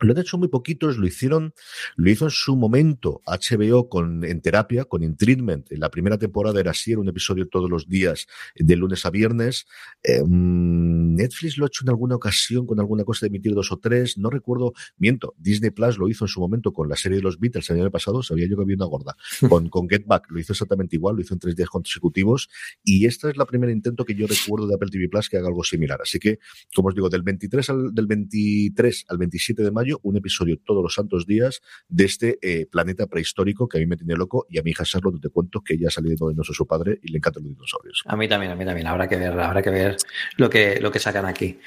lo 0.00 0.12
han 0.12 0.18
hecho 0.18 0.38
muy 0.38 0.48
poquitos, 0.48 0.98
lo 0.98 1.06
hicieron, 1.06 1.54
lo 1.96 2.10
hizo 2.10 2.24
en 2.26 2.30
su 2.30 2.56
momento 2.56 3.22
HBO 3.26 3.88
con, 3.88 4.24
en 4.24 4.40
terapia, 4.40 4.84
con 4.84 5.02
In 5.02 5.16
Treatment. 5.16 5.72
En 5.72 5.80
la 5.80 5.90
primera 5.90 6.18
temporada 6.18 6.60
era 6.60 6.72
así, 6.72 6.92
era 6.92 7.00
un 7.00 7.08
episodio 7.08 7.48
todos 7.48 7.70
los 7.70 7.88
días, 7.88 8.26
de 8.54 8.76
lunes 8.76 9.06
a 9.06 9.10
viernes. 9.10 9.66
Eh, 10.02 10.22
Netflix 10.26 11.56
lo 11.56 11.64
ha 11.64 11.68
hecho 11.68 11.84
en 11.84 11.90
alguna 11.90 12.16
ocasión 12.16 12.66
con 12.66 12.78
alguna 12.80 13.04
cosa 13.04 13.26
de 13.26 13.28
emitir 13.28 13.54
dos 13.54 13.72
o 13.72 13.78
tres, 13.78 14.18
no 14.18 14.30
recuerdo, 14.30 14.72
miento, 14.98 15.34
Disney 15.38 15.70
Plus 15.70 15.98
lo 15.98 16.08
hizo 16.08 16.24
en 16.24 16.28
su 16.28 16.40
momento 16.40 16.72
con 16.72 16.88
la 16.88 16.96
serie 16.96 17.16
de 17.18 17.22
los 17.22 17.38
Beatles 17.38 17.68
el 17.70 17.80
año 17.80 17.90
pasado, 17.90 18.22
sabía 18.22 18.46
yo 18.48 18.56
que 18.56 18.62
había 18.62 18.76
una 18.76 18.86
gorda. 18.86 19.16
Con, 19.48 19.68
con 19.68 19.88
Get 19.88 20.06
Back 20.06 20.30
lo 20.30 20.40
hizo 20.40 20.52
exactamente 20.52 20.96
igual, 20.96 21.16
lo 21.16 21.22
hizo 21.22 21.34
en 21.34 21.40
tres 21.40 21.54
días 21.54 21.68
consecutivos. 21.68 22.48
Y 22.82 23.06
esta 23.06 23.30
es 23.30 23.36
la 23.36 23.46
primera 23.46 23.72
intento 23.72 24.04
que 24.04 24.14
yo 24.14 24.26
recuerdo 24.26 24.66
de 24.66 24.74
Apple 24.74 24.88
TV 24.90 25.08
Plus 25.08 25.28
que 25.28 25.36
haga 25.36 25.48
algo 25.48 25.62
similar. 25.62 26.00
Así 26.02 26.18
que, 26.18 26.38
como 26.74 26.88
os 26.88 26.94
digo, 26.94 27.08
del 27.08 27.22
23 27.22 27.70
al, 27.70 27.94
del 27.94 28.06
23 28.06 29.04
al 29.08 29.18
27 29.18 29.62
de 29.62 29.70
mayo, 29.70 29.85
un 30.02 30.16
episodio 30.16 30.58
todos 30.64 30.82
los 30.82 30.94
santos 30.94 31.26
días 31.26 31.60
de 31.88 32.04
este 32.04 32.38
eh, 32.42 32.66
planeta 32.66 33.06
prehistórico 33.06 33.68
que 33.68 33.78
a 33.78 33.80
mí 33.80 33.86
me 33.86 33.96
tiene 33.96 34.14
loco 34.14 34.46
y 34.48 34.58
a 34.58 34.62
mi 34.62 34.70
hija 34.70 34.84
Charlotte 34.84 35.20
te 35.20 35.28
cuento 35.28 35.62
que 35.62 35.74
ella 35.74 35.88
ha 35.88 35.90
salido 35.90 36.28
de 36.28 36.34
no 36.34 36.44
su 36.44 36.66
padre 36.66 36.98
y 37.02 37.10
le 37.10 37.18
encantan 37.18 37.42
los 37.44 37.52
dinosaurios. 37.52 38.02
A 38.06 38.16
mí 38.16 38.28
también, 38.28 38.52
a 38.52 38.56
mí 38.56 38.64
también. 38.64 38.86
Habrá 38.86 39.08
que 39.08 39.16
ver, 39.16 39.38
habrá 39.38 39.62
que 39.62 39.70
ver 39.70 39.96
lo 40.36 40.48
que, 40.48 40.80
lo 40.80 40.90
que 40.90 40.98
sacan 40.98 41.26
aquí. 41.26 41.58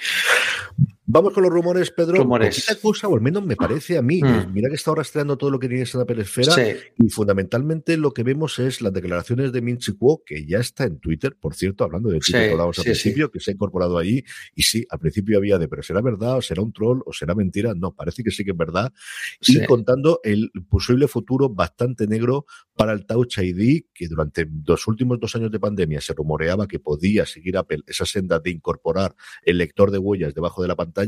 Vamos 1.12 1.34
con 1.34 1.42
los 1.42 1.52
rumores, 1.52 1.90
Pedro. 1.90 2.20
Rumores. 2.20 2.78
cosa, 2.80 3.08
o 3.08 3.16
al 3.16 3.22
menos 3.22 3.44
me 3.44 3.56
parece 3.56 3.98
a 3.98 4.04
mí. 4.04 4.22
Mm. 4.22 4.54
Mira 4.54 4.70
que 4.70 4.76
está 4.76 4.92
ahora 4.92 5.00
rastreando 5.00 5.40
todo 5.40 5.50
lo 5.50 5.58
que 5.58 5.68
tiene 5.68 5.84
en 5.92 6.20
Esfera 6.20 6.54
sí. 6.54 6.62
y 7.00 7.10
fundamentalmente 7.10 7.98
lo 7.98 8.14
que 8.14 8.22
vemos 8.22 8.60
es 8.60 8.80
las 8.80 8.94
declaraciones 8.94 9.52
de 9.52 9.60
Min 9.64 9.80
Kuo, 9.98 10.22
que 10.24 10.46
ya 10.46 10.60
está 10.60 10.84
en 10.84 11.00
Twitter, 11.00 11.36
por 11.36 11.56
cierto, 11.56 11.84
hablando 11.84 12.10
de 12.10 12.20
Twitter 12.20 12.42
sí, 12.42 12.46
que 12.46 12.52
hablábamos 12.52 12.76
sí, 12.76 12.82
al 12.82 12.86
principio, 12.86 13.32
que 13.32 13.40
se 13.40 13.50
ha 13.50 13.54
incorporado 13.56 13.98
allí. 13.98 14.24
Y 14.54 14.62
sí, 14.62 14.86
al 14.88 15.00
principio 15.00 15.40
había 15.40 15.58
de, 15.58 15.68
pero 15.68 15.82
será 15.82 16.00
verdad, 16.02 16.38
o 16.38 16.42
será 16.44 16.62
un 16.62 16.72
troll, 16.72 17.00
o 17.04 17.12
será 17.12 17.34
mentira. 17.34 17.74
No, 17.74 17.96
parece 17.96 18.24
que 18.24 18.30
sí 18.30 18.46
que 18.46 18.52
es 18.52 18.58
verdad. 18.58 18.94
Y 19.42 19.66
contando 19.66 20.20
el 20.24 20.52
posible 20.70 21.08
futuro 21.08 21.50
bastante 21.50 22.06
negro 22.06 22.46
para 22.76 22.94
el 22.94 23.08
Touch 23.08 23.40
ID, 23.40 23.86
que 23.96 24.08
durante 24.08 24.48
los 24.64 24.88
últimos 24.88 25.20
dos 25.20 25.36
años 25.36 25.50
de 25.50 25.60
pandemia 25.60 26.02
se 26.02 26.14
rumoreaba 26.14 26.68
que 26.68 26.78
podía 26.78 27.26
seguir 27.26 27.58
Apple 27.58 27.80
esa 27.88 28.06
senda 28.06 28.40
de 28.40 28.52
incorporar 28.52 29.16
el 29.44 29.58
lector 29.58 29.90
de 29.90 29.98
huellas 29.98 30.36
debajo 30.36 30.62
de 30.62 30.68
la 30.68 30.76
pantalla. 30.76 30.99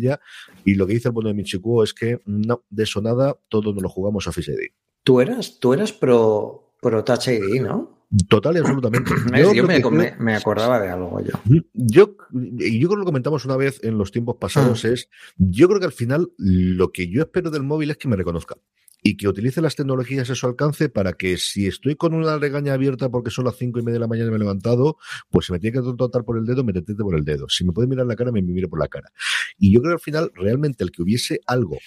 Y 0.65 0.75
lo 0.75 0.88
que 0.88 0.93
dice 0.93 1.10
el 1.10 1.13
bueno 1.13 1.30
de 1.30 1.36
Michikuo 1.36 1.84
es 1.84 1.93
que 1.93 2.21
no, 2.25 2.63
de 2.69 2.84
eso 2.84 3.01
nada, 3.01 3.38
todo 3.49 3.73
nos 3.73 3.84
lo 3.84 3.89
jugamos 3.89 4.27
a 4.27 4.32
Face 4.32 4.51
ID. 4.51 4.71
Tú 5.04 5.19
eras, 5.19 5.60
tú 5.60 5.73
eras 5.73 5.91
pro, 5.91 6.73
pro 6.82 7.04
Touch 7.04 7.27
ID, 7.27 7.62
¿no? 7.62 8.01
Total 8.27 8.56
y 8.56 8.60
absolutamente. 8.60 9.12
yo, 9.38 9.54
yo 9.54 9.63
me, 9.65 9.80
me, 9.80 10.15
me, 10.19 10.36
acordaba 10.36 10.80
de 10.82 10.89
algo 10.89 11.21
yo. 11.21 11.32
Yo, 11.73 12.15
yo 12.32 12.88
creo 12.88 12.89
que 12.89 12.95
lo 12.97 13.06
comentamos 13.06 13.45
una 13.45 13.56
vez 13.56 13.80
en 13.84 13.97
los 13.97 14.12
tiempos 14.12 14.36
pasados, 14.36 14.84
ah. 14.84 14.89
es, 14.89 15.10
yo 15.38 15.67
creo 15.69 15.80
que 15.80 15.86
al 15.86 15.93
final 15.93 16.30
lo 16.38 16.91
que 16.91 17.08
yo 17.08 17.21
espero 17.21 17.49
del 17.51 17.63
móvil 17.63 17.91
es 17.91 17.97
que 17.97 18.10
me 18.10 18.17
reconozca 18.17 18.58
y 19.02 19.18
que 19.18 19.28
utilice 19.28 19.62
las 19.62 19.76
tecnologías 19.76 20.30
a 20.30 20.36
su 20.36 20.46
alcance 20.46 20.90
para 20.90 21.14
que 21.14 21.38
si 21.38 21.68
estoy 21.68 21.96
con 21.96 22.14
una 22.14 22.38
regaña 22.38 22.74
abierta 22.74 23.10
porque 23.10 23.32
son 23.32 23.46
las 23.46 23.58
cinco 23.58 23.80
y 23.80 23.84
media 23.84 23.96
de 23.96 24.00
la 24.02 24.08
mañana 24.08 24.28
y 24.28 24.32
me 24.32 24.36
he 24.38 24.40
levantado, 24.40 24.98
pues 25.30 25.48
si 25.48 25.52
me 25.52 25.60
tiene 25.60 25.80
que 25.80 25.94
tratar 25.98 26.24
por 26.24 26.38
el 26.38 26.46
dedo, 26.46 26.64
me 26.64 26.74
detente 26.74 27.04
por 27.04 27.16
el 27.16 27.26
dedo. 27.26 27.48
Si 27.50 27.66
me 27.66 27.72
puede 27.72 27.88
mirar 27.88 28.06
la 28.06 28.16
cara, 28.16 28.32
me 28.32 28.42
mire 28.42 28.68
por 28.68 28.80
la 28.80 28.88
cara. 28.88 29.12
Y 29.58 29.74
yo 29.74 29.82
creo 29.82 29.92
que 29.92 29.96
al 29.96 30.00
final, 30.00 30.32
realmente, 30.36 30.84
el 30.84 30.92
que 30.92 31.02
hubiese 31.02 31.42
algo 31.48 31.78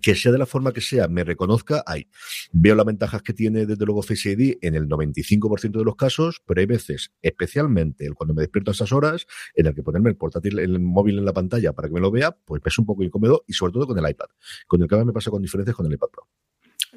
que 0.00 0.14
sea 0.14 0.32
de 0.32 0.38
la 0.38 0.46
forma 0.46 0.72
que 0.72 0.80
sea, 0.80 1.08
me 1.08 1.24
reconozca, 1.24 1.82
hay. 1.86 2.08
Veo 2.52 2.74
las 2.74 2.86
ventajas 2.86 3.22
que 3.22 3.34
tiene 3.34 3.66
desde 3.66 3.84
luego 3.84 4.02
Face 4.02 4.30
ID 4.30 4.58
en 4.62 4.74
el 4.74 4.88
95% 4.88 5.72
de 5.72 5.84
los 5.84 5.96
casos, 5.96 6.42
pero 6.46 6.60
hay 6.60 6.66
veces, 6.66 7.12
especialmente 7.20 8.10
cuando 8.14 8.34
me 8.34 8.42
despierto 8.42 8.70
a 8.70 8.74
esas 8.74 8.92
horas, 8.92 9.26
en 9.54 9.66
el 9.66 9.74
que 9.74 9.82
ponerme 9.82 10.10
el 10.10 10.16
portátil, 10.16 10.58
el 10.58 10.80
móvil 10.80 11.18
en 11.18 11.24
la 11.24 11.32
pantalla 11.32 11.72
para 11.72 11.88
que 11.88 11.94
me 11.94 12.00
lo 12.00 12.10
vea, 12.10 12.30
pues 12.30 12.62
es 12.64 12.78
un 12.78 12.86
poco 12.86 13.02
incómodo 13.02 13.44
y 13.46 13.52
sobre 13.52 13.72
todo 13.72 13.86
con 13.86 13.98
el 13.98 14.10
iPad. 14.10 14.26
Con 14.66 14.82
el 14.82 14.88
que 14.88 14.96
me 15.04 15.12
pasa 15.12 15.30
con 15.30 15.42
diferencias 15.42 15.76
con 15.76 15.86
el 15.86 15.92
iPad 15.92 16.08
Pro. 16.08 16.28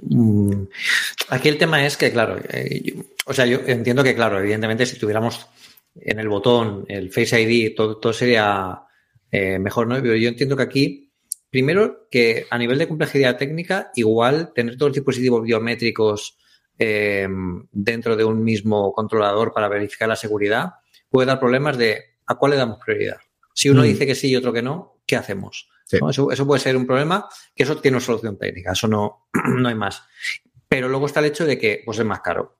Mm, 0.01 0.65
aquí 1.29 1.49
el 1.49 1.57
tema 1.57 1.85
es 1.85 1.97
que, 1.97 2.11
claro, 2.11 2.37
eh, 2.49 2.95
o 3.25 3.33
sea, 3.33 3.45
yo 3.45 3.59
entiendo 3.65 4.03
que, 4.03 4.15
claro, 4.15 4.39
evidentemente 4.39 4.85
si 4.85 4.97
tuviéramos 4.97 5.47
en 5.95 6.19
el 6.19 6.27
botón 6.27 6.85
el 6.87 7.11
Face 7.11 7.41
ID, 7.41 7.75
todo, 7.75 7.97
todo 7.97 8.13
sería 8.13 8.81
eh, 9.31 9.59
mejor, 9.59 9.87
¿no? 9.87 9.95
Pero 10.01 10.15
yo 10.15 10.29
entiendo 10.29 10.55
que 10.55 10.63
aquí 10.63 11.04
Primero, 11.55 12.09
que 12.11 12.47
a 12.49 12.57
nivel 12.57 12.77
de 12.77 12.85
complejidad 12.85 13.37
técnica, 13.37 13.89
igual 13.95 14.51
tener 14.53 14.75
todos 14.75 14.89
los 14.89 14.95
dispositivos 14.95 15.41
biométricos 15.41 16.37
eh, 16.77 17.29
dentro 17.71 18.17
de 18.17 18.25
un 18.25 18.43
mismo 18.43 18.91
controlador 18.91 19.53
para 19.53 19.69
verificar 19.69 20.09
la 20.09 20.17
seguridad, 20.17 20.71
puede 21.09 21.27
dar 21.27 21.39
problemas 21.39 21.77
de 21.77 22.17
a 22.27 22.35
cuál 22.35 22.51
le 22.51 22.57
damos 22.57 22.79
prioridad. 22.83 23.19
Si 23.53 23.69
uno 23.69 23.83
mm. 23.83 23.85
dice 23.85 24.05
que 24.05 24.15
sí 24.15 24.31
y 24.31 24.35
otro 24.35 24.51
que 24.51 24.61
no, 24.61 24.99
¿qué 25.05 25.15
hacemos? 25.15 25.69
Eso, 25.89 26.29
eso, 26.29 26.45
puede 26.45 26.59
ser 26.59 26.75
un 26.75 26.85
problema, 26.85 27.25
que 27.55 27.63
eso 27.63 27.77
tiene 27.77 27.95
una 27.95 28.05
solución 28.05 28.37
técnica, 28.37 28.73
eso 28.73 28.89
no, 28.89 29.29
no 29.47 29.69
hay 29.69 29.75
más. 29.75 30.03
Pero 30.67 30.89
luego 30.89 31.05
está 31.05 31.21
el 31.21 31.27
hecho 31.27 31.45
de 31.45 31.57
que 31.57 31.83
pues, 31.85 31.97
es 31.97 32.05
más 32.05 32.19
caro. 32.19 32.57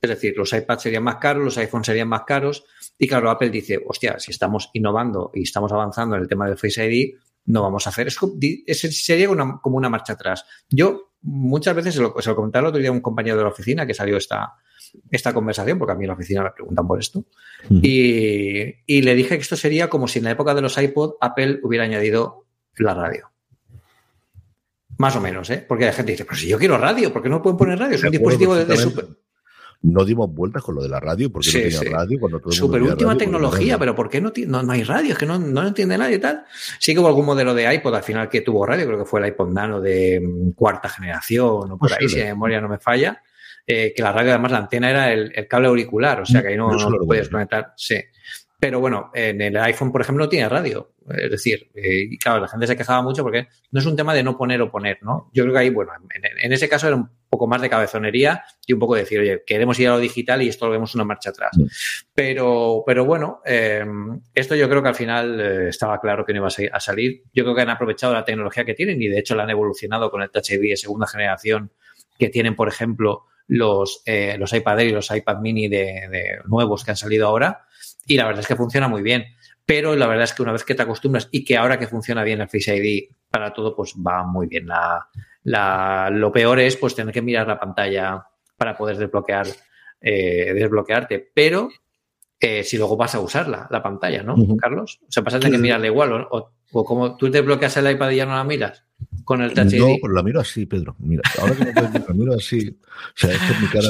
Es 0.00 0.08
decir, 0.08 0.32
los 0.38 0.54
iPads 0.54 0.84
serían 0.84 1.02
más 1.02 1.16
caros, 1.16 1.44
los 1.44 1.58
iPhones 1.58 1.84
serían 1.84 2.08
más 2.08 2.22
caros. 2.26 2.64
Y 2.96 3.06
claro, 3.06 3.28
Apple 3.28 3.50
dice, 3.50 3.78
hostia, 3.86 4.18
si 4.18 4.30
estamos 4.30 4.70
innovando 4.72 5.32
y 5.34 5.42
estamos 5.42 5.70
avanzando 5.70 6.16
en 6.16 6.22
el 6.22 6.28
tema 6.28 6.46
del 6.46 6.56
Face 6.56 6.82
ID, 6.82 7.14
no 7.48 7.62
vamos 7.62 7.86
a 7.86 7.90
hacer. 7.90 8.08
Es, 8.08 8.80
sería 9.04 9.28
como 9.62 9.76
una 9.76 9.88
marcha 9.88 10.12
atrás. 10.12 10.44
Yo 10.68 11.12
muchas 11.22 11.74
veces 11.74 11.94
se 11.94 12.00
lo, 12.00 12.14
se 12.20 12.28
lo 12.28 12.36
comentaba 12.36 12.66
el 12.66 12.68
otro 12.68 12.80
día 12.80 12.90
a 12.90 12.92
un 12.92 13.00
compañero 13.00 13.36
de 13.36 13.42
la 13.42 13.48
oficina 13.48 13.86
que 13.86 13.94
salió 13.94 14.16
esta, 14.18 14.54
esta 15.10 15.32
conversación, 15.32 15.78
porque 15.78 15.92
a 15.92 15.94
mí 15.94 16.04
en 16.04 16.08
la 16.08 16.14
oficina 16.14 16.42
me 16.42 16.50
preguntan 16.50 16.86
por 16.86 16.98
esto, 16.98 17.24
y, 17.70 18.74
y, 18.86 19.02
le 19.02 19.14
dije 19.14 19.36
que 19.36 19.42
esto 19.42 19.56
sería 19.56 19.88
como 19.88 20.06
si 20.06 20.18
en 20.18 20.26
la 20.26 20.30
época 20.32 20.54
de 20.54 20.60
los 20.60 20.76
iPod 20.78 21.14
Apple 21.20 21.60
hubiera 21.62 21.84
añadido 21.84 22.46
la 22.76 22.94
radio. 22.94 23.30
Más 24.98 25.16
o 25.16 25.20
menos, 25.20 25.48
¿eh? 25.50 25.64
Porque 25.66 25.86
la 25.86 25.92
gente 25.92 26.12
dice, 26.12 26.24
pero 26.24 26.36
si 26.36 26.48
yo 26.48 26.58
quiero 26.58 26.76
radio, 26.76 27.12
¿por 27.12 27.22
qué 27.22 27.28
no 27.28 27.40
pueden 27.40 27.56
poner 27.56 27.78
radio? 27.78 27.94
Es 27.94 28.04
un 28.04 28.10
dispositivo 28.10 28.54
de, 28.54 28.76
super... 28.76 29.06
No 29.80 30.04
dimos 30.04 30.32
vueltas 30.32 30.62
con 30.62 30.74
lo 30.74 30.82
de 30.82 30.88
la 30.88 30.98
radio, 30.98 31.30
porque 31.30 31.48
no 31.52 31.78
tenía 31.78 31.98
radio 31.98 32.18
cuando 32.18 32.40
todo 32.40 32.50
Super 32.50 32.82
última 32.82 33.16
tecnología, 33.16 33.78
pero 33.78 33.94
¿por 33.94 34.08
qué 34.08 34.20
no, 34.20 34.32
no, 34.46 34.72
hay 34.72 34.82
radio? 34.82 35.12
Es 35.12 35.18
que 35.18 35.26
no, 35.26 35.38
no 35.38 35.66
entiende 35.66 35.96
nadie 35.96 36.16
y 36.16 36.18
tal. 36.18 36.44
Sí 36.80 36.92
que 36.92 37.00
hubo 37.00 37.06
algún 37.06 37.26
modelo 37.26 37.54
de 37.54 37.72
iPod 37.74 37.94
al 37.94 38.02
final 38.02 38.28
que 38.28 38.40
tuvo 38.40 38.66
radio, 38.66 38.86
creo 38.86 38.98
que 38.98 39.04
fue 39.04 39.20
el 39.20 39.28
iPod 39.28 39.52
Nano 39.52 39.80
de 39.80 40.20
mm, 40.20 40.50
cuarta 40.52 40.88
generación 40.88 41.72
o 41.72 41.78
por 41.78 41.92
ahí, 41.92 42.08
si 42.08 42.18
la 42.18 42.26
memoria 42.26 42.60
no 42.60 42.68
me 42.68 42.78
falla. 42.78 43.22
Eh, 43.64 43.92
que 43.94 44.02
la 44.02 44.12
radio, 44.12 44.30
además, 44.30 44.50
la 44.50 44.58
antena 44.58 44.90
era 44.90 45.12
el, 45.12 45.46
cable 45.46 45.68
auricular, 45.68 46.22
o 46.22 46.26
sea 46.26 46.40
que 46.42 46.48
ahí 46.48 46.56
no, 46.56 46.70
no, 46.70 47.06
puedes 47.06 47.28
conectar. 47.28 47.74
Sí. 47.76 47.96
Pero 48.60 48.80
bueno, 48.80 49.12
en 49.14 49.40
el 49.40 49.56
iPhone, 49.56 49.92
por 49.92 50.00
ejemplo, 50.00 50.24
no 50.24 50.28
tiene 50.28 50.48
radio. 50.48 50.94
Es 51.08 51.30
decir, 51.30 51.70
eh, 51.76 52.18
claro, 52.18 52.40
la 52.40 52.48
gente 52.48 52.66
se 52.66 52.76
quejaba 52.76 53.02
mucho 53.02 53.22
porque 53.22 53.46
no 53.70 53.78
es 53.78 53.86
un 53.86 53.94
tema 53.94 54.12
de 54.12 54.24
no 54.24 54.36
poner 54.36 54.60
o 54.60 54.68
poner, 54.68 54.98
¿no? 55.00 55.30
Yo 55.32 55.44
creo 55.44 55.54
que 55.54 55.60
ahí, 55.60 55.70
bueno, 55.70 55.92
en, 56.42 56.52
ese 56.52 56.68
caso 56.68 56.88
era 56.88 56.96
un 56.96 57.08
poco 57.30 57.46
más 57.46 57.62
de 57.62 57.70
cabezonería 57.70 58.42
y 58.66 58.72
un 58.72 58.80
poco 58.80 58.96
de 58.96 59.02
decir, 59.02 59.20
oye, 59.20 59.44
queremos 59.46 59.78
ir 59.78 59.86
a 59.88 59.92
lo 59.92 60.00
digital 60.00 60.42
y 60.42 60.48
esto 60.48 60.66
lo 60.66 60.72
vemos 60.72 60.92
una 60.96 61.04
marcha 61.04 61.30
atrás. 61.30 61.52
Pero, 62.12 62.82
pero 62.84 63.04
bueno, 63.04 63.42
em, 63.44 64.20
esto 64.34 64.56
yo 64.56 64.68
creo 64.68 64.82
que 64.82 64.88
al 64.88 64.96
final 64.96 65.40
eh, 65.40 65.68
estaba 65.68 66.00
claro 66.00 66.24
que 66.24 66.32
no 66.32 66.40
iba 66.40 66.48
a, 66.48 66.80
salir. 66.80 67.22
Yo 67.32 67.44
creo 67.44 67.54
que 67.54 67.62
han 67.62 67.70
aprovechado 67.70 68.12
la 68.12 68.24
tecnología 68.24 68.64
que 68.64 68.74
tienen 68.74 69.00
y 69.00 69.06
de 69.06 69.20
hecho 69.20 69.36
la 69.36 69.44
han 69.44 69.50
evolucionado 69.50 70.10
con 70.10 70.20
el 70.20 70.30
Touch 70.30 70.50
ID 70.50 70.70
de 70.70 70.76
segunda 70.76 71.06
generación 71.06 71.70
que 72.18 72.28
tienen, 72.28 72.56
por 72.56 72.66
ejemplo, 72.66 73.26
los, 73.46 74.02
eh, 74.04 74.36
los 74.36 74.52
iPad 74.52 74.80
Air 74.80 74.88
y 74.88 74.92
los 74.92 75.14
iPad 75.14 75.38
mini 75.38 75.68
de 75.68 76.40
nuevos 76.46 76.84
que 76.84 76.90
han 76.90 76.96
salido 76.96 77.28
ahora 77.28 77.67
y 78.06 78.16
la 78.16 78.26
verdad 78.26 78.40
es 78.40 78.46
que 78.46 78.56
funciona 78.56 78.88
muy 78.88 79.02
bien. 79.02 79.24
Pero 79.64 79.94
la 79.94 80.06
verdad 80.06 80.24
es 80.24 80.32
que 80.32 80.42
una 80.42 80.52
vez 80.52 80.64
que 80.64 80.74
te 80.74 80.82
acostumbras 80.82 81.28
y 81.30 81.44
que 81.44 81.56
ahora 81.56 81.78
que 81.78 81.86
funciona 81.86 82.24
bien 82.24 82.40
el 82.40 82.48
Face 82.48 82.74
ID 82.74 83.10
para 83.30 83.52
todo, 83.52 83.76
pues 83.76 83.94
va 83.94 84.24
muy 84.24 84.46
bien. 84.46 84.66
La, 85.44 86.08
lo 86.10 86.32
peor 86.32 86.58
es 86.60 86.76
pues 86.76 86.94
tener 86.94 87.12
que 87.12 87.20
mirar 87.20 87.46
la 87.46 87.60
pantalla 87.60 88.26
para 88.56 88.76
poder 88.76 88.96
desbloquear, 88.96 89.46
eh, 90.00 90.54
desbloquearte. 90.54 91.30
Pero 91.34 91.68
eh, 92.40 92.64
si 92.64 92.78
luego 92.78 92.96
vas 92.96 93.14
a 93.14 93.20
usarla, 93.20 93.68
la 93.70 93.82
pantalla, 93.82 94.22
¿no, 94.22 94.36
Carlos? 94.56 95.00
O 95.06 95.12
sea, 95.12 95.22
pasa 95.22 95.36
a 95.36 95.40
tener 95.40 95.56
que 95.56 95.62
mirarla 95.62 95.86
igual. 95.86 96.12
O, 96.12 96.50
o, 96.72 96.84
como 96.84 97.16
tú 97.18 97.30
te 97.30 97.42
bloqueas 97.42 97.76
el 97.76 97.90
iPad 97.90 98.10
y 98.10 98.16
ya 98.16 98.24
no 98.24 98.36
la 98.36 98.44
miras 98.44 98.87
con 99.28 99.42
el 99.42 99.52
Touch 99.52 99.74
No, 99.74 99.88
pero 100.00 100.14
la 100.14 100.22
miro 100.22 100.40
así, 100.40 100.64
Pedro. 100.64 100.96
Mira, 101.00 101.20
ahora 101.38 101.54
que 101.54 101.64
no 101.66 102.04
la 102.08 102.14
miro 102.14 102.34
así. 102.34 102.66
O 102.70 103.12
sea, 103.14 103.30
esto 103.30 103.52
es 103.52 103.60
mi 103.60 103.66
cara 103.66 103.88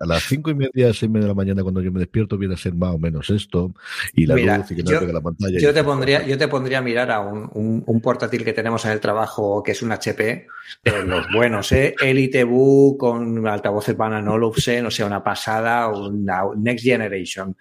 a, 0.00 0.06
las 0.06 0.24
cinco 0.24 0.50
y 0.50 0.54
media, 0.56 0.86
seis 0.86 1.04
y 1.04 1.08
media 1.08 1.26
de 1.26 1.28
la 1.28 1.34
mañana 1.34 1.62
cuando 1.62 1.80
yo 1.80 1.92
me 1.92 2.00
despierto 2.00 2.36
viene 2.36 2.54
a 2.54 2.56
ser 2.56 2.74
más 2.74 2.92
o 2.92 2.98
menos 2.98 3.30
esto. 3.30 3.72
Y 4.14 4.26
la 4.26 4.34
luz 4.34 4.72
y 4.72 4.74
que 4.74 4.82
no 4.82 4.90
yo, 4.90 5.00
la 5.12 5.20
pantalla. 5.20 5.60
Yo 5.60 5.72
te, 5.72 5.84
pondría, 5.84 6.26
yo 6.26 6.36
te 6.36 6.48
pondría 6.48 6.78
a 6.78 6.82
mirar 6.82 7.08
a 7.12 7.20
un, 7.20 7.84
un, 7.86 8.00
portátil 8.00 8.44
que 8.44 8.52
tenemos 8.52 8.84
en 8.84 8.90
el 8.90 8.98
trabajo 8.98 9.62
que 9.62 9.70
es 9.70 9.80
un 9.80 9.92
HP, 9.92 10.48
de 10.82 11.04
los 11.04 11.24
buenos, 11.32 11.70
¿eh? 11.70 11.94
Elite 12.00 12.42
Book 12.42 12.98
con 12.98 13.46
altavoces 13.46 13.96
Bang 13.96 14.26
Olufsen, 14.26 14.86
o 14.86 14.90
sea, 14.90 15.06
una 15.06 15.22
pasada, 15.22 15.86
una 15.86 16.42
Next 16.56 16.84
Generation. 16.84 17.56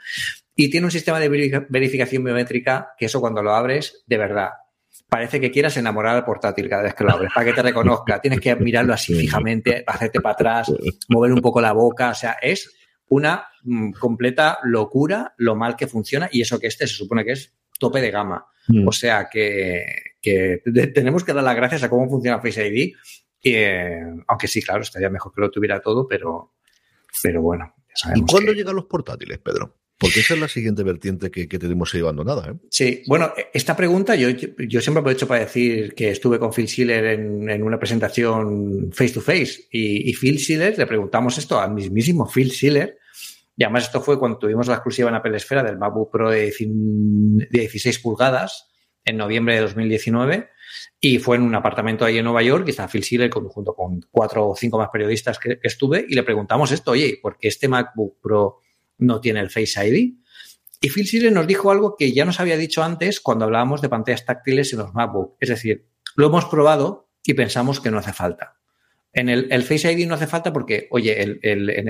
Y 0.56 0.72
tiene 0.72 0.86
un 0.86 0.92
sistema 0.92 1.20
de 1.20 1.30
verificación 1.70 2.24
biométrica 2.24 2.96
que 2.98 3.06
eso 3.06 3.22
cuando 3.22 3.44
lo 3.44 3.54
abres, 3.54 4.04
de 4.08 4.18
verdad, 4.18 4.50
parece 5.10 5.42
que 5.42 5.52
quieras 5.52 5.76
enamorar 5.78 6.16
al 6.16 6.24
portátil 6.24 6.70
cada 6.70 6.84
vez 6.84 6.94
que 6.94 7.04
lo 7.04 7.12
abres, 7.12 7.32
para 7.34 7.46
que 7.46 7.54
te 7.54 7.62
reconozca. 7.64 8.22
Tienes 8.22 8.40
que 8.40 8.56
mirarlo 8.56 8.94
así 8.94 9.14
fijamente, 9.16 9.84
hacerte 9.86 10.22
para 10.22 10.34
atrás, 10.34 10.72
mover 11.10 11.34
un 11.34 11.42
poco 11.42 11.60
la 11.60 11.74
boca. 11.74 12.12
O 12.12 12.16
sea, 12.16 12.38
es 12.42 12.72
una 13.10 13.48
mm, 13.64 13.92
completa 13.94 14.60
locura 14.64 15.34
lo 15.38 15.56
mal 15.56 15.76
que 15.76 15.88
funciona 15.88 16.30
y 16.32 16.42
eso 16.42 16.60
que 16.60 16.68
este 16.68 16.88
se 16.88 16.94
supone 16.94 17.26
que 17.26 17.32
es 17.32 17.54
tope 17.80 18.02
de 18.02 18.12
gama. 18.12 18.46
Mm. 18.68 18.88
O 18.88 18.92
sea 18.92 19.28
que, 19.30 19.84
tenemos 20.94 21.24
que 21.24 21.34
dar 21.34 21.44
las 21.44 21.56
gracias 21.56 21.84
a 21.84 21.90
cómo 21.90 22.08
funciona 22.08 22.40
Face 22.40 22.68
ID. 22.68 22.94
Eh, 23.44 24.02
aunque 24.28 24.48
sí, 24.48 24.62
claro, 24.62 24.82
estaría 24.82 25.10
mejor 25.10 25.34
que 25.34 25.42
lo 25.42 25.50
tuviera 25.50 25.82
todo, 25.82 26.08
pero, 26.08 26.54
pero 27.24 27.42
bueno. 27.42 27.74
¿Y 28.16 28.22
cuándo 28.22 28.54
llegan 28.54 28.76
los 28.76 28.86
portátiles, 28.86 29.40
Pedro? 29.40 29.79
Porque 30.00 30.22
esa 30.22 30.34
es 30.34 30.40
la 30.40 30.48
siguiente 30.48 30.82
vertiente 30.84 31.30
que, 31.30 31.46
tenemos 31.48 31.94
ahí 31.94 32.00
abandonada. 32.00 32.52
¿eh? 32.52 32.56
Sí, 32.72 33.04
bueno, 33.06 33.34
esta 33.54 33.76
pregunta 33.76 34.16
yo, 34.16 34.30
yo 34.30 34.80
siempre 34.80 35.02
aprovecho 35.02 35.28
para 35.28 35.42
decir 35.42 35.94
que 35.94 36.10
estuve 36.12 36.40
con 36.40 36.54
Phil 36.54 36.70
Schiller 36.70 37.04
en, 37.06 37.62
una 37.62 37.78
presentación 37.78 38.92
face 38.94 39.14
to 39.14 39.20
face 39.20 39.68
y, 39.70 40.14
Phil 40.14 40.40
Schiller, 40.40 40.78
le 40.78 40.88
preguntamos 40.88 41.38
esto 41.38 41.60
al 41.60 41.74
mismísimo 41.74 42.26
Phil 42.34 42.50
Schiller, 42.50 42.98
y 43.58 43.64
además 43.66 43.84
esto 43.84 44.00
fue 44.00 44.18
cuando 44.18 44.38
tuvimos 44.38 44.68
la 44.68 44.76
exclusiva 44.76 45.10
en 45.10 45.16
Apple 45.16 45.36
Esfera 45.36 45.64
del 45.64 45.78
MacBook 45.78 46.10
Pro 46.10 46.30
de 46.30 46.50
16 47.52 48.00
pulgadas 48.00 48.70
en 49.04 49.18
noviembre 49.18 49.56
de 49.56 49.62
2019 49.62 50.50
y 51.02 51.20
fue 51.20 51.36
en 51.36 51.42
un 51.42 51.56
apartamento 51.56 52.06
ahí 52.06 52.20
en 52.20 52.24
Nueva 52.24 52.42
York 52.42 52.64
y 52.68 52.70
estaba 52.70 52.88
Phil 52.88 53.04
Schiller 53.04 53.30
junto 53.30 53.74
con 53.74 54.00
cuatro 54.10 54.48
o 54.48 54.56
cinco 54.56 54.78
más 54.78 54.88
periodistas 54.94 55.38
que, 55.40 55.60
que 55.60 55.68
estuve 55.68 56.06
y 56.08 56.16
le 56.16 56.24
preguntamos 56.24 56.72
esto, 56.72 56.92
oye, 56.92 57.20
¿por 57.22 57.38
qué 57.38 57.50
este 57.50 57.68
MacBook 57.68 58.22
Pro 58.22 58.60
no 59.00 59.20
tiene 59.20 59.40
el 59.40 59.50
Face 59.50 59.86
ID. 59.86 60.14
Y 60.82 60.90
Phil 60.90 61.06
Schiller 61.06 61.32
nos 61.32 61.48
dijo 61.48 61.72
algo 61.72 61.96
que 61.98 62.14
ya 62.14 62.24
nos 62.24 62.40
había 62.40 62.58
dicho 62.58 62.84
antes 62.84 63.20
cuando 63.20 63.46
hablábamos 63.46 63.82
de 63.82 63.90
pantallas 63.90 64.26
táctiles 64.26 64.72
en 64.74 64.80
los 64.80 64.94
MacBook. 64.94 65.36
Es 65.40 65.50
decir, 65.50 65.88
lo 66.16 66.28
hemos 66.28 66.46
probado 66.46 67.10
y 67.24 67.34
pensamos 67.34 67.80
que 67.80 67.92
no 67.92 67.98
hace 67.98 68.14
falta. 68.14 68.56
En 69.12 69.28
el, 69.28 69.64
Face 69.64 69.92
ID 69.92 70.08
no 70.08 70.14
hace 70.14 70.28
falta 70.28 70.54
porque, 70.54 70.88
oye, 70.92 71.40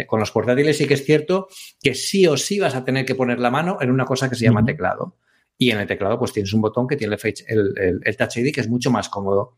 con 0.07 0.21
los 0.21 0.31
portátiles 0.31 0.77
sí 0.77 0.87
que 0.87 0.93
es 0.93 1.05
cierto 1.05 1.49
que 1.81 1.93
sí 1.93 2.25
o 2.25 2.37
sí 2.37 2.59
vas 2.59 2.75
a 2.75 2.85
tener 2.85 3.05
que 3.05 3.13
poner 3.13 3.39
la 3.39 3.51
mano 3.51 3.77
en 3.81 3.91
una 3.91 4.05
cosa 4.05 4.29
que 4.29 4.35
se 4.35 4.45
llama 4.45 4.63
teclado. 4.63 5.17
Y 5.57 5.71
en 5.71 5.79
el 5.79 5.87
teclado, 5.87 6.17
pues 6.17 6.31
tienes 6.31 6.53
un 6.53 6.61
botón 6.61 6.87
que 6.87 6.95
tiene 6.95 7.17
el, 7.47 8.01
el 8.01 8.17
Touch 8.17 8.37
ID, 8.37 8.53
que 8.53 8.61
es 8.61 8.69
mucho 8.69 8.89
más 8.89 9.09
cómodo. 9.09 9.57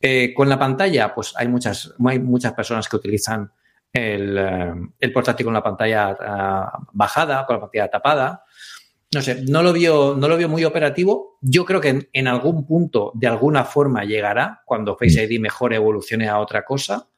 Eh, 0.00 0.32
con 0.34 0.48
la 0.48 0.58
pantalla, 0.58 1.14
pues 1.14 1.32
hay 1.36 1.48
muchas, 1.48 1.94
hay 2.06 2.18
muchas 2.18 2.52
personas 2.52 2.88
que 2.88 2.96
utilizan 2.96 3.50
eh, 3.92 4.74
el, 4.98 5.12
portátil 5.12 5.44
con 5.44 5.54
la 5.54 5.62
pantalla 5.62 6.16
ah, 6.20 6.78
bajada, 6.92 7.46
con 7.46 7.56
la 7.56 7.60
pantalla 7.60 7.88
tapada. 7.88 8.44
No 9.14 9.22
sé, 9.22 9.42
no 9.48 9.62
lo 9.62 9.72
vio, 9.72 10.14
no 10.16 10.28
lo 10.28 10.36
vio 10.36 10.48
muy 10.48 10.64
operativo. 10.64 11.38
Yo 11.40 11.64
creo 11.64 11.80
que 11.80 12.08
en, 12.12 12.28
algún 12.28 12.66
punto, 12.66 13.10
de 13.14 13.26
alguna 13.26 13.64
forma, 13.64 14.04
llegará 14.04 14.62
cuando 14.66 14.96
Face 14.96 15.24
ID 15.24 15.40
mejor 15.40 15.72
evolucione 15.72 16.28
a 16.28 16.38
otra 16.38 16.64
cosa, 16.64 17.08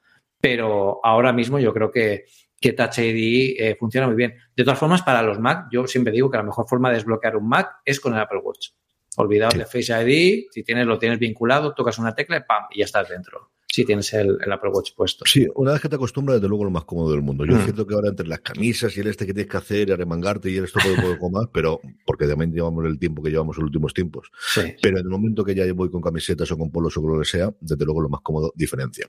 pero 0.40 1.00
ahora 1.02 1.32
mismo 1.32 1.58
yo 1.58 1.74
creo 1.74 1.90
que, 1.90 2.26
que 2.60 2.72
Touch 2.72 2.98
ID 2.98 3.56
eh, 3.58 3.76
funciona 3.78 4.06
muy 4.06 4.14
bien. 4.14 4.36
De 4.54 4.62
todas 4.62 4.78
formas, 4.78 5.02
para 5.02 5.22
los 5.22 5.40
Mac, 5.40 5.66
yo 5.72 5.86
siempre 5.88 6.12
digo 6.12 6.30
que 6.30 6.36
la 6.36 6.44
mejor 6.44 6.68
forma 6.68 6.90
de 6.90 6.96
desbloquear 6.96 7.36
un 7.36 7.48
Mac 7.48 7.80
es 7.84 7.98
con 7.98 8.14
el 8.14 8.20
Apple 8.20 8.38
Watch. 8.42 8.68
Olvidaos 9.16 9.54
de 9.54 9.66
Face 9.66 9.92
ID, 9.92 10.46
si 10.52 10.62
tienes, 10.62 10.86
lo 10.86 10.96
tienes 10.96 11.18
vinculado, 11.18 11.74
tocas 11.74 11.98
una 11.98 12.14
tecla 12.14 12.36
y 12.36 12.40
¡pam! 12.46 12.64
y 12.70 12.78
ya 12.78 12.84
estás 12.84 13.08
dentro 13.08 13.50
si 13.72 13.84
tienes 13.84 14.12
el, 14.14 14.38
Apple 14.50 14.70
Watch 14.70 14.92
puesto. 14.96 15.24
Sí, 15.26 15.46
una 15.54 15.72
vez 15.72 15.80
que 15.80 15.88
te 15.88 15.96
acostumbras, 15.96 16.36
desde 16.36 16.48
luego 16.48 16.64
lo 16.64 16.70
más 16.70 16.84
cómodo 16.84 17.12
del 17.12 17.22
mundo. 17.22 17.44
Yo 17.44 17.56
mm. 17.56 17.62
siento 17.62 17.86
que 17.86 17.94
ahora 17.94 18.08
entre 18.08 18.26
las 18.26 18.40
camisas 18.40 18.96
y 18.96 19.00
el 19.00 19.06
este 19.06 19.26
que 19.26 19.32
tienes 19.32 19.50
que 19.50 19.56
hacer, 19.56 19.88
y 19.88 19.92
arremangarte 19.92 20.50
y 20.50 20.56
el 20.56 20.64
esto 20.64 20.80
puede 20.82 21.00
poco 21.14 21.30
más, 21.30 21.46
pero 21.52 21.80
porque 22.04 22.26
también 22.26 22.52
llevamos 22.52 22.84
el 22.86 22.98
tiempo 22.98 23.22
que 23.22 23.30
llevamos 23.30 23.56
en 23.56 23.62
los 23.62 23.68
últimos 23.68 23.94
tiempos. 23.94 24.30
Pero 24.82 24.98
en 24.98 25.04
el 25.04 25.10
momento 25.10 25.44
que 25.44 25.54
ya 25.54 25.70
voy 25.72 25.90
con 25.90 26.02
camisetas 26.02 26.50
o 26.52 26.58
con 26.58 26.70
polos 26.70 26.96
o 26.96 27.00
lo 27.00 27.20
que 27.20 27.26
sea, 27.26 27.54
desde 27.60 27.84
luego 27.84 28.00
lo 28.00 28.08
más 28.08 28.20
cómodo 28.22 28.52
diferencia. 28.56 29.08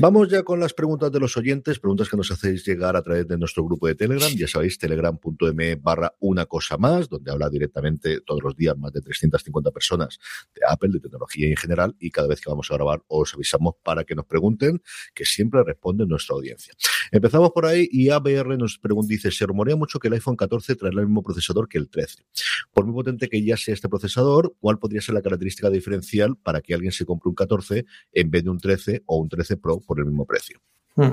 Vamos 0.00 0.28
ya 0.28 0.42
con 0.42 0.60
las 0.60 0.72
preguntas 0.72 1.10
de 1.12 1.20
los 1.20 1.36
oyentes, 1.36 1.78
preguntas 1.78 2.08
que 2.08 2.16
nos 2.16 2.30
hacéis 2.30 2.64
llegar 2.64 2.96
a 2.96 3.02
través 3.02 3.26
de 3.26 3.36
nuestro 3.36 3.64
grupo 3.64 3.86
de 3.86 3.94
Telegram. 3.94 4.30
Ya 4.34 4.48
sabéis, 4.48 4.78
telegram.me 4.78 5.76
barra 5.76 6.14
una 6.20 6.46
cosa 6.46 6.76
más, 6.76 7.08
donde 7.08 7.30
habla 7.30 7.48
directamente 7.48 8.20
todos 8.20 8.42
los 8.42 8.56
días 8.56 8.76
más 8.76 8.92
de 8.92 9.00
350 9.00 9.70
personas 9.70 10.18
de 10.54 10.62
Apple, 10.68 10.90
de 10.92 11.00
tecnología 11.00 11.48
en 11.48 11.56
general, 11.56 11.94
y 11.98 12.10
cada 12.10 12.28
vez 12.28 12.40
que 12.40 12.50
vamos 12.50 12.70
a 12.70 12.74
grabar 12.74 13.02
os 13.08 13.34
avisamos 13.34 13.74
para 13.82 14.04
que 14.04 14.14
nos 14.14 14.26
pregunten, 14.26 14.82
que 15.14 15.24
siempre 15.24 15.62
responde 15.64 16.06
nuestra 16.06 16.34
audiencia. 16.34 16.74
Empezamos 17.10 17.50
por 17.52 17.66
ahí 17.66 17.88
y 17.90 18.10
ABR 18.10 18.58
nos 18.58 18.78
pregunta, 18.78 19.08
dice, 19.08 19.30
se 19.30 19.46
rumorea 19.46 19.76
mucho 19.76 19.98
que 19.98 20.08
el 20.08 20.14
iPhone 20.14 20.36
14 20.36 20.76
traerá 20.76 21.00
el 21.00 21.06
mismo 21.06 21.22
procesador 21.22 21.68
que 21.68 21.78
el 21.78 21.88
13. 21.88 22.24
Por 22.72 22.86
muy 22.86 22.94
potente 22.94 23.28
que 23.28 23.42
ya 23.42 23.56
sea 23.56 23.74
este 23.74 23.88
procesador, 23.88 24.54
¿cuál 24.60 24.78
podría 24.78 25.00
ser 25.00 25.14
la 25.14 25.22
característica 25.22 25.70
diferencial 25.70 26.36
para 26.36 26.60
que 26.60 26.74
alguien 26.74 26.92
se 26.92 27.04
compre 27.04 27.28
un 27.28 27.34
14 27.34 27.84
en 28.12 28.30
vez 28.30 28.44
de 28.44 28.50
un 28.50 28.58
13 28.58 29.02
o 29.06 29.16
un 29.18 29.28
13 29.28 29.56
Pro 29.56 29.80
por 29.80 29.98
el 29.98 30.06
mismo 30.06 30.26
precio? 30.26 30.60
Hmm. 30.96 31.10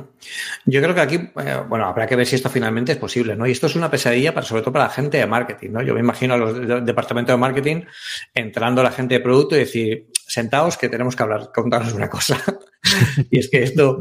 Yo 0.66 0.80
creo 0.80 0.94
que 0.94 1.02
aquí, 1.02 1.16
eh, 1.16 1.64
bueno, 1.68 1.88
habrá 1.88 2.06
que 2.06 2.16
ver 2.16 2.28
si 2.28 2.36
esto 2.36 2.52
finalmente 2.52 2.92
es 2.92 3.00
posible, 3.00 3.36
¿no? 3.36 3.48
Y 3.48 3.52
esto 3.52 3.66
es 3.66 3.76
una 3.76 3.90
pesadilla, 3.90 4.32
para, 4.32 4.46
sobre 4.46 4.62
todo 4.62 4.74
para 4.74 4.86
la 4.86 4.92
gente 4.92 5.18
de 5.18 5.26
marketing, 5.26 5.72
¿no? 5.72 5.82
Yo 5.82 5.96
me 5.96 6.02
imagino 6.02 6.36
a 6.36 6.38
los 6.38 6.86
departamentos 6.86 7.34
de 7.34 7.38
marketing 7.38 7.82
entrando 8.34 8.82
a 8.82 8.84
la 8.84 8.92
gente 8.92 9.16
de 9.16 9.22
producto 9.22 9.56
y 9.56 9.60
decir, 9.60 10.08
sentaos 10.14 10.78
que 10.78 10.88
tenemos 10.88 11.16
que 11.16 11.24
hablar, 11.24 11.50
contaros 11.54 11.94
una 11.94 12.10
cosa. 12.10 12.40
y 13.32 13.40
es 13.40 13.50
que 13.50 13.64
esto, 13.64 13.98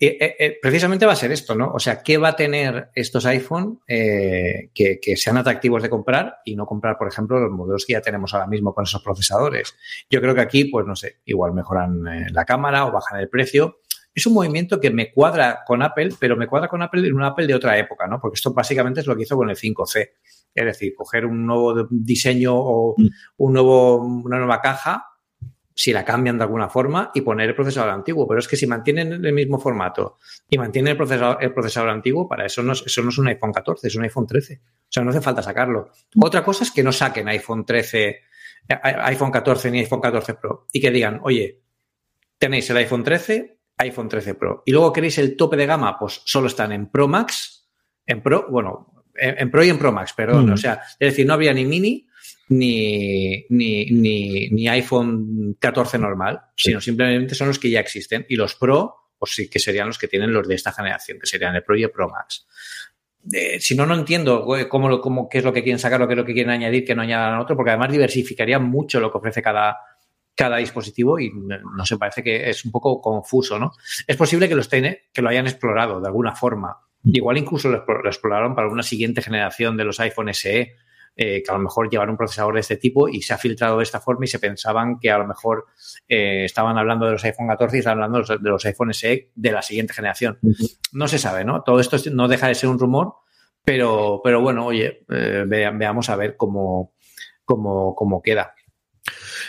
eh, 0.00 0.36
eh, 0.38 0.58
precisamente 0.62 1.06
va 1.06 1.12
a 1.12 1.16
ser 1.16 1.32
esto, 1.32 1.54
¿no? 1.54 1.72
O 1.72 1.78
sea, 1.78 2.02
¿qué 2.02 2.18
va 2.18 2.28
a 2.28 2.36
tener 2.36 2.90
estos 2.94 3.26
iPhone 3.26 3.80
que, 3.86 4.70
que, 4.74 5.16
sean 5.16 5.36
atractivos 5.36 5.82
de 5.82 5.90
comprar 5.90 6.38
y 6.44 6.54
no 6.54 6.66
comprar, 6.66 6.96
por 6.96 7.08
ejemplo, 7.08 7.40
los 7.40 7.50
modelos 7.50 7.84
que 7.84 7.94
ya 7.94 8.00
tenemos 8.00 8.32
ahora 8.32 8.46
mismo 8.46 8.74
con 8.74 8.84
esos 8.84 9.02
procesadores? 9.02 9.76
Yo 10.08 10.20
creo 10.20 10.34
que 10.34 10.40
aquí, 10.40 10.66
pues 10.66 10.86
no 10.86 10.94
sé, 10.94 11.16
igual 11.24 11.52
mejoran 11.52 12.02
la 12.32 12.44
cámara 12.44 12.86
o 12.86 12.92
bajan 12.92 13.20
el 13.20 13.28
precio 13.28 13.78
es 14.18 14.26
un 14.26 14.34
movimiento 14.34 14.80
que 14.80 14.90
me 14.90 15.12
cuadra 15.12 15.60
con 15.64 15.82
Apple, 15.82 16.10
pero 16.18 16.36
me 16.36 16.46
cuadra 16.46 16.68
con 16.68 16.82
Apple 16.82 17.06
en 17.06 17.14
un 17.14 17.22
Apple 17.22 17.46
de 17.46 17.54
otra 17.54 17.78
época, 17.78 18.06
¿no? 18.06 18.20
Porque 18.20 18.34
esto 18.34 18.52
básicamente 18.52 19.00
es 19.00 19.06
lo 19.06 19.16
que 19.16 19.22
hizo 19.22 19.36
con 19.36 19.48
el 19.48 19.56
5C. 19.56 20.10
Es 20.54 20.64
decir, 20.64 20.94
coger 20.96 21.24
un 21.24 21.46
nuevo 21.46 21.86
diseño 21.88 22.54
o 22.56 22.94
mm. 22.96 23.06
un 23.36 23.52
nuevo, 23.52 23.98
una 23.98 24.38
nueva 24.38 24.60
caja, 24.60 25.06
si 25.78 25.92
la 25.92 26.04
cambian 26.04 26.36
de 26.36 26.42
alguna 26.42 26.68
forma, 26.68 27.12
y 27.14 27.20
poner 27.20 27.50
el 27.50 27.54
procesador 27.54 27.90
antiguo. 27.90 28.26
Pero 28.26 28.40
es 28.40 28.48
que 28.48 28.56
si 28.56 28.66
mantienen 28.66 29.24
el 29.24 29.32
mismo 29.32 29.60
formato 29.60 30.18
y 30.50 30.58
mantienen 30.58 30.90
el 30.90 30.96
procesador, 30.96 31.38
el 31.40 31.54
procesador 31.54 31.90
antiguo, 31.90 32.26
para 32.26 32.46
eso 32.46 32.64
no, 32.64 32.72
eso 32.72 33.00
no 33.00 33.10
es 33.10 33.18
un 33.18 33.28
iPhone 33.28 33.52
14, 33.52 33.86
es 33.86 33.94
un 33.94 34.02
iPhone 34.02 34.26
13. 34.26 34.60
O 34.60 34.86
sea, 34.88 35.04
no 35.04 35.10
hace 35.10 35.20
falta 35.20 35.40
sacarlo. 35.40 35.92
Otra 36.20 36.42
cosa 36.42 36.64
es 36.64 36.72
que 36.72 36.82
no 36.82 36.90
saquen 36.90 37.28
iPhone 37.28 37.64
13, 37.64 38.08
eh, 38.08 38.20
iPhone 38.82 39.30
14 39.30 39.70
ni 39.70 39.78
iPhone 39.78 40.00
14 40.00 40.34
Pro 40.34 40.66
y 40.72 40.80
que 40.80 40.90
digan, 40.90 41.20
oye, 41.22 41.62
tenéis 42.38 42.68
el 42.70 42.78
iPhone 42.78 43.04
13, 43.04 43.60
iPhone 43.76 44.08
13 44.08 44.34
Pro. 44.34 44.64
Y 44.66 44.72
luego 44.72 44.92
queréis 44.92 45.16
el 45.18 45.36
tope 45.36 45.56
de 45.56 45.66
gama, 45.66 45.96
pues 45.96 46.22
solo 46.24 46.48
están 46.48 46.72
en 46.72 46.90
Pro 46.90 47.06
Max, 47.06 47.70
en 48.04 48.20
Pro, 48.20 48.48
bueno, 48.50 49.04
en, 49.14 49.48
Pro 49.48 49.62
y 49.62 49.68
en 49.68 49.78
Pro 49.78 49.92
Max, 49.92 50.12
perdón. 50.12 50.50
Mm. 50.50 50.54
O 50.54 50.56
sea, 50.56 50.82
es 50.98 51.10
decir, 51.10 51.24
no 51.24 51.34
habría 51.34 51.52
ni 51.52 51.64
mini 51.64 52.07
ni, 52.48 53.44
ni, 53.50 54.50
ni, 54.50 54.68
iPhone 54.68 55.56
14 55.58 55.98
normal, 55.98 56.40
sino 56.56 56.80
simplemente 56.80 57.34
son 57.34 57.48
los 57.48 57.58
que 57.58 57.70
ya 57.70 57.80
existen. 57.80 58.26
Y 58.28 58.36
los 58.36 58.54
Pro, 58.54 59.12
pues 59.18 59.32
sí 59.34 59.50
que 59.50 59.58
serían 59.58 59.88
los 59.88 59.98
que 59.98 60.08
tienen 60.08 60.32
los 60.32 60.46
de 60.46 60.54
esta 60.54 60.72
generación, 60.72 61.18
que 61.18 61.26
serían 61.26 61.54
el 61.54 61.62
Pro 61.62 61.76
y 61.76 61.82
el 61.84 61.90
Pro 61.90 62.08
Max. 62.08 62.46
si 63.60 63.74
no, 63.74 63.86
no 63.86 63.94
entiendo 63.94 64.46
cómo, 64.68 65.00
cómo, 65.00 65.28
qué 65.28 65.38
es 65.38 65.44
lo 65.44 65.52
que 65.52 65.62
quieren 65.62 65.78
sacar 65.78 66.02
o 66.02 66.06
qué 66.06 66.14
es 66.14 66.18
lo 66.18 66.24
que 66.24 66.34
quieren 66.34 66.52
añadir, 66.52 66.84
que 66.84 66.94
no 66.94 67.02
añadan 67.02 67.38
otro, 67.38 67.56
porque 67.56 67.70
además 67.70 67.92
diversificaría 67.92 68.58
mucho 68.58 69.00
lo 69.00 69.10
que 69.10 69.18
ofrece 69.18 69.42
cada, 69.42 69.76
cada 70.38 70.58
dispositivo 70.58 71.18
y 71.18 71.32
no 71.32 71.84
sé, 71.84 71.98
parece 71.98 72.22
que 72.22 72.48
es 72.48 72.64
un 72.64 72.70
poco 72.70 73.00
confuso, 73.00 73.58
¿no? 73.58 73.72
Es 74.06 74.16
posible 74.16 74.48
que 74.48 74.54
los 74.54 74.68
tiene, 74.68 75.08
que 75.12 75.20
lo 75.20 75.30
hayan 75.30 75.48
explorado 75.48 76.00
de 76.00 76.06
alguna 76.06 76.32
forma. 76.32 76.78
Igual 77.04 77.38
incluso 77.38 77.68
lo, 77.68 77.84
exploraron 78.06 78.54
para 78.54 78.68
una 78.68 78.84
siguiente 78.84 79.20
generación 79.20 79.76
de 79.76 79.84
los 79.84 79.98
iPhone 79.98 80.32
SE, 80.32 80.76
eh, 81.20 81.42
que 81.42 81.50
a 81.50 81.54
lo 81.54 81.58
mejor 81.58 81.90
llevan 81.90 82.10
un 82.10 82.16
procesador 82.16 82.54
de 82.54 82.60
este 82.60 82.76
tipo 82.76 83.08
y 83.08 83.22
se 83.22 83.34
ha 83.34 83.38
filtrado 83.38 83.78
de 83.78 83.82
esta 83.82 83.98
forma 83.98 84.24
y 84.24 84.28
se 84.28 84.38
pensaban 84.38 85.00
que 85.00 85.10
a 85.10 85.18
lo 85.18 85.26
mejor 85.26 85.66
eh, 86.06 86.44
estaban 86.44 86.78
hablando 86.78 87.06
de 87.06 87.12
los 87.12 87.24
iPhone 87.24 87.48
14 87.48 87.76
y 87.76 87.80
estaban 87.80 88.00
hablando 88.00 88.36
de 88.38 88.48
los, 88.48 88.64
iPhone 88.64 88.94
SE 88.94 89.32
de 89.34 89.50
la 89.50 89.60
siguiente 89.60 89.94
generación. 89.94 90.38
No 90.92 91.08
se 91.08 91.18
sabe, 91.18 91.44
¿no? 91.44 91.64
Todo 91.64 91.80
esto 91.80 91.96
no 92.12 92.28
deja 92.28 92.46
de 92.46 92.54
ser 92.54 92.70
un 92.70 92.78
rumor, 92.78 93.14
pero, 93.64 94.20
pero 94.22 94.40
bueno, 94.40 94.64
oye, 94.64 95.04
eh, 95.08 95.44
veamos 95.44 96.08
a 96.08 96.14
ver 96.14 96.36
cómo, 96.36 96.92
cómo, 97.44 97.96
cómo 97.96 98.22
queda. 98.22 98.54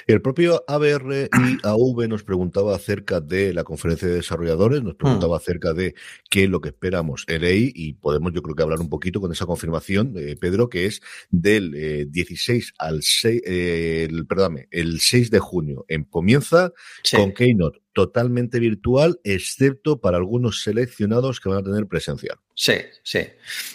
El 0.07 0.21
propio 0.21 0.63
ABR 0.67 1.29
y 1.31 1.57
AV 1.63 2.07
nos 2.07 2.23
preguntaba 2.23 2.75
acerca 2.75 3.21
de 3.21 3.53
la 3.53 3.63
conferencia 3.63 4.07
de 4.07 4.15
desarrolladores, 4.15 4.83
nos 4.83 4.95
preguntaba 4.95 5.35
hmm. 5.35 5.41
acerca 5.41 5.73
de 5.73 5.95
qué 6.29 6.45
es 6.45 6.49
lo 6.49 6.61
que 6.61 6.69
esperamos 6.69 7.25
EI 7.27 7.71
y 7.75 7.93
podemos 7.93 8.33
yo 8.33 8.41
creo 8.41 8.55
que 8.55 8.63
hablar 8.63 8.79
un 8.79 8.89
poquito 8.89 9.21
con 9.21 9.31
esa 9.31 9.45
confirmación, 9.45 10.13
eh, 10.17 10.35
Pedro, 10.39 10.69
que 10.69 10.85
es 10.85 11.01
del 11.29 12.09
16 12.11 12.67
eh, 12.67 12.73
al 12.77 13.01
6, 13.03 13.41
eh, 13.45 14.07
el, 14.09 14.25
perdóname, 14.25 14.67
el 14.71 14.99
6 14.99 15.31
de 15.31 15.39
junio. 15.39 15.85
En 15.87 16.03
comienza 16.03 16.71
con 17.15 17.33
Keynote 17.33 17.79
totalmente 17.93 18.59
virtual, 18.59 19.19
excepto 19.23 19.99
para 19.99 20.17
algunos 20.17 20.63
seleccionados 20.63 21.39
que 21.39 21.49
van 21.49 21.59
a 21.59 21.63
tener 21.63 21.87
presencial. 21.87 22.37
Sí, 22.53 22.75
sí. 23.03 23.19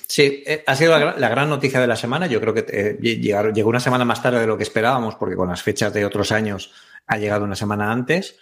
Sí, 0.07 0.43
eh, 0.47 0.62
ha 0.67 0.77
sido 0.77 0.99
la, 0.99 1.29
gran 1.29 1.49
noticia 1.49 1.81
de 1.81 1.87
la 1.87 1.97
semana. 1.97 2.27
Yo 2.27 2.41
creo 2.41 2.55
que 2.55 2.65
eh, 2.69 2.99
llegó 3.01 3.69
una 3.69 3.81
semana 3.81 4.05
más 4.05 4.23
tarde 4.23 4.41
de 4.41 4.47
lo 4.47 4.57
que 4.57 4.62
esperábamos, 4.62 5.17
porque 5.17 5.37
con 5.37 5.49
las 5.49 5.62
fechas 5.62 5.93
de 5.93 6.05
otros 6.05 6.33
años 6.33 6.73
ha 7.07 7.19
llegado 7.19 7.45
una 7.45 7.57
semana 7.57 7.91
antes. 7.91 8.39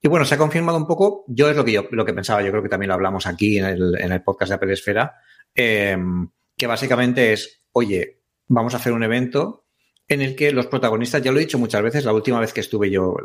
Y 0.00 0.08
bueno, 0.08 0.24
se 0.24 0.34
ha 0.34 0.38
confirmado 0.38 0.78
un 0.78 0.86
poco, 0.86 1.24
yo 1.28 1.50
es 1.50 1.56
lo 1.56 1.64
que 1.64 1.72
yo 1.72 1.88
lo 1.90 2.04
que 2.04 2.14
pensaba, 2.14 2.42
yo 2.42 2.50
creo 2.50 2.62
que 2.62 2.68
también 2.68 2.88
lo 2.88 2.94
hablamos 2.94 3.26
aquí 3.26 3.58
en 3.58 3.64
el, 3.64 4.22
podcast 4.22 4.50
de 4.50 4.54
Apple 4.54 4.72
Esfera, 4.72 5.14
em, 5.54 6.28
que 6.56 6.66
básicamente 6.66 7.32
es, 7.32 7.64
oye, 7.72 8.22
vamos 8.46 8.74
a 8.74 8.76
hacer 8.76 8.92
un 8.92 9.02
evento 9.02 9.65
en 10.08 10.22
el 10.22 10.36
que 10.36 10.52
los 10.52 10.66
protagonistas, 10.66 11.22
ya 11.22 11.32
lo 11.32 11.38
he 11.38 11.42
dicho 11.42 11.58
muchas 11.58 11.82
veces, 11.82 12.04
la 12.04 12.12
última 12.12 12.38
vez 12.38 12.52
que 12.52 12.60
estuve 12.60 12.90
yo, 12.90 13.16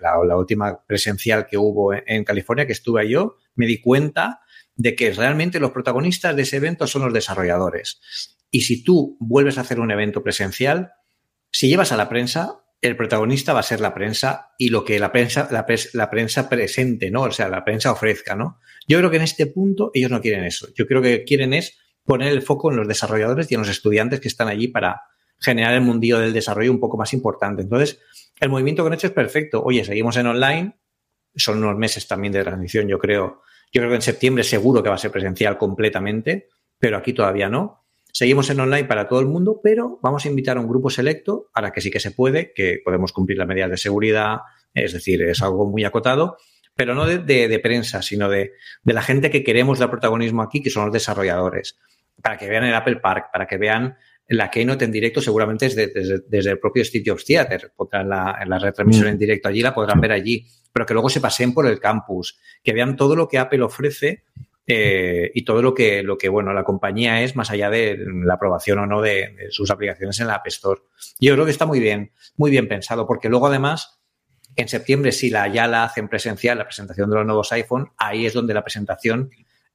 la, 0.00 0.36
última 0.36 0.84
presencial 0.86 1.46
que 1.46 1.58
hubo 1.58 1.92
en, 1.92 2.24
California, 2.24 2.66
que 2.66 2.72
estuve 2.72 3.08
yo, 3.08 3.36
me 3.56 3.66
di 3.66 3.80
cuenta 3.80 4.40
de 4.76 4.94
que 4.94 5.12
realmente 5.12 5.58
los 5.58 5.72
protagonistas 5.72 6.36
de 6.36 6.42
ese 6.42 6.58
evento 6.58 6.86
son 6.86 7.02
los 7.02 7.12
desarrolladores. 7.12 8.00
Y 8.50 8.60
si 8.60 8.84
tú 8.84 9.16
vuelves 9.18 9.58
a 9.58 9.62
hacer 9.62 9.80
un 9.80 9.90
evento 9.90 10.22
presencial, 10.22 10.92
si 11.50 11.68
llevas 11.68 11.90
a 11.90 11.96
la 11.96 12.08
prensa, 12.08 12.62
el 12.80 12.96
protagonista 12.96 13.52
va 13.52 13.60
a 13.60 13.64
ser 13.64 13.80
la 13.80 13.92
prensa 13.92 14.52
y 14.56 14.68
lo 14.68 14.84
que 14.84 15.00
la 15.00 15.10
prensa, 15.10 15.48
la, 15.50 15.66
la, 15.94 16.10
prensa 16.10 16.48
presente, 16.48 17.10
¿no? 17.10 17.22
O 17.22 17.32
sea, 17.32 17.48
la 17.48 17.64
prensa 17.64 17.90
ofrezca, 17.90 18.36
¿no? 18.36 18.60
Yo 18.86 18.98
creo 18.98 19.10
que 19.10 19.16
en 19.16 19.24
este 19.24 19.46
punto 19.46 19.90
ellos 19.92 20.12
no 20.12 20.20
quieren 20.20 20.44
eso. 20.44 20.68
Yo 20.76 20.86
creo 20.86 21.02
que 21.02 21.24
quieren 21.24 21.52
es 21.52 21.76
poner 22.04 22.32
el 22.32 22.42
foco 22.42 22.70
en 22.70 22.76
los 22.76 22.86
desarrolladores 22.86 23.50
y 23.50 23.54
en 23.54 23.60
los 23.60 23.68
estudiantes 23.68 24.20
que 24.20 24.28
están 24.28 24.46
allí 24.46 24.68
para, 24.68 25.02
generar 25.40 25.74
el 25.74 25.80
mundillo 25.80 26.18
del 26.18 26.32
desarrollo 26.32 26.72
un 26.72 26.80
poco 26.80 26.96
más 26.96 27.12
importante. 27.12 27.62
Entonces, 27.62 28.00
el 28.40 28.48
movimiento 28.48 28.82
que 28.82 28.88
han 28.88 28.94
hecho 28.94 29.06
es 29.06 29.12
perfecto. 29.12 29.62
Oye, 29.62 29.84
seguimos 29.84 30.16
en 30.16 30.26
online, 30.26 30.76
son 31.34 31.58
unos 31.58 31.76
meses 31.76 32.06
también 32.06 32.32
de 32.32 32.42
transición, 32.42 32.88
yo 32.88 32.98
creo. 32.98 33.42
Yo 33.72 33.80
creo 33.80 33.90
que 33.90 33.96
en 33.96 34.02
septiembre 34.02 34.44
seguro 34.44 34.82
que 34.82 34.88
va 34.88 34.94
a 34.94 34.98
ser 34.98 35.10
presencial 35.10 35.58
completamente, 35.58 36.48
pero 36.78 36.96
aquí 36.96 37.12
todavía 37.12 37.48
no. 37.48 37.84
Seguimos 38.12 38.48
en 38.50 38.60
online 38.60 38.86
para 38.86 39.06
todo 39.06 39.20
el 39.20 39.26
mundo, 39.26 39.60
pero 39.62 39.98
vamos 40.02 40.24
a 40.24 40.28
invitar 40.28 40.56
a 40.56 40.60
un 40.60 40.68
grupo 40.68 40.90
selecto, 40.90 41.50
para 41.52 41.70
que 41.70 41.80
sí 41.80 41.90
que 41.90 42.00
se 42.00 42.10
puede, 42.10 42.52
que 42.54 42.80
podemos 42.84 43.12
cumplir 43.12 43.38
las 43.38 43.46
medidas 43.46 43.70
de 43.70 43.76
seguridad, 43.76 44.38
es 44.74 44.92
decir, 44.92 45.22
es 45.22 45.42
algo 45.42 45.66
muy 45.66 45.84
acotado, 45.84 46.36
pero 46.74 46.94
no 46.94 47.06
de, 47.06 47.60
prensa, 47.62 48.02
sino 48.02 48.28
de, 48.28 48.52
de, 48.82 48.92
la 48.92 49.02
gente 49.02 49.30
que 49.30 49.44
queremos 49.44 49.78
dar 49.78 49.90
protagonismo 49.90 50.42
aquí, 50.42 50.62
que 50.62 50.70
son 50.70 50.84
los 50.84 50.92
desarrolladores, 50.92 51.78
para 52.22 52.38
que 52.38 52.48
vean 52.48 52.64
el 52.64 52.74
Apple 52.74 52.96
Park, 52.96 53.26
para 53.32 53.46
que 53.46 53.58
vean 53.58 53.96
la 54.28 54.50
Keynote 54.50 54.84
en 54.84 54.92
directo 54.92 55.20
seguramente 55.20 55.66
es 55.66 55.74
desde, 55.74 56.50
el 56.50 56.58
propio 56.58 56.84
Steve 56.84 57.04
Jobs 57.06 57.24
Theater. 57.24 57.72
en 57.92 58.08
la 58.08 58.58
retransmisión 58.58 59.06
mm. 59.06 59.10
en 59.10 59.18
directo 59.18 59.48
allí 59.48 59.62
la 59.62 59.74
podrán 59.74 60.00
ver 60.00 60.12
allí, 60.12 60.46
pero 60.72 60.86
que 60.86 60.94
luego 60.94 61.08
se 61.08 61.20
pasen 61.20 61.54
por 61.54 61.66
el 61.66 61.80
campus, 61.80 62.38
que 62.62 62.72
vean 62.72 62.96
todo 62.96 63.16
lo 63.16 63.26
que 63.26 63.38
Apple 63.38 63.62
ofrece 63.62 64.24
eh, 64.70 65.30
y 65.34 65.44
todo 65.44 65.62
lo 65.62 65.72
que, 65.72 66.02
lo 66.02 66.18
que, 66.18 66.28
bueno, 66.28 66.52
la 66.52 66.62
compañía 66.62 67.22
es 67.22 67.34
más 67.34 67.50
allá 67.50 67.70
de 67.70 67.98
la 68.06 68.34
aprobación 68.34 68.78
o 68.80 68.86
no 68.86 69.00
de, 69.00 69.48
sus 69.48 69.70
aplicaciones 69.70 70.20
en 70.20 70.26
la 70.26 70.34
App 70.34 70.46
Store. 70.48 70.82
Yo 71.18 71.32
creo 71.32 71.46
que 71.46 71.50
está 71.50 71.64
muy 71.64 71.80
bien, 71.80 72.12
muy 72.36 72.50
bien 72.50 72.68
pensado, 72.68 73.06
porque 73.06 73.30
luego 73.30 73.46
además, 73.46 73.98
en 74.56 74.68
septiembre, 74.68 75.12
si 75.12 75.30
la, 75.30 75.48
ya 75.48 75.66
la 75.66 75.84
hacen 75.84 76.08
presencial, 76.08 76.58
la 76.58 76.66
presentación 76.66 77.08
de 77.08 77.16
los 77.16 77.24
nuevos 77.24 77.50
iPhone, 77.52 77.92
ahí 77.96 78.26
es 78.26 78.34
donde 78.34 78.52
la 78.52 78.62
presentación 78.62 79.30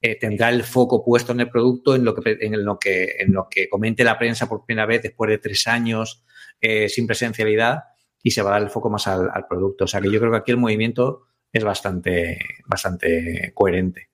eh, 0.06 0.18
tendrá 0.20 0.49
el 0.49 0.64
foco 0.64 1.01
puesto 1.01 1.32
en 1.32 1.39
el 1.39 1.49
producto, 1.49 1.95
en 1.95 2.04
lo, 2.04 2.14
que, 2.14 2.38
en, 2.41 2.66
lo 2.66 2.78
que, 2.78 3.16
en 3.20 3.32
lo 3.32 3.47
que 3.49 3.70
comente 3.70 4.04
la 4.04 4.20
prensa 4.20 4.49
por 4.49 4.66
primera 4.66 4.86
vez 4.86 5.01
después 5.01 5.30
de 5.30 5.38
tres 5.38 5.66
años 5.66 6.26
eh, 6.60 6.89
sin 6.89 7.08
presencialidad 7.08 7.84
y 8.22 8.32
se 8.32 8.41
va 8.41 8.49
a 8.49 8.54
dar 8.56 8.64
el 8.64 8.70
foco 8.70 8.89
más 8.89 9.08
al, 9.08 9.30
al, 9.34 9.47
producto. 9.47 9.86
O 9.86 9.88
sea 9.88 10.01
que 10.01 10.12
yo 10.12 10.20
creo 10.20 10.30
que 10.30 10.39
aquí 10.39 10.51
el 10.51 10.58
movimiento 10.58 11.28
es 11.54 11.64
bastante, 11.64 12.38
bastante 12.66 13.54
coherente. 13.54 14.10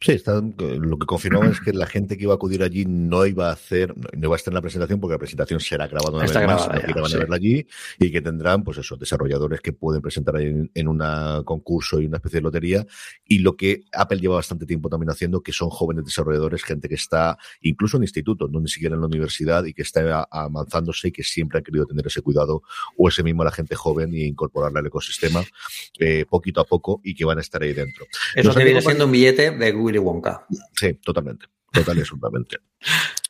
Sí, 0.00 0.12
está, 0.12 0.40
lo 0.40 0.98
que 0.98 1.06
confirmaba 1.06 1.46
es 1.46 1.60
que 1.60 1.72
la 1.72 1.86
gente 1.86 2.16
que 2.16 2.24
iba 2.24 2.32
a 2.32 2.36
acudir 2.36 2.62
allí 2.62 2.84
no 2.86 3.26
iba 3.26 3.48
a 3.48 3.52
hacer, 3.52 3.94
no 3.96 4.26
iba 4.26 4.34
a 4.34 4.36
estar 4.36 4.52
en 4.52 4.56
la 4.56 4.62
presentación 4.62 5.00
porque 5.00 5.14
la 5.14 5.18
presentación 5.18 5.60
será 5.60 5.86
grabada 5.86 6.16
una 6.16 6.24
vez 6.24 6.34
más, 6.46 6.68
que 6.68 7.00
van 7.00 7.14
a 7.14 7.18
verla 7.18 7.36
allí 7.36 7.66
y 7.98 8.10
que 8.10 8.20
tendrán, 8.20 8.64
pues 8.64 8.78
eso, 8.78 8.96
desarrolladores 8.96 9.60
que 9.60 9.72
pueden 9.72 10.02
presentar 10.02 10.40
en, 10.40 10.70
en 10.74 10.88
un 10.88 11.02
concurso 11.44 12.00
y 12.00 12.06
una 12.06 12.16
especie 12.18 12.38
de 12.38 12.42
lotería 12.42 12.86
y 13.26 13.38
lo 13.38 13.56
que 13.56 13.84
Apple 13.92 14.18
lleva 14.18 14.36
bastante 14.36 14.66
tiempo 14.66 14.88
también 14.88 15.10
haciendo, 15.10 15.42
que 15.42 15.52
son 15.52 15.70
jóvenes 15.70 16.04
desarrolladores, 16.04 16.62
gente 16.62 16.88
que 16.88 16.94
está 16.94 17.38
incluso 17.60 17.96
en 17.96 18.04
institutos, 18.04 18.50
no 18.50 18.60
ni 18.60 18.68
siquiera 18.68 18.94
en 18.94 19.00
la 19.00 19.06
universidad 19.06 19.64
y 19.64 19.74
que 19.74 19.82
está 19.82 20.26
avanzándose 20.30 21.08
y 21.08 21.12
que 21.12 21.22
siempre 21.22 21.58
han 21.58 21.64
querido 21.64 21.86
tener 21.86 22.06
ese 22.06 22.22
cuidado 22.22 22.62
o 22.96 23.08
ese 23.08 23.22
mismo 23.22 23.42
a 23.42 23.46
la 23.46 23.52
gente 23.52 23.74
joven 23.74 24.14
y 24.14 24.24
incorporarla 24.24 24.80
al 24.80 24.86
ecosistema 24.86 25.44
eh, 25.98 26.24
poquito 26.28 26.60
a 26.60 26.64
poco 26.64 27.00
y 27.04 27.14
que 27.14 27.24
van 27.24 27.38
a 27.38 27.40
estar 27.40 27.62
ahí 27.62 27.72
dentro. 27.72 28.06
Eso 28.34 28.54
que 28.54 28.64
viene 28.64 28.82
siendo 28.82 29.06
un 29.06 29.12
billete 29.12 29.50
de 29.56 29.72
Willy 29.72 29.98
Wonka. 29.98 30.46
Sí, 30.74 30.94
totalmente. 30.94 31.46
Total 31.72 31.96
y 31.96 32.00
absolutamente. 32.00 32.56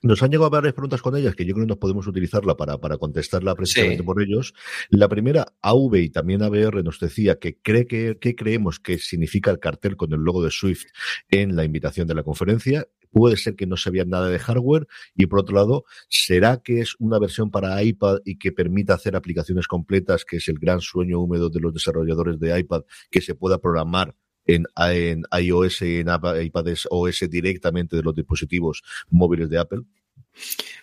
Nos 0.02 0.22
han 0.22 0.30
llegado 0.30 0.50
varias 0.50 0.74
preguntas 0.74 1.02
con 1.02 1.16
ellas 1.16 1.34
que 1.34 1.44
yo 1.44 1.54
creo 1.54 1.66
que 1.66 1.70
nos 1.70 1.78
podemos 1.78 2.06
utilizarla 2.06 2.56
para, 2.56 2.78
para 2.78 2.98
contestarla 2.98 3.54
precisamente 3.54 4.04
por 4.04 4.22
ellos. 4.22 4.54
La 4.90 5.08
primera, 5.08 5.54
AV 5.62 5.96
y 5.96 6.10
también 6.10 6.42
ABR 6.42 6.84
nos 6.84 7.00
decía 7.00 7.38
que 7.38 7.58
cree 7.60 7.86
que, 7.86 8.18
que 8.20 8.36
creemos 8.36 8.78
que 8.78 8.98
significa 8.98 9.50
el 9.50 9.58
cartel 9.58 9.96
con 9.96 10.12
el 10.12 10.20
logo 10.20 10.44
de 10.44 10.50
Swift 10.50 10.84
en 11.30 11.56
la 11.56 11.64
invitación 11.64 12.06
de 12.06 12.14
la 12.14 12.22
conferencia. 12.22 12.86
Puede 13.10 13.36
ser 13.36 13.56
que 13.56 13.66
no 13.66 13.76
se 13.76 13.90
vea 13.90 14.04
nada 14.04 14.28
de 14.28 14.38
hardware 14.38 14.86
y 15.14 15.26
por 15.26 15.40
otro 15.40 15.56
lado, 15.56 15.84
¿será 16.08 16.60
que 16.62 16.80
es 16.80 16.94
una 16.98 17.18
versión 17.18 17.50
para 17.50 17.82
iPad 17.82 18.18
y 18.24 18.38
que 18.38 18.52
permita 18.52 18.94
hacer 18.94 19.16
aplicaciones 19.16 19.66
completas, 19.66 20.24
que 20.24 20.36
es 20.36 20.48
el 20.48 20.58
gran 20.58 20.80
sueño 20.80 21.20
húmedo 21.20 21.48
de 21.48 21.60
los 21.60 21.72
desarrolladores 21.72 22.38
de 22.38 22.58
iPad, 22.58 22.82
que 23.10 23.22
se 23.22 23.34
pueda 23.34 23.58
programar 23.58 24.14
en, 24.46 24.64
en 24.76 25.22
iOS 25.40 25.82
y 25.82 26.00
en 26.00 26.08
iPadOS 26.08 26.88
OS 26.90 27.30
directamente 27.30 27.96
de 27.96 28.02
los 28.02 28.14
dispositivos 28.14 28.82
móviles 29.10 29.50
de 29.50 29.58
Apple? 29.58 29.80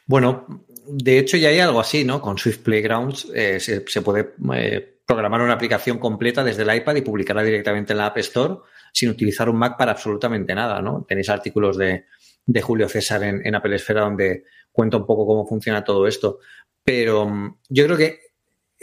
Bueno, 0.05 0.65
de 0.87 1.19
hecho 1.19 1.37
ya 1.37 1.49
hay 1.49 1.59
algo 1.59 1.79
así, 1.79 2.03
¿no? 2.03 2.21
Con 2.21 2.37
Swift 2.37 2.59
Playgrounds 2.59 3.31
eh, 3.33 3.59
se, 3.59 4.01
puede 4.01 4.33
eh, 4.55 4.99
programar 5.05 5.41
una 5.41 5.53
aplicación 5.53 5.97
completa 5.97 6.43
desde 6.43 6.63
el 6.63 6.75
iPad 6.75 6.95
y 6.95 7.01
publicarla 7.01 7.43
directamente 7.43 7.93
en 7.93 7.99
la 7.99 8.07
App 8.07 8.17
Store 8.17 8.55
sin 8.91 9.09
utilizar 9.09 9.49
un 9.49 9.57
Mac 9.57 9.77
para 9.77 9.91
absolutamente 9.91 10.53
nada, 10.53 10.81
¿no? 10.81 11.05
Tenéis 11.07 11.29
artículos 11.29 11.77
de, 11.77 12.05
Julio 12.61 12.89
César 12.89 13.23
en, 13.23 13.55
Apple 13.55 13.75
Esfera 13.75 14.01
donde 14.01 14.43
cuenta 14.71 14.97
un 14.97 15.05
poco 15.05 15.25
cómo 15.25 15.47
funciona 15.47 15.83
todo 15.83 16.05
esto. 16.07 16.39
Pero 16.83 17.25
mm, 17.25 17.57
yo 17.69 17.85
creo 17.85 17.97
que 17.97 18.19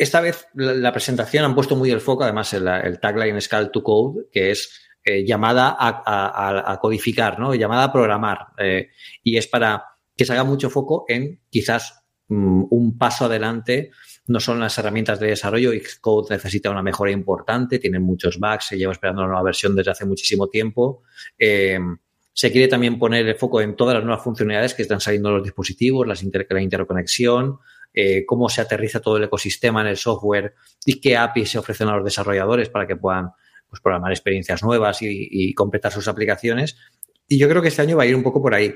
esta 0.01 0.23
vez 0.23 0.49
la, 0.55 0.93
presentación 0.93 1.45
han 1.45 1.55
puesto 1.55 1.77
muy 1.77 1.91
el 1.91 2.01
foco, 2.01 2.25
además 2.25 2.55
el, 2.55 2.67
el 2.67 2.99
tagline 2.99 3.37
es 3.37 3.49
Call 3.49 3.71
to 3.71 3.83
Code, 3.83 4.29
que 4.33 4.51
es 4.51 4.81
eh, 5.05 5.27
llamada 5.27 5.77
a, 5.79 6.79
codificar, 6.81 7.39
¿no? 7.39 7.55
Llamada 7.55 7.85
a 7.85 7.93
programar. 7.93 8.47
Eh, 8.57 8.89
y 9.23 9.37
es 9.37 9.47
para 9.47 9.85
que 10.17 10.25
se 10.25 10.33
haga 10.33 10.45
mucho 10.45 10.71
foco 10.71 11.05
en 11.07 11.43
quizás 11.51 12.03
mm, 12.29 12.65
un 12.71 12.97
paso 12.97 13.27
adelante. 13.27 13.91
No 14.27 14.41
son 14.41 14.59
las 14.59 14.79
herramientas 14.79 15.21
de 15.21 15.29
desarrollo. 15.29 15.73
Xcode 15.73 16.35
necesita 16.35 16.71
una 16.71 16.83
mejora 16.83 17.11
importante, 17.11 17.79
tiene 17.79 18.01
muchos 18.01 18.39
bugs, 18.39 18.69
se 18.69 18.79
lleva 18.79 18.93
esperando 18.93 19.21
una 19.21 19.33
nueva 19.33 19.45
versión 19.45 19.77
desde 19.77 19.91
hace 19.91 20.07
muchísimo 20.07 20.49
tiempo. 20.49 21.03
Eh, 21.39 21.79
se 22.33 22.51
quiere 22.51 22.69
también 22.69 22.99
poner 22.99 23.27
el 23.27 23.35
foco 23.35 23.61
en 23.61 23.77
todas 23.77 23.97
las 23.97 24.05
nuevas 24.05 24.25
funcionalidades 24.25 24.73
que 24.73 24.81
están 24.81 25.01
saliendo 25.01 25.29
en 25.29 25.35
los 25.37 25.45
dispositivos, 25.45 26.07
las 26.07 26.23
la 26.23 26.63
interconexión, 26.63 27.59
eh, 27.93 28.25
cómo 28.25 28.49
se 28.49 28.61
aterriza 28.61 29.01
todo 29.01 29.17
el 29.17 29.25
ecosistema 29.25 29.81
en 29.81 29.89
el 29.89 29.97
software 29.97 30.55
y 30.85 31.01
qué 31.01 31.17
APIs 31.17 31.51
se 31.51 31.59
ofrecen 31.59 31.89
a 31.89 31.97
los 31.97 32.05
desarrolladores 32.05 32.69
para 32.69 32.87
que 32.87 32.97
puedan 32.97 33.31
pues, 33.69 33.81
programar 33.81 34.13
experiencias 34.13 34.63
nuevas 34.63 34.99
y, 35.01 35.53
completar 35.55 35.91
sus 35.91 36.07
aplicaciones. 36.07 36.77
Y 37.27 37.39
yo 37.39 37.49
creo 37.49 37.63
que 37.63 37.69
este 37.69 37.83
año 37.83 37.97
va 37.97 38.05
a 38.05 38.07
ir 38.07 38.15
un 38.15 38.23
poco 38.23 38.41
por 38.41 38.55
ahí. 38.55 38.75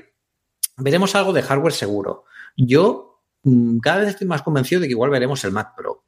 Veremos 0.77 1.15
algo 1.15 1.31
de 1.31 1.41
hardware 1.41 1.73
seguro. 1.73 2.25
Yo 2.57 3.21
mm, 3.43 3.79
cada 3.79 3.99
vez 3.99 4.09
estoy 4.09 4.27
más 4.27 4.41
convencido 4.41 4.81
de 4.81 4.87
que 4.87 4.91
igual 4.91 5.09
veremos 5.09 5.43
el 5.45 5.51
Mac 5.51 5.75
Pro, 5.75 6.05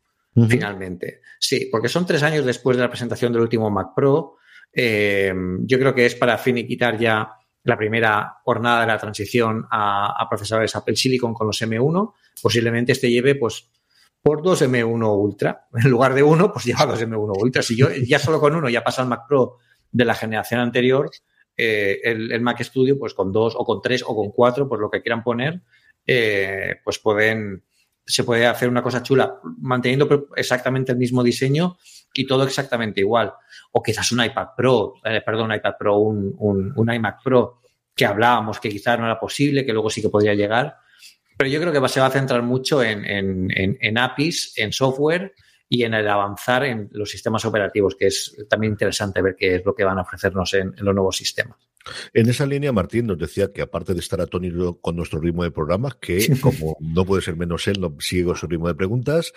finalmente. 0.48 1.22
Sí, 1.40 1.70
porque 1.72 1.90
son 1.90 2.06
tres 2.06 2.24
años 2.24 2.46
después 2.46 2.78
de 2.78 2.84
la 2.84 2.90
presentación 2.90 3.32
del 3.32 3.42
último 3.42 3.70
Mac 3.70 3.94
Pro. 3.96 4.36
Eh, 4.74 5.34
yo 5.62 5.80
creo 5.80 5.96
que 5.96 6.06
es 6.06 6.16
para 6.16 6.38
finiquitar 6.38 6.98
ya 7.00 7.32
la 7.68 7.78
primera 7.78 8.38
jornada 8.46 8.82
de 8.82 8.88
la 8.88 8.98
transición 8.98 9.68
a, 9.70 10.26
procesadores 10.30 10.74
Apple 10.74 10.96
Silicon 10.96 11.34
con 11.34 11.48
los 11.48 11.62
M1, 11.62 12.14
posiblemente 12.42 12.94
este 12.94 13.12
lleve 13.12 13.36
pues 13.36 13.70
por 14.22 14.42
dos 14.42 14.62
M1 14.62 15.20
Ultra. 15.20 15.68
En 15.74 15.90
lugar 15.90 16.14
de 16.14 16.24
uno, 16.24 16.52
pues 16.54 16.64
lleva 16.64 16.86
dos 16.86 17.02
M1 17.02 17.34
Ultra. 17.38 17.62
Si 17.62 17.76
yo 17.76 17.90
ya 17.92 18.20
solo 18.20 18.40
con 18.40 18.56
uno 18.56 18.70
ya 18.70 18.86
pasa 18.86 19.02
el 19.02 19.10
Mac 19.10 19.28
Pro 19.28 19.58
de 19.92 20.06
la 20.06 20.16
generación 20.16 20.62
anterior, 20.62 21.12
eh, 21.58 22.00
el, 22.04 22.40
Mac 22.40 22.64
Studio, 22.64 22.98
pues 22.98 23.14
con 23.14 23.34
dos 23.34 23.54
o 23.58 23.66
con 23.66 23.82
tres 23.82 24.02
o 24.02 24.16
con 24.16 24.32
cuatro, 24.32 24.70
pues 24.70 24.80
lo 24.80 24.90
que 24.90 25.02
quieran 25.02 25.22
poner, 25.22 25.62
eh, 26.06 26.76
pues 26.86 27.00
pueden, 27.00 27.66
se 28.08 28.24
puede 28.24 28.48
hacer 28.48 28.70
una 28.70 28.82
cosa 28.82 29.04
chula, 29.04 29.40
manteniendo 29.60 30.30
exactamente 30.36 30.94
el 30.94 30.98
mismo 30.98 31.22
diseño 31.22 31.78
y 32.14 32.26
todo 32.26 32.44
exactamente 32.44 33.02
igual. 33.02 33.34
O 33.74 33.84
quizás 33.84 34.12
un 34.14 34.24
iPad 34.24 34.48
Pro, 34.56 34.94
eh, 35.04 35.22
perdón, 35.26 35.52
un 35.52 35.56
iPad 35.58 35.74
Pro, 35.78 35.98
un, 35.98 36.74
un, 36.76 36.94
iMac 36.94 37.22
Pro, 37.22 37.62
que 37.94 38.06
hablábamos 38.06 38.60
que 38.60 38.70
quizás 38.70 38.98
no 38.98 39.06
era 39.06 39.20
posible, 39.20 39.66
que 39.66 39.74
luego 39.74 39.90
sí 39.90 40.02
que 40.02 40.10
podría 40.10 40.34
llegar. 40.34 40.78
Pero 41.38 41.50
yo 41.50 41.60
creo 41.60 41.74
que 41.74 41.90
se 41.90 42.00
va 42.00 42.08
a 42.08 42.12
centrar 42.12 42.42
mucho 42.42 42.82
en, 42.82 43.04
en, 43.06 43.98
APIs, 43.98 44.54
en 44.56 44.72
software 44.72 45.34
y 45.70 45.84
en 45.84 45.94
el 45.94 46.08
avanzar 46.08 46.64
en 46.66 46.90
los 46.92 47.10
sistemas 47.10 47.46
operativos, 47.46 47.96
que 47.96 48.08
es 48.08 48.36
también 48.50 48.74
interesante 48.74 49.22
ver 49.22 49.36
qué 49.38 49.56
es 49.56 49.66
lo 49.66 49.76
que 49.76 49.84
van 49.84 49.98
a 49.98 50.02
ofrecernos 50.02 50.54
en 50.54 50.74
los 50.78 50.96
nuevos 50.96 51.18
sistemas. 51.18 51.58
En 52.14 52.30
esa 52.30 52.46
línea, 52.46 52.72
Martín 52.72 53.08
nos 53.08 53.18
decía 53.18 53.52
que 53.52 53.62
aparte 53.62 53.94
de 53.94 54.00
estar 54.00 54.20
atónito 54.22 54.80
con 54.80 54.96
nuestro 54.96 55.20
ritmo 55.20 55.44
de 55.44 55.52
programas, 55.52 55.96
que 55.96 56.38
como 56.42 56.78
no 56.80 57.06
puede 57.06 57.22
ser 57.22 57.36
menos 57.36 57.68
él, 57.68 57.80
no 57.80 57.96
sigue 58.00 58.26
con 58.26 58.36
su 58.36 58.48
ritmo 58.48 58.68
de 58.68 58.76
preguntas, 58.76 59.34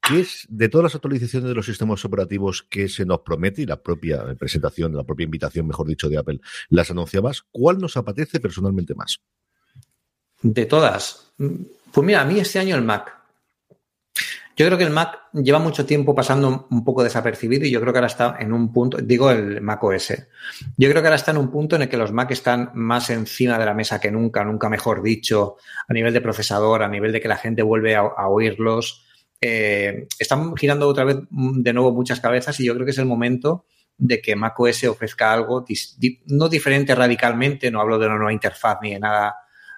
¿qué 0.00 0.20
es 0.20 0.46
de 0.48 0.68
todas 0.68 0.84
las 0.84 0.94
actualizaciones 0.94 1.48
de 1.48 1.54
los 1.54 1.66
sistemas 1.66 2.04
operativos 2.04 2.62
que 2.62 2.88
se 2.88 3.04
nos 3.04 3.20
promete 3.20 3.62
y 3.62 3.66
la 3.66 3.82
propia 3.82 4.34
presentación, 4.34 4.94
la 4.94 5.04
propia 5.04 5.24
invitación, 5.24 5.66
mejor 5.66 5.86
dicho, 5.86 6.08
de 6.08 6.18
Apple, 6.18 6.40
las 6.68 6.90
anunciabas, 6.90 7.42
cuál 7.50 7.78
nos 7.78 7.96
apetece 7.96 8.40
personalmente 8.40 8.94
más? 8.94 9.20
De 10.42 10.66
todas. 10.66 11.32
Pues 11.36 12.06
mira, 12.06 12.20
a 12.20 12.24
mí 12.24 12.38
este 12.38 12.58
año 12.58 12.76
el 12.76 12.82
Mac. 12.82 13.23
Yo 14.56 14.66
creo 14.66 14.78
que 14.78 14.84
el 14.84 14.90
Mac 14.90 15.18
lleva 15.32 15.58
mucho 15.58 15.84
tiempo 15.84 16.14
pasando 16.14 16.68
un 16.70 16.84
poco 16.84 17.02
desapercibido 17.02 17.66
y 17.66 17.70
yo 17.70 17.80
creo 17.80 17.92
que 17.92 17.98
ahora 17.98 18.06
está 18.06 18.36
en 18.38 18.52
un 18.52 18.72
punto, 18.72 18.98
digo 18.98 19.30
el 19.30 19.60
Mac 19.60 19.82
OS, 19.82 20.14
yo 20.76 20.88
creo 20.88 21.02
que 21.02 21.08
ahora 21.08 21.16
está 21.16 21.32
en 21.32 21.38
un 21.38 21.50
punto 21.50 21.74
en 21.74 21.82
el 21.82 21.88
que 21.88 21.96
los 21.96 22.12
Mac 22.12 22.30
están 22.30 22.70
más 22.74 23.10
encima 23.10 23.58
de 23.58 23.66
la 23.66 23.74
mesa 23.74 24.00
que 24.00 24.12
nunca, 24.12 24.44
nunca 24.44 24.68
mejor 24.68 25.02
dicho, 25.02 25.56
a 25.88 25.92
nivel 25.92 26.12
de 26.12 26.20
procesador, 26.20 26.84
a 26.84 26.88
nivel 26.88 27.10
de 27.10 27.20
que 27.20 27.26
la 27.26 27.36
gente 27.36 27.62
vuelve 27.62 27.96
a, 27.96 28.28
oírlos. 28.28 29.04
Eh, 29.40 30.06
están 30.18 30.56
girando 30.56 30.88
otra 30.88 31.04
vez 31.04 31.16
de 31.30 31.72
nuevo 31.72 31.92
muchas 31.92 32.20
cabezas 32.20 32.58
y 32.60 32.66
yo 32.66 32.74
creo 32.74 32.84
que 32.84 32.92
es 32.92 32.98
el 32.98 33.06
momento 33.06 33.66
de 33.98 34.20
que 34.20 34.36
Mac 34.36 34.58
OS 34.58 34.84
ofrezca 34.84 35.32
algo 35.32 35.64
no 36.26 36.48
diferente 36.48 36.94
radicalmente, 36.94 37.70
no 37.70 37.80
hablo 37.80 37.98
de 37.98 38.06
una 38.06 38.16
nueva 38.16 38.32
interfaz 38.32 38.78
ni 38.82 38.92
de 38.92 39.00
nada, 39.00 39.34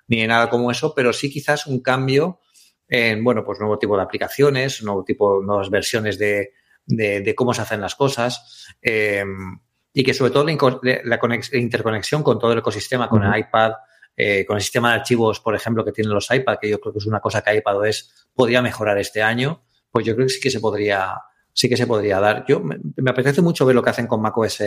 ni 0.08 0.20
de 0.20 0.26
nada 0.26 0.50
como 0.50 0.70
eso, 0.70 0.94
pero 0.94 1.14
sí 1.14 1.30
quizás 1.30 1.66
un 1.66 1.80
cambio 1.80 2.40
en, 2.88 3.22
bueno, 3.24 3.44
pues 3.44 3.58
nuevo 3.58 3.78
tipo 3.78 3.96
de 3.96 4.02
aplicaciones, 4.02 4.82
nuevo 4.82 5.04
tipo, 5.04 5.42
nuevas 5.42 5.70
versiones 5.70 6.18
de, 6.18 6.52
de, 6.86 7.34
cómo 7.34 7.52
se 7.52 7.62
hacen 7.62 7.80
las 7.80 7.94
cosas. 7.94 8.74
Em, 8.80 9.58
y 9.92 10.04
que 10.04 10.12
sobre 10.12 10.30
todo 10.30 10.44
la, 10.44 11.20
interconexión 11.52 12.22
con 12.22 12.38
todo 12.38 12.52
el 12.52 12.58
ecosistema, 12.58 13.08
con 13.08 13.22
el 13.22 13.38
iPad, 13.38 13.72
eh, 14.14 14.44
con 14.44 14.56
el 14.56 14.62
sistema 14.62 14.90
de 14.90 14.96
archivos, 14.96 15.40
por 15.40 15.54
ejemplo, 15.54 15.84
que 15.84 15.92
tienen 15.92 16.12
los 16.12 16.30
iPad, 16.30 16.58
que 16.60 16.68
yo 16.68 16.80
creo 16.80 16.92
que 16.92 16.98
es 16.98 17.06
una 17.06 17.20
cosa 17.20 17.42
que 17.42 17.56
iPadOS 17.56 18.28
podría 18.34 18.60
mejorar 18.60 18.98
este 18.98 19.22
año, 19.22 19.62
pues 19.90 20.04
yo 20.04 20.14
creo 20.14 20.26
que 20.26 20.34
sí 20.34 20.40
que 20.40 20.50
se 20.50 20.60
podría, 20.60 21.16
sí 21.56 21.68
que 21.68 21.76
se 21.76 21.86
podría 21.86 22.20
dar. 22.20 22.44
Yo 22.46 22.60
me, 22.60 22.76
me 22.96 23.10
apetece 23.10 23.40
mucho 23.40 23.64
ver 23.64 23.74
lo 23.74 23.82
que 23.82 23.90
hacen 23.90 24.06
con 24.06 24.20
macOS 24.20 24.62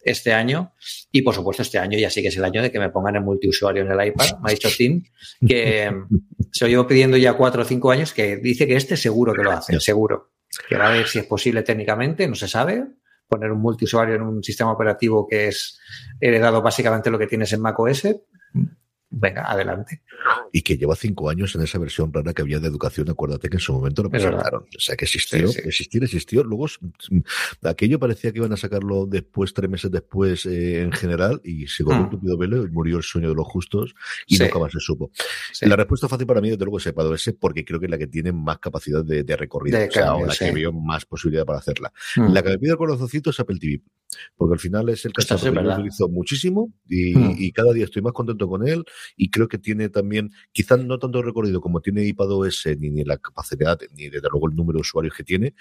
este 0.00 0.32
año. 0.32 0.72
Y 1.10 1.22
por 1.22 1.34
supuesto, 1.34 1.62
este 1.62 1.78
año 1.78 1.98
ya 1.98 2.08
sí 2.10 2.22
que 2.22 2.28
es 2.28 2.36
el 2.36 2.44
año 2.44 2.62
de 2.62 2.70
que 2.70 2.78
me 2.78 2.90
pongan 2.90 3.16
el 3.16 3.22
multiusuario 3.22 3.82
en 3.82 3.90
el 3.90 4.06
iPad. 4.06 4.38
Me 4.42 4.50
ha 4.50 4.54
dicho 4.54 4.68
Tim 4.74 5.02
que 5.46 5.92
se 6.52 6.64
lo 6.64 6.70
llevo 6.70 6.86
pidiendo 6.86 7.16
ya 7.16 7.34
cuatro 7.34 7.62
o 7.62 7.64
cinco 7.64 7.90
años 7.90 8.12
que 8.12 8.36
dice 8.36 8.66
que 8.66 8.76
este 8.76 8.96
seguro 8.96 9.34
que 9.34 9.42
lo 9.42 9.50
hace, 9.50 9.78
seguro. 9.80 10.32
Que 10.68 10.76
va 10.76 10.88
a 10.88 10.92
ver 10.92 11.06
si 11.06 11.18
es 11.18 11.26
posible 11.26 11.62
técnicamente, 11.62 12.26
no 12.28 12.36
se 12.36 12.48
sabe. 12.48 12.84
Poner 13.26 13.50
un 13.50 13.60
multiusuario 13.60 14.14
en 14.14 14.22
un 14.22 14.42
sistema 14.42 14.72
operativo 14.72 15.26
que 15.28 15.48
es 15.48 15.78
heredado 16.20 16.62
básicamente 16.62 17.10
lo 17.10 17.18
que 17.18 17.26
tienes 17.26 17.52
en 17.52 17.60
macOS. 17.60 18.04
Venga, 19.10 19.50
adelante 19.50 20.02
y 20.52 20.62
que 20.62 20.76
lleva 20.76 20.94
cinco 20.96 21.30
años 21.30 21.54
en 21.54 21.62
esa 21.62 21.78
versión 21.78 22.12
rara 22.12 22.32
que 22.32 22.42
había 22.42 22.58
de 22.58 22.68
educación. 22.68 23.08
Acuérdate 23.10 23.48
que 23.48 23.56
en 23.56 23.60
su 23.60 23.72
momento 23.72 24.02
lo 24.02 24.10
presentaron. 24.10 24.62
O 24.62 24.80
sea, 24.80 24.96
que 24.96 25.04
existió, 25.04 25.48
existir, 25.48 26.02
existió. 26.02 26.42
Luego, 26.44 26.66
mm, 27.10 27.20
aquello 27.64 27.98
parecía 27.98 28.32
que 28.32 28.38
iban 28.38 28.52
a 28.52 28.56
sacarlo 28.56 29.06
después, 29.06 29.52
tres 29.54 29.70
meses 29.70 29.90
después, 29.90 30.46
eh, 30.46 30.82
en 30.82 30.92
general, 30.92 31.40
y 31.44 31.66
se 31.66 31.84
corrió 31.84 32.00
un 32.00 32.06
mm. 32.06 32.10
tupido 32.10 32.36
velo 32.36 32.64
y 32.64 32.70
murió 32.70 32.96
el 32.96 33.02
sueño 33.02 33.28
de 33.28 33.34
los 33.34 33.46
justos 33.46 33.94
y 34.26 34.38
nunca 34.38 34.58
más 34.58 34.72
se 34.72 34.80
supo. 34.80 35.10
La 35.62 35.76
respuesta 35.76 36.08
fácil 36.08 36.26
para 36.26 36.40
mí, 36.40 36.50
desde 36.50 36.64
luego, 36.64 36.78
es 36.78 36.86
ese, 36.86 37.32
porque 37.32 37.64
creo 37.64 37.78
que 37.78 37.86
es 37.86 37.90
la 37.90 37.98
que 37.98 38.06
tiene 38.06 38.32
más 38.32 38.58
capacidad 38.58 39.04
de, 39.04 39.36
recorrido. 39.36 39.78
o 39.78 39.90
sea, 39.90 40.14
la 40.18 40.34
que 40.34 40.52
veo 40.52 40.72
más 40.72 41.04
posibilidad 41.04 41.44
para 41.44 41.58
hacerla. 41.58 41.92
Mm. 42.16 42.32
La 42.32 42.42
que 42.42 42.50
me 42.50 42.58
pide 42.58 42.72
el 42.72 42.76
corazoncito 42.76 43.30
es 43.30 43.40
Apple 43.40 43.58
TV, 43.60 43.82
porque 44.36 44.54
al 44.54 44.60
final 44.60 44.88
es 44.88 45.04
el 45.04 45.12
caso 45.12 45.36
que 45.36 45.52
yo 45.52 45.74
utilizo 45.74 46.08
muchísimo 46.08 46.72
y, 46.88 47.46
y 47.46 47.52
cada 47.52 47.72
día 47.72 47.84
estoy 47.84 48.02
más 48.02 48.12
contento 48.12 48.48
con 48.48 48.66
él 48.66 48.84
y 49.16 49.30
creo 49.30 49.48
que 49.48 49.58
tiene 49.58 49.88
también 49.88 50.30
quizás 50.52 50.78
no 50.84 50.98
tanto 50.98 51.22
recorrido 51.22 51.60
como 51.60 51.80
tiene 51.80 52.04
iPadOS, 52.04 52.66
ni, 52.78 52.90
ni 52.90 53.04
la 53.04 53.18
capacidad, 53.18 53.78
ni 53.94 54.08
desde 54.08 54.28
luego 54.30 54.48
el 54.48 54.56
número 54.56 54.78
de 54.78 54.82
usuarios 54.82 55.14
que 55.14 55.24
tiene, 55.24 55.54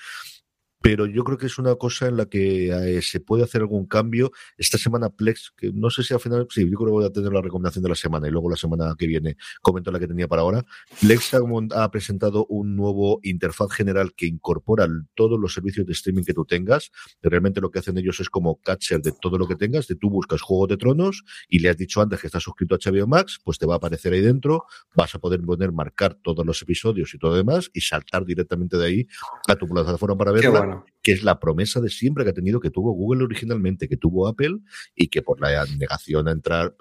pero 0.88 1.06
yo 1.06 1.26
creo 1.26 1.38
que 1.38 1.48
es 1.48 1.58
una 1.58 1.76
cosa 1.76 2.08
en 2.08 2.16
la 2.16 2.28
que 2.28 2.70
eh, 2.70 3.02
se 3.02 3.20
puede 3.20 3.44
hacer 3.44 3.60
algún 3.60 3.88
cambio. 3.88 4.32
Esta 4.58 4.78
semana 4.78 5.10
Plex, 5.10 5.52
que 5.58 5.74
no 5.74 5.90
sé 5.90 6.02
si 6.02 6.14
al 6.14 6.22
final, 6.22 6.48
sí, 6.50 6.62
yo 6.62 6.78
creo 6.78 6.86
que 6.86 6.92
voy 6.92 7.06
a 7.06 7.10
tener 7.10 7.34
la 7.34 7.42
recomendación 7.42 7.84
de 7.84 7.90
la 7.90 7.96
semana 7.96 8.30
y 8.30 8.32
luego 8.32 8.50
la 8.50 8.56
semana 8.56 8.96
que 8.98 9.06
viene 9.06 9.36
comento 9.62 9.92
la 9.92 10.00
que 10.00 10.08
tenía 10.08 10.30
para 10.30 10.44
ahora. 10.44 10.64
Plex 11.02 11.34
ha, 11.76 11.92
presentado 11.92 12.46
un 12.46 12.78
nuevo 12.78 13.20
interfaz 13.24 13.70
general 13.74 14.14
que 14.16 14.28
incorpora 14.28 14.88
todos 15.14 15.38
los 15.38 15.54
servicios 15.54 15.86
de 15.86 15.92
streaming 15.92 16.24
que 16.24 16.34
tú 16.34 16.46
tengas. 16.46 16.90
Realmente 17.22 17.60
lo 17.60 17.70
que 17.70 17.80
hacen 17.80 17.98
ellos 17.98 18.22
es 18.22 18.30
como 18.30 18.62
catcher 18.62 19.02
de 19.02 19.12
todo 19.12 19.38
lo 19.38 19.46
que 19.46 19.58
tengas, 19.58 19.90
de 19.90 19.96
tú 19.96 20.10
buscas 20.10 20.42
Juego 20.42 20.68
de 20.68 20.78
Tronos 20.78 21.26
y 21.50 21.60
le 21.60 21.68
has 21.68 21.76
dicho 21.76 22.00
antes 22.00 22.22
que 22.22 22.28
estás 22.28 22.44
suscrito 22.44 22.76
a 22.76 22.78
HBO 22.78 23.08
Max, 23.08 23.40
pues 23.44 23.58
te 23.58 23.66
va 23.66 23.74
a 23.74 23.78
aparecer 23.78 24.14
ahí 24.14 24.22
dentro, 24.22 24.64
vas 24.96 25.14
a 25.14 25.20
poder 25.20 25.42
poner, 25.42 25.74
marcar 25.74 26.18
todos 26.24 26.46
los 26.46 26.62
episodios 26.62 27.14
y 27.14 27.18
todo 27.18 27.36
demás 27.36 27.70
y 27.74 27.82
saltar 27.82 28.24
directamente 28.24 28.78
de 28.78 28.86
ahí 28.86 29.08
a 29.50 29.56
tu 29.58 29.68
plataforma 29.68 30.18
para 30.18 30.32
verla, 30.32 30.77
know. 30.78 30.97
Que 31.08 31.14
es 31.14 31.24
la 31.24 31.40
promesa 31.40 31.80
de 31.80 31.88
siempre 31.88 32.26
que 32.26 32.32
ha 32.32 32.34
tenido, 32.34 32.60
que 32.60 32.70
tuvo 32.70 32.92
Google 32.92 33.24
originalmente, 33.24 33.88
que 33.88 33.96
tuvo 33.96 34.28
Apple 34.28 34.58
y 34.94 35.08
que 35.08 35.22
por 35.22 35.40
la 35.40 35.64
negación 35.78 36.28
a 36.28 36.32
entrar 36.34 36.76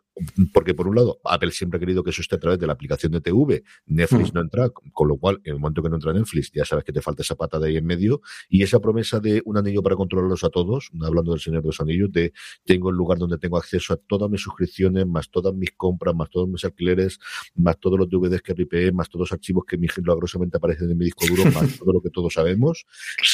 porque 0.53 0.75
por 0.75 0.89
un 0.89 0.97
lado, 0.97 1.21
Apple 1.25 1.51
siempre 1.51 1.77
ha 1.77 1.81
querido 1.81 2.03
que 2.03 2.11
eso 2.11 2.23
esté 2.23 2.37
a 2.37 2.39
través 2.39 2.59
de 2.59 2.67
la 2.67 2.73
aplicación 2.73 3.13
de 3.13 3.21
TV, 3.21 3.65
Netflix 3.87 4.33
mm. 4.33 4.35
no 4.35 4.41
entra, 4.41 4.71
con 4.71 5.09
lo 5.09 5.19
cual, 5.19 5.41
en 5.45 5.55
el 5.55 5.61
momento 5.61 5.83
que 5.83 5.91
no 5.91 5.97
entra 5.97 6.13
Netflix, 6.13 6.51
ya 6.55 6.65
sabes 6.65 6.85
que 6.85 6.93
te 6.93 7.03
falta 7.03 7.23
esa 7.23 7.35
pata 7.35 7.59
de 7.59 7.69
ahí 7.69 7.77
en 7.77 7.85
medio, 7.85 8.23
y 8.49 8.63
esa 8.63 8.81
promesa 8.81 9.21
de 9.21 9.43
un 9.45 9.59
anillo 9.59 9.83
para 9.83 9.95
controlarlos 9.95 10.43
a 10.45 10.49
todos, 10.49 10.91
hablando 11.03 11.33
del 11.33 11.41
Señor 11.41 11.63
de 11.63 11.67
los 11.67 11.81
Anillos, 11.81 12.11
de 12.13 12.33
tengo 12.65 12.89
el 12.89 12.97
lugar 12.97 13.19
donde 13.19 13.37
tengo 13.37 13.59
acceso 13.59 13.93
a 13.93 13.97
todas 13.97 14.31
mis 14.31 14.41
suscripciones, 14.41 15.07
más 15.07 15.31
todas 15.31 15.55
mis 15.55 15.73
compras, 15.73 16.15
más 16.15 16.31
todos 16.31 16.49
mis 16.49 16.65
alquileres, 16.65 17.19
más 17.55 17.79
todos 17.79 17.99
los 17.99 18.09
DVDs 18.09 18.41
que 18.41 18.55
RIPE, 18.55 18.93
más 18.93 19.11
todos 19.11 19.29
los 19.29 19.33
archivos 19.33 19.65
que 19.67 19.77
milagrosamente 19.77 20.57
aparecen 20.57 20.91
en 20.91 20.97
mi 20.97 21.05
disco 21.05 21.27
duro, 21.27 21.45
más 21.53 21.79
todo 21.79 21.93
lo 21.93 22.01
que 22.01 22.11
todos 22.11 22.33
sabemos. 22.33 22.87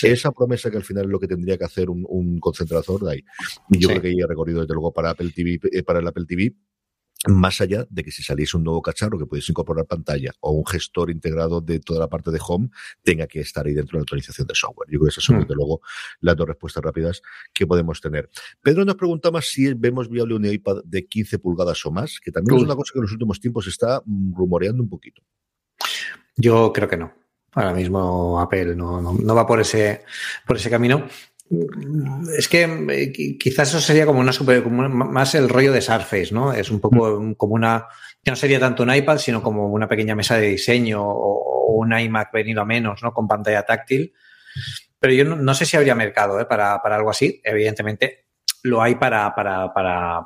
Esa 0.02 0.32
promesa 0.32 0.68
que 0.68 0.78
al 0.82 0.86
final 0.86 1.04
es 1.04 1.10
lo 1.10 1.20
que 1.20 1.28
tendría 1.28 1.56
que 1.56 1.64
hacer 1.64 1.88
un, 1.88 2.38
concentrador 2.40 3.04
de 3.04 3.12
ahí. 3.12 3.24
Y 3.70 3.78
yo 3.78 3.88
creo 3.88 4.02
que 4.02 4.16
ya 4.16 4.26
recorrido 4.26 4.60
desde 4.60 4.74
luego 4.74 4.92
para 4.92 5.10
Apple 5.10 5.30
TV, 5.34 5.60
eh, 5.72 5.82
para 5.82 6.00
el 6.00 6.06
Apple 6.06 6.24
TV, 6.26 6.54
más 7.28 7.60
allá 7.60 7.86
de 7.88 8.02
que 8.02 8.10
si 8.10 8.22
saliese 8.22 8.56
un 8.56 8.64
nuevo 8.64 8.82
cacharro 8.82 9.16
que 9.16 9.26
pudiese 9.26 9.52
incorporar 9.52 9.86
pantalla 9.86 10.32
o 10.40 10.50
un 10.50 10.66
gestor 10.66 11.08
integrado 11.08 11.60
de 11.60 11.78
toda 11.78 12.00
la 12.00 12.08
parte 12.08 12.32
de 12.32 12.40
home, 12.44 12.68
tenga 13.02 13.28
que 13.28 13.40
estar 13.40 13.64
ahí 13.64 13.74
dentro 13.74 13.96
de 13.96 14.00
la 14.00 14.02
actualización 14.02 14.46
de 14.46 14.54
software. 14.54 14.88
Yo 14.90 14.98
creo 14.98 15.06
que 15.06 15.10
esas 15.10 15.24
son, 15.24 15.36
hmm. 15.36 15.40
desde 15.42 15.54
luego, 15.54 15.80
las 16.20 16.36
dos 16.36 16.48
respuestas 16.48 16.82
rápidas 16.82 17.22
que 17.52 17.66
podemos 17.66 18.00
tener. 18.00 18.28
Pedro 18.60 18.84
nos 18.84 18.96
preguntaba 18.96 19.40
si 19.40 19.72
vemos 19.74 20.08
viable 20.08 20.34
un 20.34 20.44
iPad 20.44 20.82
de 20.84 21.06
15 21.06 21.38
pulgadas 21.38 21.84
o 21.86 21.92
más, 21.92 22.18
que 22.18 22.32
también 22.32 22.56
es 22.56 22.64
una 22.64 22.74
cosa 22.74 22.92
que 22.92 22.98
en 22.98 23.02
los 23.02 23.12
últimos 23.12 23.38
tiempos 23.38 23.64
se 23.64 23.70
está 23.70 24.02
rumoreando 24.04 24.82
un 24.82 24.88
poquito. 24.88 25.22
Yo 26.36 26.72
creo 26.72 26.88
que 26.88 26.96
no. 26.96 27.21
Ahora 27.54 27.74
mismo 27.74 28.40
Apple 28.40 28.74
no, 28.74 29.00
no, 29.00 29.34
va 29.34 29.46
por 29.46 29.60
ese, 29.60 30.04
por 30.46 30.56
ese 30.56 30.70
camino. 30.70 31.06
Es 32.38 32.48
que 32.48 32.62
eh, 32.62 33.12
quizás 33.38 33.68
eso 33.68 33.80
sería 33.80 34.06
como 34.06 34.20
una 34.20 34.32
super, 34.32 34.66
más 34.66 35.34
el 35.34 35.50
rollo 35.50 35.72
de 35.72 35.82
Surface, 35.82 36.32
¿no? 36.32 36.54
Es 36.54 36.70
un 36.70 36.80
poco 36.80 37.20
mm. 37.20 37.34
como 37.34 37.54
una, 37.54 37.88
que 38.24 38.30
no 38.30 38.36
sería 38.36 38.58
tanto 38.58 38.82
un 38.82 38.94
iPad, 38.94 39.18
sino 39.18 39.42
como 39.42 39.66
una 39.66 39.86
pequeña 39.86 40.14
mesa 40.14 40.36
de 40.36 40.48
diseño 40.48 41.02
o, 41.04 41.42
un 41.74 41.98
iMac 41.98 42.32
venido 42.32 42.62
a 42.62 42.66
menos, 42.66 43.02
¿no? 43.02 43.12
Con 43.12 43.26
pantalla 43.26 43.64
táctil. 43.64 44.12
Pero 44.98 45.14
yo 45.14 45.24
no, 45.24 45.54
sé 45.54 45.66
si 45.66 45.76
habría 45.76 45.94
mercado 45.94 46.38
¿eh? 46.38 46.44
para, 46.44 46.76
algo 46.76 47.10
así. 47.10 47.40
Evidentemente 47.42 48.26
lo 48.62 48.80
hay 48.80 48.94
para, 48.94 49.34
para, 49.34 49.72
para, 49.72 50.24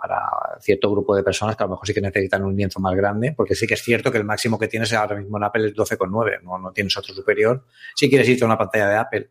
cierto 0.60 0.90
grupo 0.90 1.16
de 1.16 1.22
personas 1.22 1.56
que 1.56 1.62
a 1.62 1.66
lo 1.66 1.70
mejor 1.72 1.86
sí 1.86 1.94
que 1.94 2.00
necesitan 2.00 2.44
un 2.44 2.54
lienzo 2.54 2.80
más 2.80 2.94
grande, 2.94 3.32
porque 3.32 3.54
sí 3.54 3.66
que 3.66 3.74
es 3.74 3.82
cierto 3.82 4.12
que 4.12 4.18
el 4.18 4.24
máximo 4.24 4.58
que 4.58 4.68
tienes 4.68 4.92
ahora 4.92 5.16
mismo 5.16 5.38
en 5.38 5.44
Apple 5.44 5.66
es 5.68 5.74
12,9, 5.74 6.42
no, 6.42 6.58
no 6.58 6.72
tienes 6.72 6.96
otro 6.96 7.14
superior. 7.14 7.64
Si 7.94 8.08
quieres 8.08 8.28
irte 8.28 8.44
a 8.44 8.46
una 8.46 8.58
pantalla 8.58 8.88
de 8.88 8.96
Apple. 8.96 9.30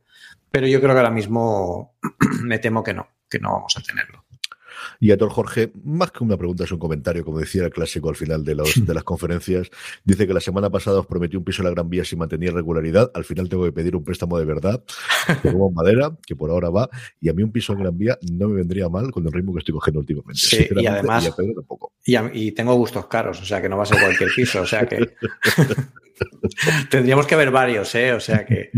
Pero 0.49 0.67
yo 0.67 0.79
creo 0.79 0.93
que 0.93 0.99
ahora 0.99 1.11
mismo 1.11 1.95
me 2.43 2.59
temo 2.59 2.83
que 2.83 2.93
no, 2.93 3.07
que 3.29 3.39
no 3.39 3.51
vamos 3.51 3.75
a 3.77 3.81
tenerlo. 3.81 4.24
Y 4.99 5.11
a 5.11 5.17
Tor 5.17 5.29
Jorge, 5.29 5.71
más 5.83 6.11
que 6.11 6.23
una 6.23 6.37
pregunta, 6.37 6.63
es 6.63 6.71
un 6.71 6.79
comentario, 6.79 7.23
como 7.23 7.39
decía 7.39 7.63
el 7.63 7.71
clásico 7.71 8.09
al 8.09 8.15
final 8.15 8.43
de, 8.43 8.55
los, 8.55 8.85
de 8.85 8.93
las 8.93 9.03
conferencias. 9.03 9.69
Dice 10.03 10.27
que 10.27 10.33
la 10.33 10.39
semana 10.39 10.69
pasada 10.69 10.99
os 10.99 11.05
prometí 11.05 11.37
un 11.37 11.43
piso 11.43 11.61
en 11.61 11.65
la 11.65 11.71
Gran 11.71 11.89
Vía 11.89 12.03
si 12.03 12.15
mantenía 12.15 12.51
regularidad. 12.51 13.11
Al 13.13 13.25
final 13.25 13.49
tengo 13.49 13.63
que 13.65 13.71
pedir 13.71 13.95
un 13.95 14.03
préstamo 14.03 14.37
de 14.37 14.45
verdad, 14.45 14.83
como 15.43 15.71
madera, 15.71 16.15
que 16.25 16.35
por 16.35 16.49
ahora 16.49 16.69
va. 16.69 16.89
Y 17.19 17.29
a 17.29 17.33
mí 17.33 17.43
un 17.43 17.51
piso 17.51 17.73
en 17.73 17.79
Gran 17.79 17.97
Vía 17.97 18.17
no 18.31 18.49
me 18.49 18.55
vendría 18.55 18.89
mal 18.89 19.11
con 19.11 19.25
el 19.25 19.31
ritmo 19.31 19.53
que 19.53 19.59
estoy 19.59 19.73
cogiendo 19.73 19.99
últimamente. 19.99 20.39
Sí, 20.39 20.67
y 20.75 20.85
además. 20.85 21.29
Y, 22.05 22.17
y, 22.17 22.51
tengo 22.51 22.75
gustos 22.75 23.07
caros, 23.07 23.41
o 23.41 23.45
sea 23.45 23.61
que 23.61 23.69
no 23.69 23.77
va 23.77 23.83
a 23.83 23.87
ser 23.87 23.99
cualquier 23.99 24.29
piso, 24.35 24.61
o 24.61 24.65
sea 24.65 24.85
que. 24.85 24.97
Tendríamos 26.89 27.27
que 27.27 27.35
ver 27.35 27.51
varios, 27.51 27.93
¿eh? 27.95 28.13
O 28.13 28.19
sea 28.19 28.45
que. 28.45 28.71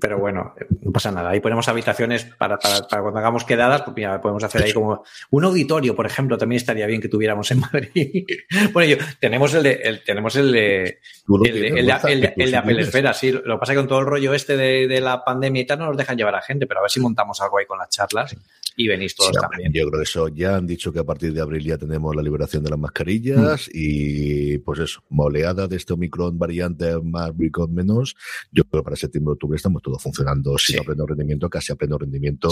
Pero 0.00 0.18
bueno, 0.18 0.54
no 0.82 0.92
pasa 0.92 1.10
nada. 1.10 1.30
Ahí 1.30 1.40
ponemos 1.40 1.68
habitaciones 1.68 2.24
para, 2.24 2.58
para, 2.58 2.86
cuando 3.02 3.18
hagamos 3.18 3.44
quedadas, 3.44 3.82
pues 3.82 3.94
podemos 4.22 4.42
hacer 4.44 4.62
ahí 4.62 4.72
como 4.72 5.02
un 5.30 5.44
auditorio, 5.44 5.96
por 5.96 6.06
ejemplo, 6.06 6.38
también 6.38 6.58
estaría 6.58 6.86
bien 6.86 7.00
que 7.00 7.08
tuviéramos 7.08 7.50
en 7.50 7.60
Madrid. 7.60 8.24
bueno, 8.72 8.88
yo, 8.88 9.04
tenemos 9.18 9.52
el 9.54 9.62
de, 9.64 10.00
tenemos 10.06 10.36
el 10.36 10.52
de, 10.52 11.00
el, 11.44 11.86
de, 11.86 12.56
Apple 12.56 12.80
Esfera, 12.80 13.12
sí. 13.12 13.32
Lo 13.32 13.42
que 13.42 13.58
pasa 13.58 13.72
es 13.72 13.76
que 13.76 13.80
con 13.82 13.88
todo 13.88 14.00
el 14.00 14.06
rollo 14.06 14.32
este 14.32 14.56
de, 14.56 15.00
la 15.00 15.24
pandemia 15.24 15.62
y 15.62 15.66
tal 15.66 15.80
no 15.80 15.86
nos 15.86 15.96
dejan 15.96 16.16
llevar 16.16 16.36
a 16.36 16.42
gente, 16.42 16.66
pero 16.66 16.80
a 16.80 16.82
ver 16.82 16.90
si 16.90 17.00
montamos 17.00 17.40
algo 17.40 17.58
ahí 17.58 17.66
con 17.66 17.78
las 17.78 17.88
charlas 17.90 18.36
y 18.80 18.88
venís 18.88 19.14
todos 19.14 19.32
también. 19.32 19.72
Yo 19.72 19.86
creo 19.88 20.00
que 20.00 20.04
eso 20.04 20.28
ya 20.28 20.56
han 20.56 20.66
dicho 20.66 20.90
que 20.90 21.00
a 21.00 21.04
partir 21.04 21.34
de 21.34 21.40
abril 21.42 21.62
ya 21.62 21.76
tenemos 21.76 22.16
la 22.16 22.22
liberación 22.22 22.64
de 22.64 22.70
las 22.70 22.78
mascarillas 22.78 23.68
mm. 23.68 23.70
y 23.74 24.58
pues 24.58 24.80
eso, 24.80 25.02
moleada 25.10 25.68
de 25.68 25.76
este 25.76 25.92
Omicron 25.92 26.38
variante 26.38 26.98
más 27.02 27.30
Omicron 27.30 27.74
menos. 27.74 28.16
Yo 28.50 28.64
creo 28.64 28.82
que 28.82 28.84
para 28.84 28.96
septiembre, 28.96 29.32
octubre 29.32 29.56
estamos 29.56 29.82
todos 29.82 30.02
funcionando 30.02 30.56
sin 30.56 30.80
a 30.80 30.82
pleno 30.82 31.04
rendimiento, 31.04 31.50
casi 31.50 31.72
a 31.72 31.76
pleno 31.76 31.98
rendimiento, 31.98 32.48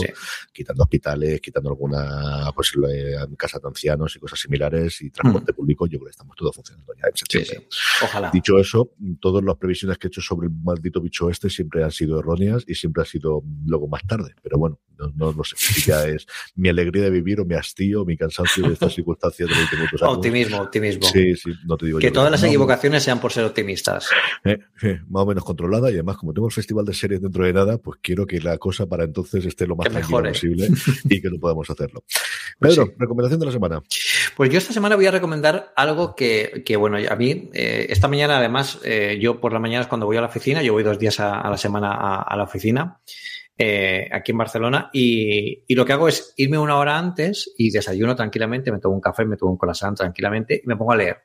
quitando 0.53 0.83
hospitales, 0.83 1.41
quitando 1.41 1.71
alguna 1.71 2.53
pues 2.55 2.73
casas 3.39 3.63
de 3.63 3.69
ancianos 3.69 4.15
y 4.15 4.19
cosas 4.19 4.39
similares 4.39 5.01
y 5.01 5.11
transporte 5.11 5.53
mm. 5.53 5.57
público. 5.57 5.87
Yo 5.87 5.99
creo 5.99 6.09
que 6.09 6.11
estamos 6.11 6.37
todos 6.37 6.55
funcionando 6.55 6.93
ya 6.95 7.09
en 7.09 7.17
septiembre. 7.17 7.69
Ojalá. 8.03 8.31
Dicho 8.31 8.59
eso, 8.59 8.93
todas 9.19 9.43
las 9.43 9.57
previsiones 9.57 9.97
que 9.97 10.09
he 10.09 10.11
hecho 10.11 10.21
sobre 10.21 10.49
el 10.49 10.53
maldito 10.53 11.01
bicho 11.01 11.31
este 11.31 11.49
siempre 11.49 11.83
han 11.83 11.91
sido 11.91 12.19
erróneas 12.19 12.65
y 12.67 12.75
siempre 12.75 13.03
ha 13.03 13.07
sido 13.07 13.43
luego 13.65 13.89
más 13.89 14.07
tarde. 14.07 14.35
Pero 14.43 14.59
bueno, 14.59 14.79
no, 14.99 15.33
no, 15.33 15.45
sé 15.45 15.55
si 15.57 15.83
ya 15.83 16.05
es 16.07 16.27
mi 16.57 16.69
alegría 16.69 17.05
de 17.05 17.11
vivir 17.11 17.41
o 17.41 17.45
mi 17.45 17.55
hastío, 17.55 18.05
mi 18.05 18.17
cansancio 18.17 18.67
de 18.67 18.75
estas 18.75 18.93
circunstancias 18.95 19.49
de 19.49 19.55
los 19.55 19.65
últimos 19.65 20.03
años. 20.03 20.17
Optimismo, 20.17 20.61
optimismo. 20.61 21.09
Sí, 21.09 21.37
sí, 21.37 21.53
no 21.67 21.77
te 21.77 21.87
digo 21.87 21.99
Que 21.99 22.11
todas 22.11 22.31
las 22.31 22.43
equivocaciones 22.43 23.03
sean 23.03 23.21
por 23.21 23.33
ser 23.33 23.45
optimistas. 23.45 24.09
Eh, 24.45 24.59
eh, 24.83 25.01
más 25.09 25.23
o 25.23 25.27
menos 25.27 25.45
controlada 25.45 25.91
y 25.91 25.95
además, 25.95 26.17
como 26.17 26.33
tengo 26.33 26.49
el 26.49 26.53
festival 26.53 26.85
de 26.85 26.95
series 26.95 27.23
dentro 27.23 27.45
de 27.45 27.53
nada, 27.53 27.79
pues 27.79 28.01
quiero 28.03 28.27
que 28.27 28.41
la 28.41 28.59
cosa 28.59 28.87
para 28.87 29.05
entonces 29.05 29.45
esté 29.45 29.67
lo 29.67 29.77
más 29.77 29.89
tranquila 29.89 30.23
posible 30.23 30.69
y 31.05 31.21
que 31.21 31.31
no 31.31 31.39
podamos 31.39 31.69
hacerlo. 31.71 32.03
Pues 32.59 32.75
Pedro, 32.75 32.93
recomendación 32.99 33.41
de 33.41 33.47
la 33.47 33.53
semana. 33.53 33.83
Pues 34.37 34.51
yo 34.51 34.59
esta 34.59 34.73
semana 34.73 34.97
voy 34.97 35.07
a 35.07 35.11
recomendar 35.11 35.73
algo 35.77 36.17
que, 36.17 36.63
que 36.65 36.77
bueno, 36.77 36.99
a 37.09 37.17
mí, 37.17 37.51
eh, 37.53 37.87
esta 37.91 38.09
mañana 38.09 38.39
además, 38.39 38.81
yo 39.21 39.41
por 39.41 39.53
la 39.53 39.59
mañana 39.59 39.83
es 39.83 39.89
cuando 39.89 40.07
voy 40.07 40.17
a 40.17 40.21
la 40.21 40.27
oficina, 40.27 40.63
yo 40.63 40.73
voy 40.73 40.83
dos 40.83 40.99
días 40.99 41.21
a, 41.21 41.49
la 41.49 41.57
semana 41.57 41.93
a 41.93 42.37
la 42.37 42.45
oficina. 42.45 43.01
Eh, 43.61 44.09
aquí 44.13 44.31
en 44.31 44.39
Barcelona 44.39 44.89
y, 44.93 45.65
lo 45.75 45.85
que 45.85 45.93
hago 45.93 46.07
es 46.07 46.33
irme 46.37 46.59
una 46.59 46.77
hora 46.77 46.97
antes 46.97 47.53
y 47.59 47.71
desayuno 47.71 48.15
tranquilamente, 48.15 48.71
me 48.71 48.79
tomo 48.79 48.95
un 48.95 49.01
café, 49.01 49.25
me 49.25 49.37
tomo 49.37 49.51
un 49.51 49.59
croissant 49.59 49.97
tranquilamente 49.97 50.61
y 50.63 50.67
me 50.69 50.77
pongo 50.77 50.93
a 50.93 50.97
leer. 50.97 51.23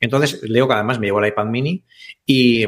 Entonces 0.00 0.42
leo 0.42 0.66
que 0.66 0.74
además 0.74 0.98
me 0.98 1.06
llevo 1.06 1.20
el 1.20 1.28
iPad 1.28 1.46
mini 1.46 1.84
y, 2.26 2.66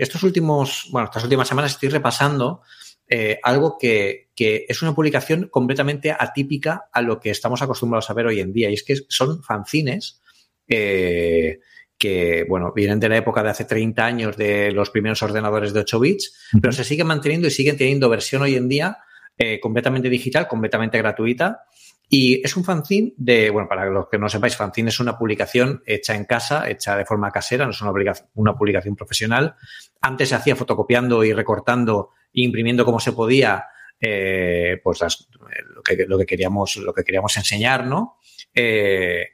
estos 0.00 0.22
últimos, 0.22 0.86
bueno, 0.92 1.06
estas 1.06 1.24
últimas 1.24 1.48
semanas 1.48 1.72
estoy 1.72 1.88
repasando 1.88 2.62
eh, 3.08 3.40
algo 3.42 3.76
que, 3.76 4.30
es 4.36 4.82
una 4.82 4.94
publicación 4.94 5.48
completamente 5.48 6.12
atípica 6.12 6.84
a 6.92 7.02
lo 7.02 7.18
que 7.18 7.30
estamos 7.30 7.60
acostumbrados 7.60 8.08
a 8.08 8.14
ver 8.14 8.26
hoy 8.26 8.38
en 8.38 8.52
día 8.52 8.70
y 8.70 8.74
es 8.74 8.84
que 8.84 8.94
son 9.08 9.42
fanzines. 9.42 10.22
Eh, 10.68 11.58
que, 12.04 12.44
bueno, 12.46 12.70
vienen 12.76 13.00
de 13.00 13.08
la 13.08 13.16
época 13.16 13.42
de 13.42 13.48
hace 13.48 13.64
30 13.64 14.04
años 14.04 14.36
de 14.36 14.70
los 14.72 14.90
primeros 14.90 15.22
ordenadores 15.22 15.72
de 15.72 15.80
8 15.80 16.00
bits, 16.00 16.50
pero 16.60 16.70
se 16.70 16.84
siguen 16.84 17.06
manteniendo 17.06 17.48
y 17.48 17.50
siguen 17.50 17.78
teniendo 17.78 18.10
versión 18.10 18.42
hoy 18.42 18.56
en 18.56 18.68
día 18.68 18.98
eh, 19.38 19.58
completamente 19.58 20.10
digital, 20.10 20.46
completamente 20.46 20.98
gratuita. 20.98 21.62
Y 22.10 22.44
es 22.44 22.58
un 22.58 22.64
fanzine 22.64 23.14
de, 23.16 23.48
bueno, 23.48 23.66
para 23.70 23.86
los 23.86 24.10
que 24.10 24.18
no 24.18 24.28
sepáis, 24.28 24.54
fanzine 24.54 24.90
es 24.90 25.00
una 25.00 25.16
publicación 25.16 25.82
hecha 25.86 26.14
en 26.14 26.26
casa, 26.26 26.68
hecha 26.68 26.94
de 26.94 27.06
forma 27.06 27.30
casera, 27.30 27.64
no 27.64 27.70
es 27.70 27.80
una, 27.80 27.92
una 28.34 28.54
publicación 28.54 28.94
profesional. 28.96 29.54
Antes 30.02 30.28
se 30.28 30.34
hacía 30.34 30.56
fotocopiando 30.56 31.24
y 31.24 31.32
recortando 31.32 32.10
e 32.34 32.42
imprimiendo 32.42 32.84
como 32.84 33.00
se 33.00 33.12
podía, 33.12 33.64
eh, 33.98 34.78
pues 34.84 35.00
lo, 35.00 35.82
que, 35.82 36.04
lo, 36.06 36.18
que, 36.18 36.26
queríamos, 36.26 36.76
lo 36.76 36.92
que 36.92 37.02
queríamos 37.02 37.34
enseñar, 37.38 37.86
¿no? 37.86 38.18
Eh, 38.54 39.28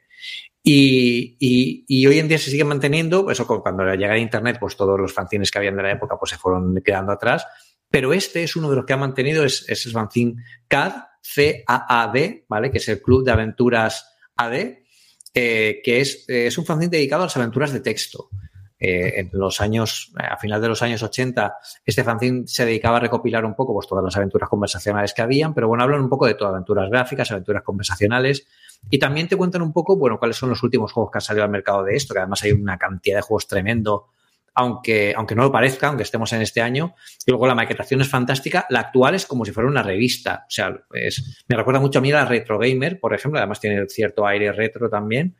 y, 0.63 2.05
hoy 2.07 2.19
en 2.19 2.27
día 2.27 2.37
se 2.37 2.51
sigue 2.51 2.63
manteniendo, 2.63 3.29
eso 3.31 3.47
cuando 3.47 3.83
llega 3.95 4.17
Internet, 4.17 4.57
pues 4.59 4.75
todos 4.75 4.99
los 4.99 5.13
fanzines 5.13 5.49
que 5.49 5.57
habían 5.57 5.75
de 5.75 5.83
la 5.83 5.91
época 5.91 6.17
pues 6.19 6.31
se 6.31 6.37
fueron 6.37 6.81
quedando 6.83 7.11
atrás, 7.11 7.45
pero 7.89 8.13
este 8.13 8.43
es 8.43 8.55
uno 8.55 8.69
de 8.69 8.75
los 8.75 8.85
que 8.85 8.93
ha 8.93 8.97
mantenido, 8.97 9.43
es, 9.43 9.67
es 9.67 9.85
el 9.85 9.91
fanzine 9.91 10.35
CAD, 10.67 10.93
C-A-A-D, 11.21 12.45
¿vale? 12.47 12.71
Que 12.71 12.77
es 12.77 12.87
el 12.89 13.01
Club 13.01 13.23
de 13.23 13.31
Aventuras 13.31 14.15
AD, 14.35 14.53
eh, 15.33 15.81
que 15.83 16.01
es, 16.01 16.25
es 16.27 16.57
un 16.57 16.65
fanzine 16.65 16.89
dedicado 16.89 17.23
a 17.23 17.25
las 17.25 17.37
aventuras 17.37 17.71
de 17.71 17.79
texto. 17.79 18.29
eh, 18.83 19.19
en 19.19 19.29
los 19.33 19.61
años, 19.61 20.11
a 20.17 20.37
final 20.37 20.59
de 20.59 20.67
los 20.67 20.81
años 20.81 21.03
80, 21.03 21.55
este 21.85 22.03
fanzine 22.03 22.47
se 22.47 22.65
dedicaba 22.65 22.97
a 22.97 23.01
recopilar 23.01 23.45
un 23.45 23.53
poco 23.53 23.73
pues, 23.73 23.87
todas 23.87 24.03
las 24.03 24.17
aventuras 24.17 24.49
conversacionales 24.49 25.13
que 25.13 25.21
habían, 25.21 25.53
pero 25.53 25.67
bueno, 25.67 25.83
hablan 25.83 26.01
un 26.01 26.09
poco 26.09 26.25
de 26.25 26.33
todas, 26.33 26.53
aventuras 26.53 26.89
gráficas, 26.89 27.29
aventuras 27.31 27.61
conversacionales, 27.61 28.47
y 28.89 28.99
también 28.99 29.27
te 29.27 29.35
cuentan 29.35 29.61
un 29.61 29.71
poco, 29.71 29.95
bueno, 29.95 30.17
cuáles 30.19 30.37
son 30.37 30.49
los 30.49 30.63
últimos 30.63 30.91
juegos 30.91 31.11
que 31.11 31.17
han 31.17 31.21
salido 31.21 31.43
al 31.43 31.51
mercado 31.51 31.83
de 31.83 31.95
esto, 31.95 32.13
que 32.13 32.19
además 32.19 32.43
hay 32.43 32.51
una 32.51 32.77
cantidad 32.77 33.17
de 33.17 33.21
juegos 33.21 33.47
tremendo 33.47 34.07
aunque, 34.53 35.13
aunque 35.15 35.35
no 35.35 35.43
lo 35.43 35.51
parezca, 35.51 35.87
aunque 35.87 36.03
estemos 36.03 36.31
en 36.33 36.41
este 36.41 36.61
año. 36.61 36.95
Y 37.25 37.31
luego 37.31 37.47
la 37.47 37.55
maquetación 37.55 38.01
es 38.01 38.09
fantástica. 38.09 38.65
La 38.69 38.81
actual 38.81 39.15
es 39.15 39.25
como 39.25 39.45
si 39.45 39.51
fuera 39.51 39.69
una 39.69 39.83
revista. 39.83 40.45
O 40.47 40.51
sea, 40.51 40.83
es, 40.93 41.43
me 41.47 41.55
recuerda 41.55 41.79
mucho 41.79 41.99
a 41.99 42.01
mí 42.01 42.11
a 42.11 42.15
la 42.15 42.25
Retro 42.25 42.59
Gamer, 42.59 42.99
por 42.99 43.13
ejemplo. 43.13 43.39
Además 43.39 43.59
tiene 43.59 43.87
cierto 43.87 44.25
aire 44.27 44.51
retro 44.51 44.89
también. 44.89 45.35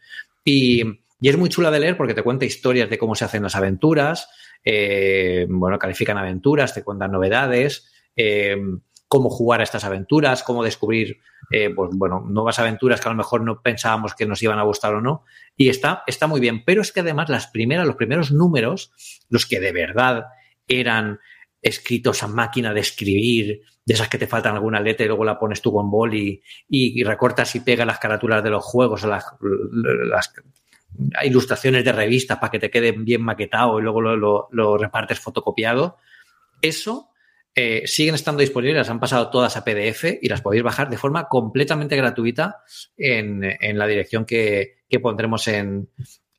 Y, 0.45 0.81
y 1.19 1.29
es 1.29 1.37
muy 1.37 1.49
chula 1.49 1.71
de 1.71 1.79
leer 1.79 1.97
porque 1.97 2.13
te 2.13 2.23
cuenta 2.23 2.45
historias 2.45 2.89
de 2.89 2.97
cómo 2.97 3.15
se 3.15 3.25
hacen 3.25 3.43
las 3.43 3.55
aventuras. 3.55 4.29
Eh, 4.63 5.45
bueno, 5.49 5.77
califican 5.77 6.17
aventuras, 6.17 6.73
te 6.73 6.83
cuentan 6.83 7.11
novedades. 7.11 7.91
Eh, 8.15 8.55
cómo 9.11 9.29
jugar 9.29 9.59
a 9.59 9.65
estas 9.65 9.83
aventuras, 9.83 10.41
cómo 10.41 10.63
descubrir, 10.63 11.19
eh, 11.51 11.69
pues 11.69 11.89
bueno, 11.95 12.21
nuevas 12.21 12.59
aventuras 12.59 13.01
que 13.01 13.09
a 13.09 13.11
lo 13.11 13.17
mejor 13.17 13.43
no 13.43 13.61
pensábamos 13.61 14.15
que 14.15 14.25
nos 14.25 14.41
iban 14.41 14.57
a 14.57 14.63
gustar 14.63 14.93
o 14.93 15.01
no. 15.01 15.25
Y 15.57 15.67
está, 15.67 16.03
está 16.07 16.27
muy 16.27 16.39
bien. 16.39 16.63
Pero 16.63 16.81
es 16.81 16.93
que 16.93 17.01
además 17.01 17.27
las 17.27 17.47
primeras, 17.47 17.85
los 17.85 17.97
primeros 17.97 18.31
números, 18.31 18.93
los 19.27 19.45
que 19.45 19.59
de 19.59 19.73
verdad 19.73 20.27
eran 20.65 21.19
escritos 21.61 22.23
a 22.23 22.29
máquina 22.29 22.73
de 22.73 22.79
escribir, 22.79 23.63
de 23.85 23.93
esas 23.93 24.07
que 24.07 24.17
te 24.17 24.27
faltan 24.27 24.55
alguna 24.55 24.79
letra 24.79 25.03
y 25.03 25.09
luego 25.09 25.25
la 25.25 25.37
pones 25.37 25.61
tú 25.61 25.73
con 25.73 25.91
boli 25.91 26.41
y, 26.69 27.03
recortas 27.03 27.53
y 27.57 27.59
pegas 27.59 27.85
las 27.85 27.99
carátulas 27.99 28.41
de 28.41 28.49
los 28.49 28.63
juegos, 28.63 29.03
las, 29.03 29.25
las 29.41 30.33
ilustraciones 31.25 31.83
de 31.83 31.91
revistas 31.91 32.37
para 32.37 32.51
que 32.51 32.59
te 32.59 32.71
queden 32.71 33.03
bien 33.03 33.23
maquetado 33.23 33.77
y 33.77 33.83
luego 33.83 33.99
lo 34.01 34.77
repartes 34.77 35.19
fotocopiado. 35.19 35.97
Eso 36.61 37.10
eh, 37.53 37.83
siguen 37.85 38.15
estando 38.15 38.39
disponibles, 38.39 38.77
las 38.77 38.89
han 38.89 38.99
pasado 38.99 39.29
todas 39.29 39.57
a 39.57 39.65
PDF 39.65 40.05
y 40.21 40.29
las 40.29 40.41
podéis 40.41 40.63
bajar 40.63 40.89
de 40.89 40.97
forma 40.97 41.27
completamente 41.27 41.97
gratuita 41.97 42.63
en, 42.95 43.41
la 43.77 43.87
dirección 43.87 44.25
que, 44.25 44.77
pondremos 45.01 45.47
en, 45.49 45.89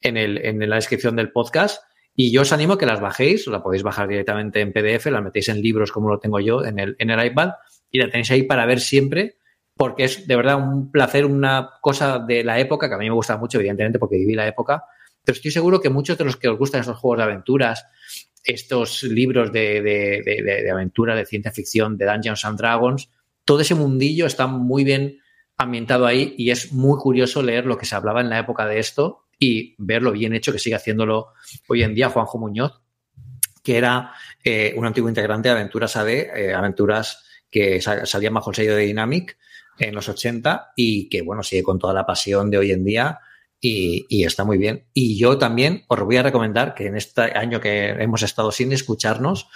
la 0.02 0.76
descripción 0.76 1.16
del 1.16 1.30
podcast. 1.30 1.82
Y 2.14 2.32
yo 2.32 2.42
os 2.42 2.52
animo 2.52 2.74
a 2.74 2.78
que 2.78 2.86
las 2.86 3.00
bajéis, 3.00 3.46
la 3.46 3.62
podéis 3.62 3.82
bajar 3.82 4.08
directamente 4.08 4.60
en 4.60 4.72
PDF, 4.72 5.06
la 5.06 5.20
metéis 5.20 5.48
en 5.48 5.62
libros 5.62 5.92
como 5.92 6.08
lo 6.08 6.18
tengo 6.18 6.40
yo 6.40 6.64
en 6.64 6.78
el, 6.78 6.96
en 6.98 7.10
el 7.10 7.26
iPad 7.26 7.52
y 7.90 7.98
la 7.98 8.10
tenéis 8.10 8.30
ahí 8.30 8.42
para 8.42 8.66
ver 8.66 8.80
siempre, 8.80 9.36
porque 9.76 10.04
es 10.04 10.26
de 10.26 10.36
verdad 10.36 10.56
un 10.56 10.90
placer, 10.90 11.26
una 11.26 11.70
cosa 11.80 12.18
de 12.18 12.42
la 12.42 12.58
época 12.58 12.88
que 12.88 12.94
a 12.94 12.98
mí 12.98 13.06
me 13.08 13.14
gusta 13.14 13.36
mucho, 13.36 13.58
evidentemente, 13.58 13.98
porque 13.98 14.16
viví 14.16 14.34
la 14.34 14.46
época. 14.46 14.84
Pero 15.24 15.36
estoy 15.36 15.50
seguro 15.50 15.80
que 15.80 15.90
muchos 15.90 16.18
de 16.18 16.24
los 16.24 16.36
que 16.36 16.48
os 16.48 16.58
gustan 16.58 16.80
estos 16.80 16.98
juegos 16.98 17.18
de 17.18 17.24
aventuras, 17.24 17.86
estos 18.45 19.03
libros 19.03 19.53
de, 19.53 19.82
de, 19.82 20.22
de, 20.24 20.70
aventura, 20.70 21.14
de 21.14 21.26
ciencia 21.26 21.53
ficción, 21.53 21.97
de 21.97 22.07
Dungeons 22.07 22.45
and 22.45 22.59
Dragons, 22.59 23.11
todo 23.45 23.61
ese 23.61 23.74
mundillo 23.74 24.26
está 24.26 24.47
muy 24.47 24.84
bien 24.84 25.18
ambientado 25.57 26.07
ahí 26.07 26.34
y 26.36 26.51
es 26.51 26.72
muy 26.72 26.99
curioso 26.99 27.43
leer 27.43 27.66
lo 27.66 27.76
que 27.76 27.86
se 27.86 27.95
hablaba 27.95 28.20
en 28.20 28.30
la 28.30 28.38
época 28.38 28.66
de 28.66 28.78
esto 28.78 29.26
y 29.38 29.74
ver 29.78 30.03
lo 30.03 30.12
bien 30.12 30.34
hecho 30.34 30.53
que 30.53 30.59
sigue 30.59 30.76
haciéndolo 30.76 31.28
hoy 31.68 31.82
en 31.82 31.95
día 31.95 32.09
Juanjo 32.09 32.38
Muñoz, 32.38 32.80
que 33.62 33.76
era 33.76 34.12
eh, 34.45 34.74
un 34.76 34.86
antiguo 34.86 35.09
integrante 35.09 35.49
de 35.49 35.55
Aventuras 35.55 35.97
AD, 35.97 36.09
eh, 36.09 36.55
aventuras 36.55 37.24
que 37.51 37.80
salían 37.80 38.34
bajo 38.34 38.51
el 38.51 38.57
sello 38.57 38.74
de 38.74 38.86
Dynamic 38.86 39.36
en 39.78 39.95
los 39.95 40.09
80 40.09 40.72
y 40.76 41.09
que, 41.09 41.22
bueno, 41.22 41.43
sigue 41.43 41.62
con 41.62 41.78
toda 41.78 41.93
la 41.93 42.07
pasión 42.07 42.51
de 42.51 42.59
hoy 42.59 42.70
en 42.72 42.84
día 42.84 43.20
y, 43.64 44.24
está 44.24 44.44
muy 44.44 44.58
bien. 44.58 44.84
Y 44.92 45.16
yo 45.16 45.38
también 45.38 45.84
os 45.86 46.00
voy 46.00 46.16
a 46.16 46.22
recomendar 46.22 46.74
que 46.74 46.86
en 46.86 46.96
este 46.96 47.22
año 47.22 47.60
que 47.60 47.90
hemos 47.90 48.22
estado 48.22 48.50
sin 48.50 48.72
escucharnos, 48.72 49.48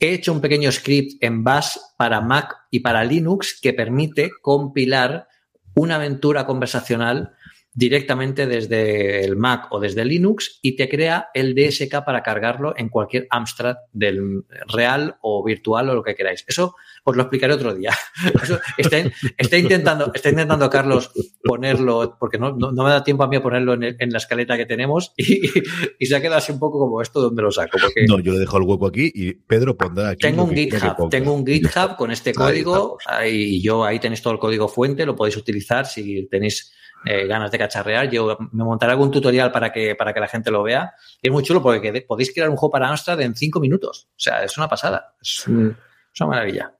he 0.00 0.14
hecho 0.14 0.32
un 0.32 0.40
pequeño 0.40 0.72
script 0.72 1.22
en 1.22 1.44
Bash 1.44 1.76
para 1.98 2.22
Mac 2.22 2.56
y 2.70 2.80
para 2.80 3.04
Linux 3.04 3.60
que 3.60 3.74
permite 3.74 4.30
compilar 4.40 5.28
una 5.74 5.96
aventura 5.96 6.46
conversacional 6.46 7.34
directamente 7.74 8.46
desde 8.46 9.24
el 9.24 9.36
Mac 9.36 9.66
o 9.70 9.80
desde 9.80 10.04
Linux 10.04 10.60
y 10.62 10.76
te 10.76 10.88
crea 10.88 11.28
el 11.34 11.54
DSK 11.54 12.04
para 12.04 12.22
cargarlo 12.22 12.72
en 12.76 12.88
cualquier 12.88 13.26
Amstrad 13.30 13.76
del 13.92 14.44
real 14.68 15.16
o 15.20 15.44
virtual 15.44 15.90
o 15.90 15.94
lo 15.94 16.02
que 16.04 16.14
queráis. 16.14 16.44
Eso 16.46 16.76
os 17.02 17.16
lo 17.16 17.22
explicaré 17.22 17.52
otro 17.52 17.74
día. 17.74 17.92
está, 18.78 19.58
intentando, 19.58 20.12
está 20.14 20.30
intentando 20.30 20.70
Carlos 20.70 21.10
ponerlo, 21.42 22.16
porque 22.18 22.38
no, 22.38 22.52
no, 22.52 22.72
me 22.72 22.90
da 22.90 23.02
tiempo 23.02 23.24
a 23.24 23.28
mí 23.28 23.36
a 23.36 23.42
ponerlo 23.42 23.74
en, 23.74 24.10
la 24.12 24.18
escaleta 24.18 24.56
que 24.56 24.66
tenemos 24.66 25.12
y, 25.16 25.50
y, 25.98 26.06
se 26.06 26.14
ha 26.14 26.20
quedado 26.20 26.38
así 26.38 26.52
un 26.52 26.60
poco 26.60 26.78
como 26.78 27.02
esto 27.02 27.20
donde 27.20 27.42
lo 27.42 27.50
saco. 27.50 27.78
Porque 27.80 28.06
no, 28.06 28.20
yo 28.20 28.32
le 28.32 28.38
dejo 28.38 28.56
el 28.56 28.62
hueco 28.62 28.86
aquí 28.86 29.10
y 29.12 29.34
Pedro 29.34 29.76
pondrá 29.76 30.10
aquí. 30.10 30.20
Tengo 30.20 30.44
un 30.44 30.54
GitHub, 30.54 31.10
tengo 31.10 31.32
un 31.32 31.44
GitHub 31.44 31.96
con 31.96 32.12
este 32.12 32.32
código 32.32 32.98
y 33.26 33.60
yo 33.60 33.84
ahí 33.84 33.98
tenéis 33.98 34.22
todo 34.22 34.32
el 34.32 34.38
código 34.38 34.68
fuente, 34.68 35.04
lo 35.04 35.16
podéis 35.16 35.36
utilizar 35.36 35.86
si 35.86 36.26
tenéis 36.28 36.72
eh, 37.04 37.26
ganas 37.26 37.50
de 37.50 37.58
cacharrear. 37.58 38.10
Yo 38.10 38.36
me 38.52 38.64
montaré 38.64 38.92
algún 38.92 39.10
tutorial 39.10 39.52
para 39.52 39.72
que, 39.72 39.94
para 39.94 40.12
que 40.12 40.20
la 40.20 40.28
gente 40.28 40.50
lo 40.50 40.62
vea. 40.62 40.94
es 41.20 41.30
muy 41.30 41.42
chulo 41.42 41.62
porque 41.62 42.04
podéis 42.06 42.32
crear 42.32 42.48
un 42.48 42.56
juego 42.56 42.72
para 42.72 42.88
Amstrad 42.88 43.20
en 43.20 43.34
cinco 43.34 43.60
minutos. 43.60 44.08
O 44.10 44.20
sea, 44.20 44.42
es 44.44 44.56
una 44.56 44.68
pasada. 44.68 45.14
Es, 45.20 45.46
es 45.46 46.20
una 46.20 46.30
maravilla. 46.30 46.72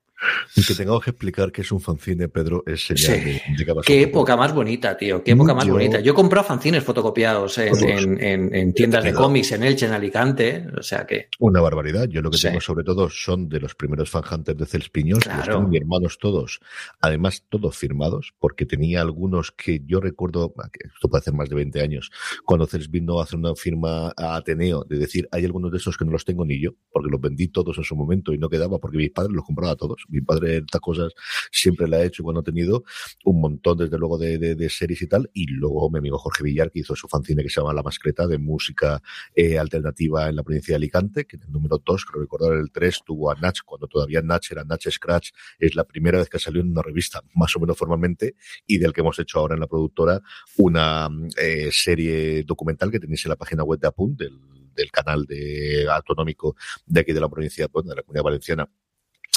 Y 0.56 0.64
que 0.64 0.74
tengamos 0.74 1.02
que 1.02 1.10
explicar 1.10 1.50
que 1.50 1.62
es 1.62 1.72
un 1.72 1.80
fanzine, 1.80 2.28
Pedro, 2.28 2.62
es 2.66 2.86
señal 2.86 3.24
de, 3.24 3.82
Qué 3.84 4.02
época 4.02 4.36
más 4.36 4.54
bonita, 4.54 4.96
tío. 4.96 5.22
Qué 5.22 5.32
época 5.32 5.54
más 5.54 5.68
bonita. 5.68 6.00
Yo 6.00 6.12
he 6.12 6.14
comprado 6.14 6.46
fanzines 6.46 6.84
fotocopiados 6.84 7.58
en, 7.58 8.72
tiendas 8.72 9.04
de 9.04 9.12
cómics, 9.12 9.52
en 9.52 9.64
Elche, 9.64 9.86
en 9.86 9.92
Alicante. 9.92 10.66
O 10.78 10.82
sea 10.82 11.06
que. 11.06 11.28
Una 11.38 11.60
barbaridad. 11.60 12.08
Yo 12.08 12.22
lo 12.22 12.30
que 12.30 12.38
tengo 12.38 12.60
sobre 12.60 12.84
todo 12.84 13.10
son 13.10 13.48
de 13.48 13.60
los 13.60 13.74
primeros 13.74 14.10
fanhunters 14.10 14.58
de 14.58 14.66
Cels 14.66 14.88
Piños. 14.88 15.20
Claro. 15.20 15.60
Los 15.60 15.68
mis 15.68 15.80
hermanos 15.80 16.18
todos. 16.18 16.60
Además, 17.00 17.44
todos 17.48 17.76
firmados, 17.76 18.34
porque 18.38 18.66
tenía 18.66 19.00
algunos 19.00 19.50
que 19.50 19.82
yo 19.84 20.00
recuerdo, 20.00 20.54
esto 20.72 21.08
puede 21.08 21.20
hacer 21.20 21.34
más 21.34 21.48
de 21.48 21.56
20 21.56 21.80
años, 21.80 22.10
cuando 22.44 22.66
Cels 22.66 22.90
vino 22.90 23.20
a 23.20 23.24
hacer 23.24 23.38
una 23.38 23.54
firma 23.54 24.12
a 24.16 24.36
Ateneo, 24.36 24.84
de 24.84 24.98
decir, 24.98 25.28
hay 25.32 25.44
algunos 25.44 25.70
de 25.72 25.78
esos 25.78 25.96
que 25.96 26.04
no 26.04 26.12
los 26.12 26.24
tengo 26.24 26.44
ni 26.44 26.60
yo, 26.60 26.70
porque 26.92 27.10
los 27.10 27.20
vendí 27.20 27.48
todos 27.48 27.76
en 27.78 27.84
su 27.84 27.96
momento 27.96 28.32
y 28.32 28.38
no 28.38 28.48
quedaba, 28.48 28.78
porque 28.78 28.96
mis 28.96 29.10
padres 29.10 29.32
los 29.32 29.44
compraba 29.44 29.76
todos 29.76 30.03
mi 30.09 30.20
padre 30.20 30.59
estas 30.59 30.80
cosas 30.80 31.12
siempre 31.50 31.88
la 31.88 31.98
ha 31.98 32.05
hecho 32.05 32.22
cuando 32.22 32.40
ha 32.40 32.44
tenido 32.44 32.84
un 33.24 33.40
montón, 33.40 33.78
desde 33.78 33.98
luego, 33.98 34.18
de, 34.18 34.68
series 34.70 35.02
y 35.02 35.07
tal. 35.07 35.30
Y 35.32 35.46
luego 35.46 35.90
mi 35.90 35.98
amigo 35.98 36.18
Jorge 36.18 36.44
Villar, 36.44 36.70
que 36.70 36.80
hizo 36.80 36.96
su 36.96 37.09
fanzine 37.09 37.42
que 37.42 37.48
se 37.48 37.61
llama 37.61 37.72
La 37.72 37.82
Mascreta, 37.82 38.26
de 38.26 38.38
música 38.38 39.02
eh, 39.34 39.59
alternativa 39.59 40.28
en 40.28 40.36
la 40.36 40.42
provincia 40.42 40.72
de 40.72 40.76
Alicante, 40.76 41.24
que 41.26 41.36
en 41.36 41.42
el 41.42 41.52
número 41.52 41.82
2, 41.84 42.05
creo 42.05 42.22
recordar 42.22 42.52
el 42.55 42.70
3, 42.70 43.00
tuvo 43.05 43.30
a 43.30 43.34
Natch, 43.34 43.61
cuando 43.64 43.86
todavía 43.86 44.22
Natch 44.22 44.52
era 44.52 44.64
Natch 44.64 44.88
Scratch, 44.90 45.30
es 45.59 45.74
la 45.74 45.84
primera 45.84 46.18
vez 46.18 46.28
que 46.28 46.38
salió 46.38 46.61
en 46.61 46.70
una 46.70 46.82
revista, 46.82 47.22
más 47.34 47.55
o 47.57 47.61
menos 47.61 47.76
formalmente, 47.76 48.36
y 48.66 48.78
del 48.78 48.92
que 48.92 49.00
hemos 49.00 49.18
hecho 49.18 49.38
ahora 49.38 49.55
en 49.55 49.61
la 49.61 49.66
productora 49.66 50.20
una 50.57 51.09
eh, 51.36 51.68
serie 51.72 52.44
documental 52.44 52.90
que 52.90 53.00
tenéis 53.00 53.24
en 53.24 53.30
la 53.30 53.36
página 53.36 53.64
web 53.64 53.80
de 53.80 53.88
Apunt, 53.88 54.18
del, 54.18 54.90
canal 54.90 55.24
de 55.24 55.86
autonómico 55.88 56.57
de 56.84 57.00
aquí 57.00 57.12
de 57.12 57.20
la 57.20 57.28
provincia, 57.28 57.68
bueno, 57.72 57.90
de 57.90 57.96
la 57.96 58.02
comunidad 58.02 58.24
valenciana, 58.24 58.68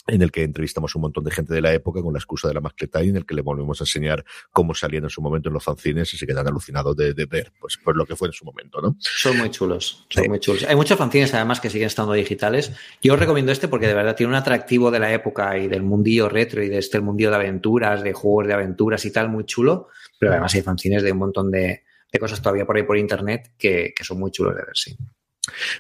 en 0.07 0.21
el 0.21 0.31
que 0.31 0.43
entrevistamos 0.43 0.95
un 0.95 1.01
montón 1.01 1.23
de 1.23 1.31
gente 1.31 1.53
de 1.53 1.61
la 1.61 1.73
época 1.73 2.01
con 2.01 2.13
la 2.13 2.19
excusa 2.19 2.47
de 2.47 2.53
la 2.53 2.61
mascleta 2.61 3.03
y 3.03 3.09
en 3.09 3.17
el 3.17 3.25
que 3.25 3.35
le 3.35 3.41
volvemos 3.41 3.79
a 3.81 3.83
enseñar 3.83 4.23
cómo 4.51 4.73
salían 4.73 5.03
en 5.03 5.09
su 5.09 5.21
momento 5.21 5.49
en 5.49 5.53
los 5.53 5.63
fanzines 5.63 6.13
y 6.13 6.17
se 6.17 6.25
quedan 6.25 6.47
alucinados 6.47 6.95
de, 6.95 7.13
ver 7.25 7.51
pues, 7.59 7.77
pues 7.83 7.95
lo 7.95 8.05
que 8.05 8.15
fue 8.15 8.29
en 8.29 8.33
su 8.33 8.45
momento, 8.45 8.81
¿no? 8.81 8.95
Son 8.99 9.37
muy 9.37 9.49
chulos, 9.49 10.05
son 10.09 10.27
muy 10.29 10.39
chulos. 10.39 10.63
Hay 10.63 10.75
muchos 10.75 10.97
fanzines 10.97 11.33
además 11.33 11.59
que 11.59 11.69
siguen 11.69 11.87
estando 11.87 12.13
digitales. 12.13 12.71
Yo 13.01 13.13
os 13.13 13.19
recomiendo 13.19 13.51
este 13.51 13.67
porque 13.67 13.87
de 13.87 13.93
verdad 13.93 14.15
tiene 14.15 14.31
un 14.31 14.35
atractivo 14.35 14.91
de 14.91 14.99
la 14.99 15.13
época 15.13 15.57
y 15.57 15.67
del 15.67 15.83
mundillo 15.83 16.29
retro 16.29 16.63
y 16.63 16.69
de 16.69 16.77
este 16.77 16.99
mundillo 17.01 17.29
de 17.29 17.35
aventuras, 17.35 18.01
de 18.01 18.13
juegos 18.13 18.47
de 18.47 18.53
aventuras 18.53 19.03
y 19.05 19.11
tal, 19.11 19.29
muy 19.29 19.45
chulo. 19.45 19.89
Pero 20.19 20.31
además 20.31 20.55
hay 20.55 20.61
fanzines 20.61 21.03
de 21.03 21.11
un 21.11 21.19
montón 21.19 21.51
de, 21.51 21.83
cosas 22.19 22.41
todavía 22.41 22.65
por 22.65 22.75
ahí 22.75 22.83
por 22.83 22.97
internet 22.97 23.51
que, 23.59 23.93
que 23.95 24.03
son 24.03 24.19
muy 24.19 24.31
chulos 24.31 24.55
de 24.55 24.61
ver, 24.63 24.75
sí. 24.75 24.97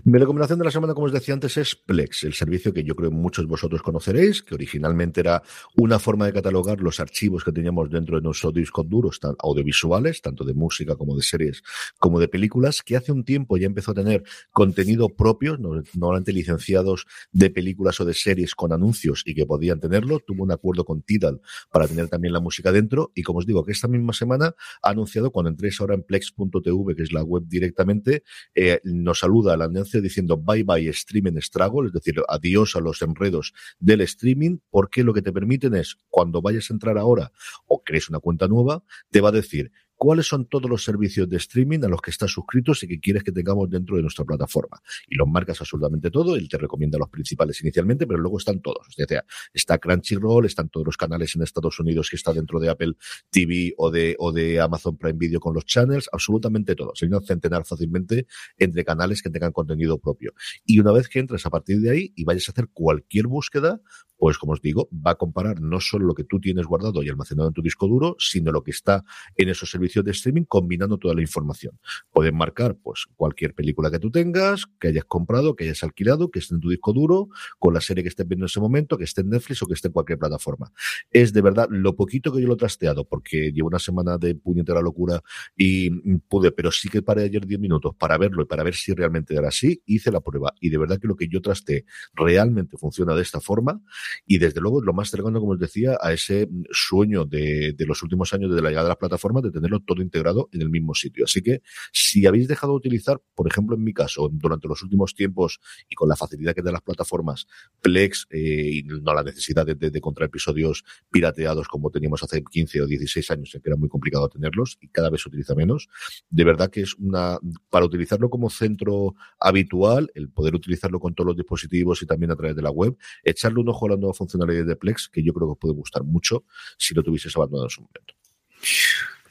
Mi 0.03 0.17
recomendación 0.17 0.59
de 0.59 0.65
la 0.65 0.71
semana, 0.71 0.93
como 0.93 1.07
os 1.07 1.11
decía 1.11 1.33
antes, 1.33 1.57
es 1.57 1.75
Plex, 1.75 2.23
el 2.23 2.33
servicio 2.33 2.73
que 2.73 2.83
yo 2.83 2.95
creo 2.95 3.11
muchos 3.11 3.45
de 3.45 3.49
vosotros 3.49 3.81
conoceréis, 3.81 4.41
que 4.43 4.55
originalmente 4.55 5.19
era 5.19 5.43
una 5.75 5.99
forma 5.99 6.25
de 6.25 6.33
catalogar 6.33 6.79
los 6.79 6.99
archivos 6.99 7.43
que 7.43 7.51
teníamos 7.51 7.89
dentro 7.89 8.17
de 8.17 8.21
nuestros 8.23 8.53
discos 8.53 8.87
duros 8.87 9.19
audiovisuales, 9.39 10.21
tanto 10.21 10.43
de 10.43 10.53
música 10.53 10.95
como 10.95 11.15
de 11.15 11.23
series, 11.23 11.63
como 11.99 12.19
de 12.19 12.27
películas, 12.27 12.81
que 12.81 12.95
hace 12.95 13.11
un 13.11 13.25
tiempo 13.25 13.57
ya 13.57 13.65
empezó 13.65 13.91
a 13.91 13.95
tener 13.95 14.23
contenido 14.51 15.09
propio, 15.09 15.57
normalmente 15.57 16.31
licenciados 16.31 17.05
de 17.31 17.49
películas 17.49 17.99
o 17.99 18.05
de 18.05 18.13
series 18.13 18.55
con 18.55 18.71
anuncios 18.71 19.23
y 19.25 19.35
que 19.35 19.45
podían 19.45 19.79
tenerlo. 19.79 20.19
Tuvo 20.19 20.43
un 20.43 20.51
acuerdo 20.51 20.85
con 20.85 21.01
Tidal 21.01 21.41
para 21.71 21.87
tener 21.87 22.07
también 22.07 22.33
la 22.33 22.39
música 22.39 22.71
dentro 22.71 23.11
y 23.15 23.23
como 23.23 23.39
os 23.39 23.45
digo, 23.45 23.65
que 23.65 23.71
esta 23.71 23.87
misma 23.87 24.13
semana 24.13 24.55
ha 24.81 24.89
anunciado, 24.89 25.31
cuando 25.31 25.49
entréis 25.49 25.79
ahora 25.81 25.95
en 25.95 26.03
plex.tv, 26.03 26.95
que 26.95 27.03
es 27.03 27.11
la 27.11 27.23
web 27.23 27.43
directamente, 27.47 28.23
eh, 28.55 28.79
nos 28.83 29.19
saluda 29.19 29.56
la 29.57 29.65
anuncio 29.65 30.01
diciendo 30.01 30.37
bye 30.37 30.63
bye 30.63 30.89
streaming 30.89 31.39
struggle, 31.41 31.87
es 31.87 31.93
decir, 31.93 32.21
adiós 32.27 32.75
a 32.75 32.79
los 32.79 33.01
enredos 33.01 33.53
del 33.79 34.01
streaming, 34.01 34.59
porque 34.69 35.03
lo 35.03 35.13
que 35.13 35.21
te 35.21 35.33
permiten 35.33 35.75
es, 35.75 35.97
cuando 36.09 36.41
vayas 36.41 36.69
a 36.69 36.73
entrar 36.73 36.97
ahora 36.97 37.31
o 37.65 37.83
crees 37.83 38.09
una 38.09 38.19
cuenta 38.19 38.47
nueva, 38.47 38.83
te 39.09 39.21
va 39.21 39.29
a 39.29 39.33
decir 39.33 39.71
cuáles 39.97 40.27
son 40.27 40.45
todos 40.45 40.69
los 40.69 40.83
servicios 40.83 41.27
de 41.27 41.37
streaming 41.37 41.79
a 41.83 41.87
los 41.87 42.01
que 42.01 42.11
estás 42.11 42.31
suscritos 42.31 42.83
y 42.83 42.87
que 42.87 42.99
quieres 42.99 43.23
que 43.23 43.31
tengamos 43.31 43.69
dentro 43.69 43.95
de 43.95 44.03
nuestra 44.03 44.23
plataforma. 44.23 44.79
Y 45.07 45.15
los 45.15 45.27
marcas 45.27 45.59
absolutamente 45.59 46.11
todo, 46.11 46.35
él 46.35 46.47
te 46.47 46.57
recomienda 46.57 46.97
los 46.97 47.09
principales 47.09 47.59
inicialmente, 47.61 48.05
pero 48.07 48.19
luego 48.19 48.37
están 48.37 48.61
todos. 48.61 48.87
O 48.87 48.91
sea, 48.91 49.25
está 49.53 49.77
Crunchyroll, 49.79 50.45
están 50.45 50.69
todos 50.69 50.85
los 50.85 50.97
canales 50.97 51.35
en 51.35 51.41
Estados 51.41 51.79
Unidos 51.79 52.09
que 52.09 52.15
está 52.15 52.31
dentro 52.31 52.59
de 52.59 52.69
Apple 52.69 52.93
TV 53.29 53.73
o 53.77 53.89
de, 53.89 54.15
o 54.19 54.31
de 54.31 54.59
Amazon 54.59 54.97
Prime 54.97 55.17
Video 55.17 55.39
con 55.39 55.53
los 55.53 55.65
channels, 55.65 56.09
absolutamente 56.11 56.75
todos. 56.75 57.01
Hay 57.01 57.09
un 57.09 57.23
centenar 57.23 57.65
fácilmente 57.65 58.27
entre 58.57 58.85
canales 58.85 59.21
que 59.21 59.29
tengan 59.29 59.51
contenido 59.51 59.97
propio. 59.97 60.33
Y 60.63 60.79
una 60.79 60.91
vez 60.91 61.09
que 61.09 61.19
entres 61.19 61.45
a 61.45 61.49
partir 61.49 61.79
de 61.81 61.89
ahí 61.89 62.13
y 62.15 62.23
vayas 62.23 62.47
a 62.49 62.51
hacer 62.51 62.69
cualquier 62.71 63.27
búsqueda, 63.27 63.81
pues 64.17 64.37
como 64.37 64.53
os 64.53 64.61
digo, 64.61 64.89
va 64.93 65.11
a 65.11 65.15
comparar 65.15 65.61
no 65.61 65.79
solo 65.79 66.05
lo 66.05 66.15
que 66.15 66.23
tú 66.23 66.39
tienes 66.39 66.65
guardado 66.65 67.03
y 67.03 67.09
almacenado 67.09 67.49
en 67.49 67.53
tu 67.53 67.61
disco 67.61 67.87
duro, 67.87 68.15
sino 68.19 68.51
lo 68.51 68.63
que 68.63 68.71
está 68.71 69.03
en 69.35 69.49
esos 69.49 69.69
servicios 69.69 69.86
de 69.87 70.11
streaming 70.11 70.43
combinando 70.43 70.97
toda 70.97 71.13
la 71.15 71.21
información. 71.21 71.79
Pueden 72.11 72.35
marcar 72.35 72.75
pues 72.75 73.05
cualquier 73.15 73.53
película 73.53 73.89
que 73.89 73.99
tú 73.99 74.11
tengas, 74.11 74.65
que 74.79 74.89
hayas 74.89 75.05
comprado, 75.05 75.55
que 75.55 75.65
hayas 75.65 75.83
alquilado, 75.83 76.29
que 76.29 76.39
esté 76.39 76.55
en 76.55 76.61
tu 76.61 76.69
disco 76.69 76.93
duro, 76.93 77.29
con 77.59 77.73
la 77.73 77.81
serie 77.81 78.03
que 78.03 78.09
estés 78.09 78.27
viendo 78.27 78.45
en 78.45 78.47
ese 78.47 78.59
momento, 78.59 78.97
que 78.97 79.03
esté 79.03 79.21
en 79.21 79.29
Netflix 79.29 79.63
o 79.63 79.67
que 79.67 79.73
esté 79.73 79.87
en 79.87 79.93
cualquier 79.93 80.19
plataforma. 80.19 80.71
Es 81.11 81.33
de 81.33 81.41
verdad 81.41 81.67
lo 81.69 81.95
poquito 81.95 82.31
que 82.31 82.41
yo 82.41 82.47
lo 82.47 82.57
trasteado, 82.57 83.05
porque 83.05 83.51
llevo 83.51 83.67
una 83.67 83.79
semana 83.79 84.17
de 84.17 84.35
puñetera 84.35 84.81
locura 84.81 85.21
y 85.55 85.89
pude, 86.19 86.51
pero 86.51 86.71
sí 86.71 86.89
que 86.89 87.01
paré 87.01 87.23
ayer 87.23 87.45
10 87.45 87.59
minutos 87.59 87.95
para 87.97 88.17
verlo 88.17 88.43
y 88.43 88.45
para 88.45 88.63
ver 88.63 88.75
si 88.75 88.93
realmente 88.93 89.35
era 89.35 89.49
así, 89.49 89.81
hice 89.85 90.11
la 90.11 90.21
prueba 90.21 90.53
y 90.59 90.69
de 90.69 90.77
verdad 90.77 90.99
que 90.99 91.07
lo 91.07 91.15
que 91.15 91.27
yo 91.27 91.41
trasteé 91.41 91.85
realmente 92.13 92.77
funciona 92.77 93.15
de 93.15 93.21
esta 93.21 93.39
forma 93.39 93.81
y 94.25 94.37
desde 94.37 94.61
luego 94.61 94.81
lo 94.81 94.93
más 94.93 95.09
cercano, 95.09 95.39
como 95.39 95.53
os 95.53 95.59
decía, 95.59 95.97
a 96.01 96.13
ese 96.13 96.49
sueño 96.71 97.25
de, 97.25 97.73
de 97.73 97.85
los 97.85 98.01
últimos 98.03 98.33
años 98.33 98.53
de 98.53 98.61
la 98.61 98.69
llegada 98.69 98.85
de 98.85 98.89
las 98.89 98.97
plataformas 98.97 99.43
de 99.43 99.51
tenerlo 99.51 99.76
todo 99.81 100.01
integrado 100.01 100.49
en 100.51 100.61
el 100.61 100.69
mismo 100.69 100.93
sitio. 100.93 101.25
Así 101.25 101.41
que 101.41 101.61
si 101.91 102.25
habéis 102.25 102.47
dejado 102.47 102.73
de 102.73 102.77
utilizar, 102.77 103.21
por 103.35 103.47
ejemplo, 103.47 103.75
en 103.75 103.83
mi 103.83 103.93
caso, 103.93 104.29
durante 104.31 104.67
los 104.67 104.81
últimos 104.83 105.13
tiempos 105.13 105.59
y 105.89 105.95
con 105.95 106.09
la 106.09 106.15
facilidad 106.15 106.53
que 106.53 106.61
dan 106.61 106.73
las 106.73 106.81
plataformas, 106.81 107.47
Plex 107.81 108.27
eh, 108.29 108.71
y 108.73 108.83
no 108.83 109.13
la 109.13 109.23
necesidad 109.23 109.65
de, 109.65 109.75
de, 109.75 110.01
episodios 110.19 110.83
pirateados 111.11 111.67
como 111.67 111.89
teníamos 111.91 112.23
hace 112.23 112.43
15 112.43 112.81
o 112.81 112.87
16 112.87 113.31
años, 113.31 113.51
que 113.51 113.69
era 113.69 113.75
muy 113.75 113.89
complicado 113.89 114.27
tenerlos 114.29 114.77
y 114.81 114.87
cada 114.89 115.09
vez 115.09 115.21
se 115.21 115.29
utiliza 115.29 115.55
menos, 115.55 115.87
de 116.29 116.43
verdad 116.43 116.69
que 116.69 116.81
es 116.81 116.95
una, 116.95 117.39
para 117.69 117.85
utilizarlo 117.85 118.29
como 118.29 118.49
centro 118.49 119.15
habitual, 119.39 120.11
el 120.15 120.29
poder 120.29 120.55
utilizarlo 120.55 120.99
con 120.99 121.13
todos 121.13 121.27
los 121.27 121.37
dispositivos 121.37 122.01
y 122.01 122.05
también 122.05 122.31
a 122.31 122.35
través 122.35 122.55
de 122.55 122.61
la 122.61 122.71
web, 122.71 122.97
echarle 123.23 123.59
un 123.59 123.69
ojo 123.69 123.85
a 123.85 123.89
la 123.89 123.97
nueva 123.97 124.13
funcionalidad 124.13 124.65
de 124.65 124.75
Plex, 124.75 125.09
que 125.09 125.23
yo 125.23 125.33
creo 125.33 125.47
que 125.47 125.51
os 125.53 125.57
puede 125.57 125.73
gustar 125.73 126.03
mucho 126.03 126.45
si 126.77 126.93
lo 126.93 127.03
tuvieses 127.03 127.35
abandonado 127.35 127.67
en 127.67 127.69
su 127.69 127.81
momento. 127.81 128.16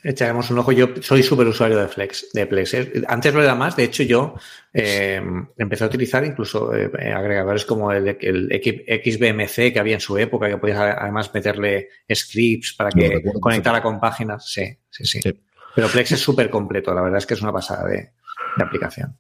Echaremos 0.09 0.49
un 0.53 0.59
ojo. 0.61 0.71
Yo 0.71 0.89
soy 1.01 1.21
súper 1.25 1.49
usuario 1.49 1.79
de 1.79 1.89
Flex, 1.89 2.29
de 2.33 2.47
Plex. 2.47 2.77
Antes 3.09 3.35
lo 3.35 3.43
era 3.43 3.57
más. 3.57 3.75
De 3.75 3.83
hecho, 3.83 4.05
yo 4.05 4.37
eh, 4.73 5.21
empecé 5.59 5.83
a 5.83 5.89
utilizar 5.89 6.25
incluso 6.25 6.73
eh, 6.73 7.13
agregadores 7.13 7.65
como 7.65 7.91
el, 7.91 8.17
el, 8.21 8.49
XBMC 8.49 9.73
que 9.73 9.81
había 9.81 9.95
en 9.95 10.01
su 10.01 10.17
época, 10.17 10.49
que 10.49 10.59
podías 10.59 10.79
además 10.79 11.35
meterle 11.35 11.89
scripts 12.15 12.75
para 12.75 12.91
que 12.91 13.21
no, 13.21 13.41
conectara 13.41 13.83
con 13.83 13.99
páginas. 13.99 14.49
Sí, 14.49 14.79
sí, 14.89 15.05
sí, 15.05 15.23
sí. 15.23 15.43
Pero 15.75 15.89
Plex 15.89 16.13
es 16.13 16.21
súper 16.21 16.51
completo. 16.51 16.95
La 16.95 17.03
verdad 17.03 17.19
es 17.19 17.27
que 17.27 17.35
es 17.35 17.43
una 17.43 17.53
pasada 17.53 17.89
de, 17.89 17.97
de 17.97 18.65
aplicación. 18.65 19.19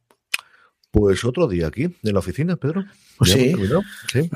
Pues 0.92 1.24
otro 1.24 1.48
día 1.48 1.66
aquí, 1.66 1.82
en 1.82 2.12
la 2.12 2.20
oficina, 2.20 2.54
Pedro. 2.54 2.84
Pues 3.18 3.32
sí. 3.32 3.56
sí. 4.12 4.30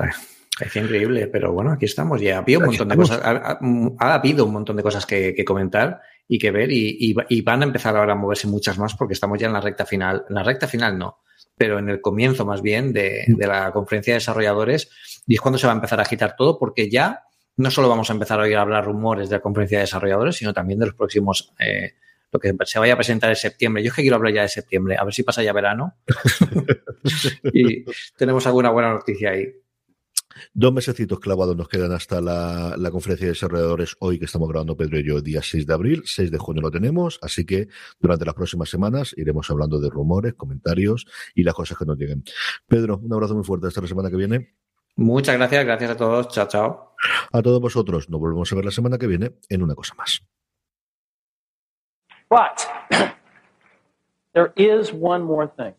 Es 0.61 0.77
increíble, 0.77 1.29
pero 1.29 1.53
bueno, 1.53 1.71
aquí 1.71 1.85
estamos. 1.85 2.21
Ya 2.21 2.37
ha 2.37 2.39
habido 2.39 2.59
un 2.59 2.67
montón 2.67 2.89
de 2.89 2.97
cosas, 2.97 3.21
ha, 3.23 3.59
ha, 3.99 4.15
habido 4.15 4.45
un 4.45 4.53
montón 4.53 4.77
de 4.77 4.83
cosas 4.83 5.07
que, 5.07 5.33
que 5.33 5.45
comentar 5.45 6.01
y 6.33 6.39
que 6.39 6.53
ver 6.53 6.71
y, 6.71 6.97
y, 7.01 7.15
y, 7.29 7.43
van 7.43 7.63
a 7.63 7.65
empezar 7.65 7.97
ahora 7.97 8.13
a 8.13 8.15
moverse 8.15 8.47
muchas 8.47 8.79
más 8.79 8.95
porque 8.95 9.15
estamos 9.15 9.37
ya 9.37 9.49
en 9.49 9.53
la 9.53 9.61
recta 9.61 9.85
final. 9.85 10.25
En 10.29 10.37
la 10.37 10.45
recta 10.45 10.69
final 10.69 10.97
no, 10.97 11.19
pero 11.57 11.81
en 11.81 11.89
el 11.89 12.01
comienzo 12.01 12.47
más 12.47 12.63
bien 12.63 12.93
de, 12.93 13.25
de 13.27 13.47
la 13.49 13.73
conferencia 13.73 14.15
de 14.15 14.19
desarrolladores 14.19 15.23
y 15.27 15.35
es 15.35 15.41
cuando 15.41 15.59
se 15.59 15.67
va 15.67 15.73
a 15.73 15.75
empezar 15.75 15.99
a 15.99 16.03
agitar 16.03 16.37
todo 16.37 16.57
porque 16.57 16.89
ya 16.89 17.25
no 17.57 17.69
solo 17.73 17.89
vamos 17.89 18.11
a 18.11 18.13
empezar 18.13 18.39
a 18.39 18.45
oír 18.45 18.57
hablar 18.57 18.85
rumores 18.85 19.29
de 19.29 19.37
la 19.37 19.43
conferencia 19.43 19.79
de 19.79 19.83
desarrolladores, 19.83 20.37
sino 20.37 20.55
también 20.55 20.79
de 20.79 20.87
los 20.87 20.95
próximos 20.95 21.53
eh, 21.59 21.95
lo 22.31 22.39
que 22.39 22.55
se 22.65 22.79
vaya 22.79 22.93
a 22.93 22.97
presentar 22.97 23.31
en 23.31 23.35
septiembre. 23.35 23.83
Yo 23.83 23.89
es 23.89 23.95
que 23.95 24.03
quiero 24.03 24.17
hablar 24.17 24.33
ya 24.33 24.43
de 24.43 24.49
septiembre, 24.49 24.97
a 24.97 25.03
ver 25.03 25.13
si 25.13 25.25
pasa 25.25 25.43
ya 25.43 25.53
verano. 25.53 25.97
y 27.53 27.85
tenemos 28.17 28.47
alguna 28.47 28.71
buena 28.71 28.93
noticia 28.93 29.31
ahí. 29.31 29.49
Dos 30.53 30.73
mesecitos 30.73 31.21
clavados 31.21 31.57
nos 31.57 31.69
quedan 31.69 31.93
hasta 31.93 32.21
la, 32.21 32.75
la, 32.77 32.91
conferencia 32.91 33.27
de 33.27 33.33
desarrolladores 33.33 33.97
hoy 34.01 34.19
que 34.19 34.25
estamos 34.25 34.49
grabando 34.49 34.77
Pedro 34.77 34.99
y 34.99 35.07
yo, 35.07 35.21
día 35.21 35.43
6 35.43 35.67
de 35.67 35.75
abril, 35.75 36.03
6 36.05 36.31
de 36.31 36.39
junio 36.39 36.63
lo 36.63 36.71
tenemos, 36.71 37.19
así 37.23 37.45
que 37.45 37.69
durante 37.99 38.25
las 38.25 38.35
próximas 38.35 38.69
semanas 38.69 39.15
iremos 39.17 39.51
hablando 39.51 39.81
de 39.81 39.91
rumores, 39.91 40.35
comentarios 40.35 41.07
y 41.35 41.43
las 41.43 41.55
cosas 41.55 41.79
que 41.79 41.85
nos 41.85 41.97
lleguen. 41.97 42.25
Pedro, 42.67 42.99
un 42.99 43.13
abrazo 43.13 43.35
muy 43.35 43.45
fuerte 43.45 43.67
hasta 43.67 43.81
la 43.81 43.89
semana 43.89 44.11
que 44.11 44.17
viene. 44.17 44.55
Muchas 44.97 45.37
gracias, 45.37 45.65
gracias 45.65 45.91
a 45.91 45.97
todos, 45.97 46.29
chao, 46.29 46.49
chao. 46.49 46.95
A 47.33 47.43
todos 47.43 47.61
vosotros, 47.61 48.11
nos 48.11 48.21
volvemos 48.21 48.53
a 48.53 48.57
ver 48.57 48.65
la 48.65 48.71
semana 48.71 48.99
que 48.99 49.07
viene 49.07 49.33
en 49.49 49.63
una 49.63 49.75
cosa 49.75 49.95
más. 49.95 50.23
But 52.29 52.67
there 54.35 54.53
is 54.57 54.93
one 54.93 55.25
more 55.25 55.49
thing. 55.49 55.75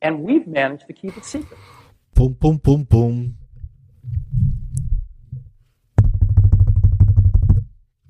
And 0.00 0.20
we've 0.20 0.46
managed 0.46 0.86
to 0.86 0.92
keep 0.92 1.16
it 1.16 1.24
secret. 1.24 1.58
Pum, 2.14 2.32
pum, 2.32 2.56
pum, 2.58 2.84
pum. 2.84 3.34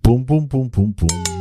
Pum, 0.02 0.24
pum, 0.26 0.46
pum, 0.46 0.68
pum, 0.68 0.92
pum. 0.92 1.33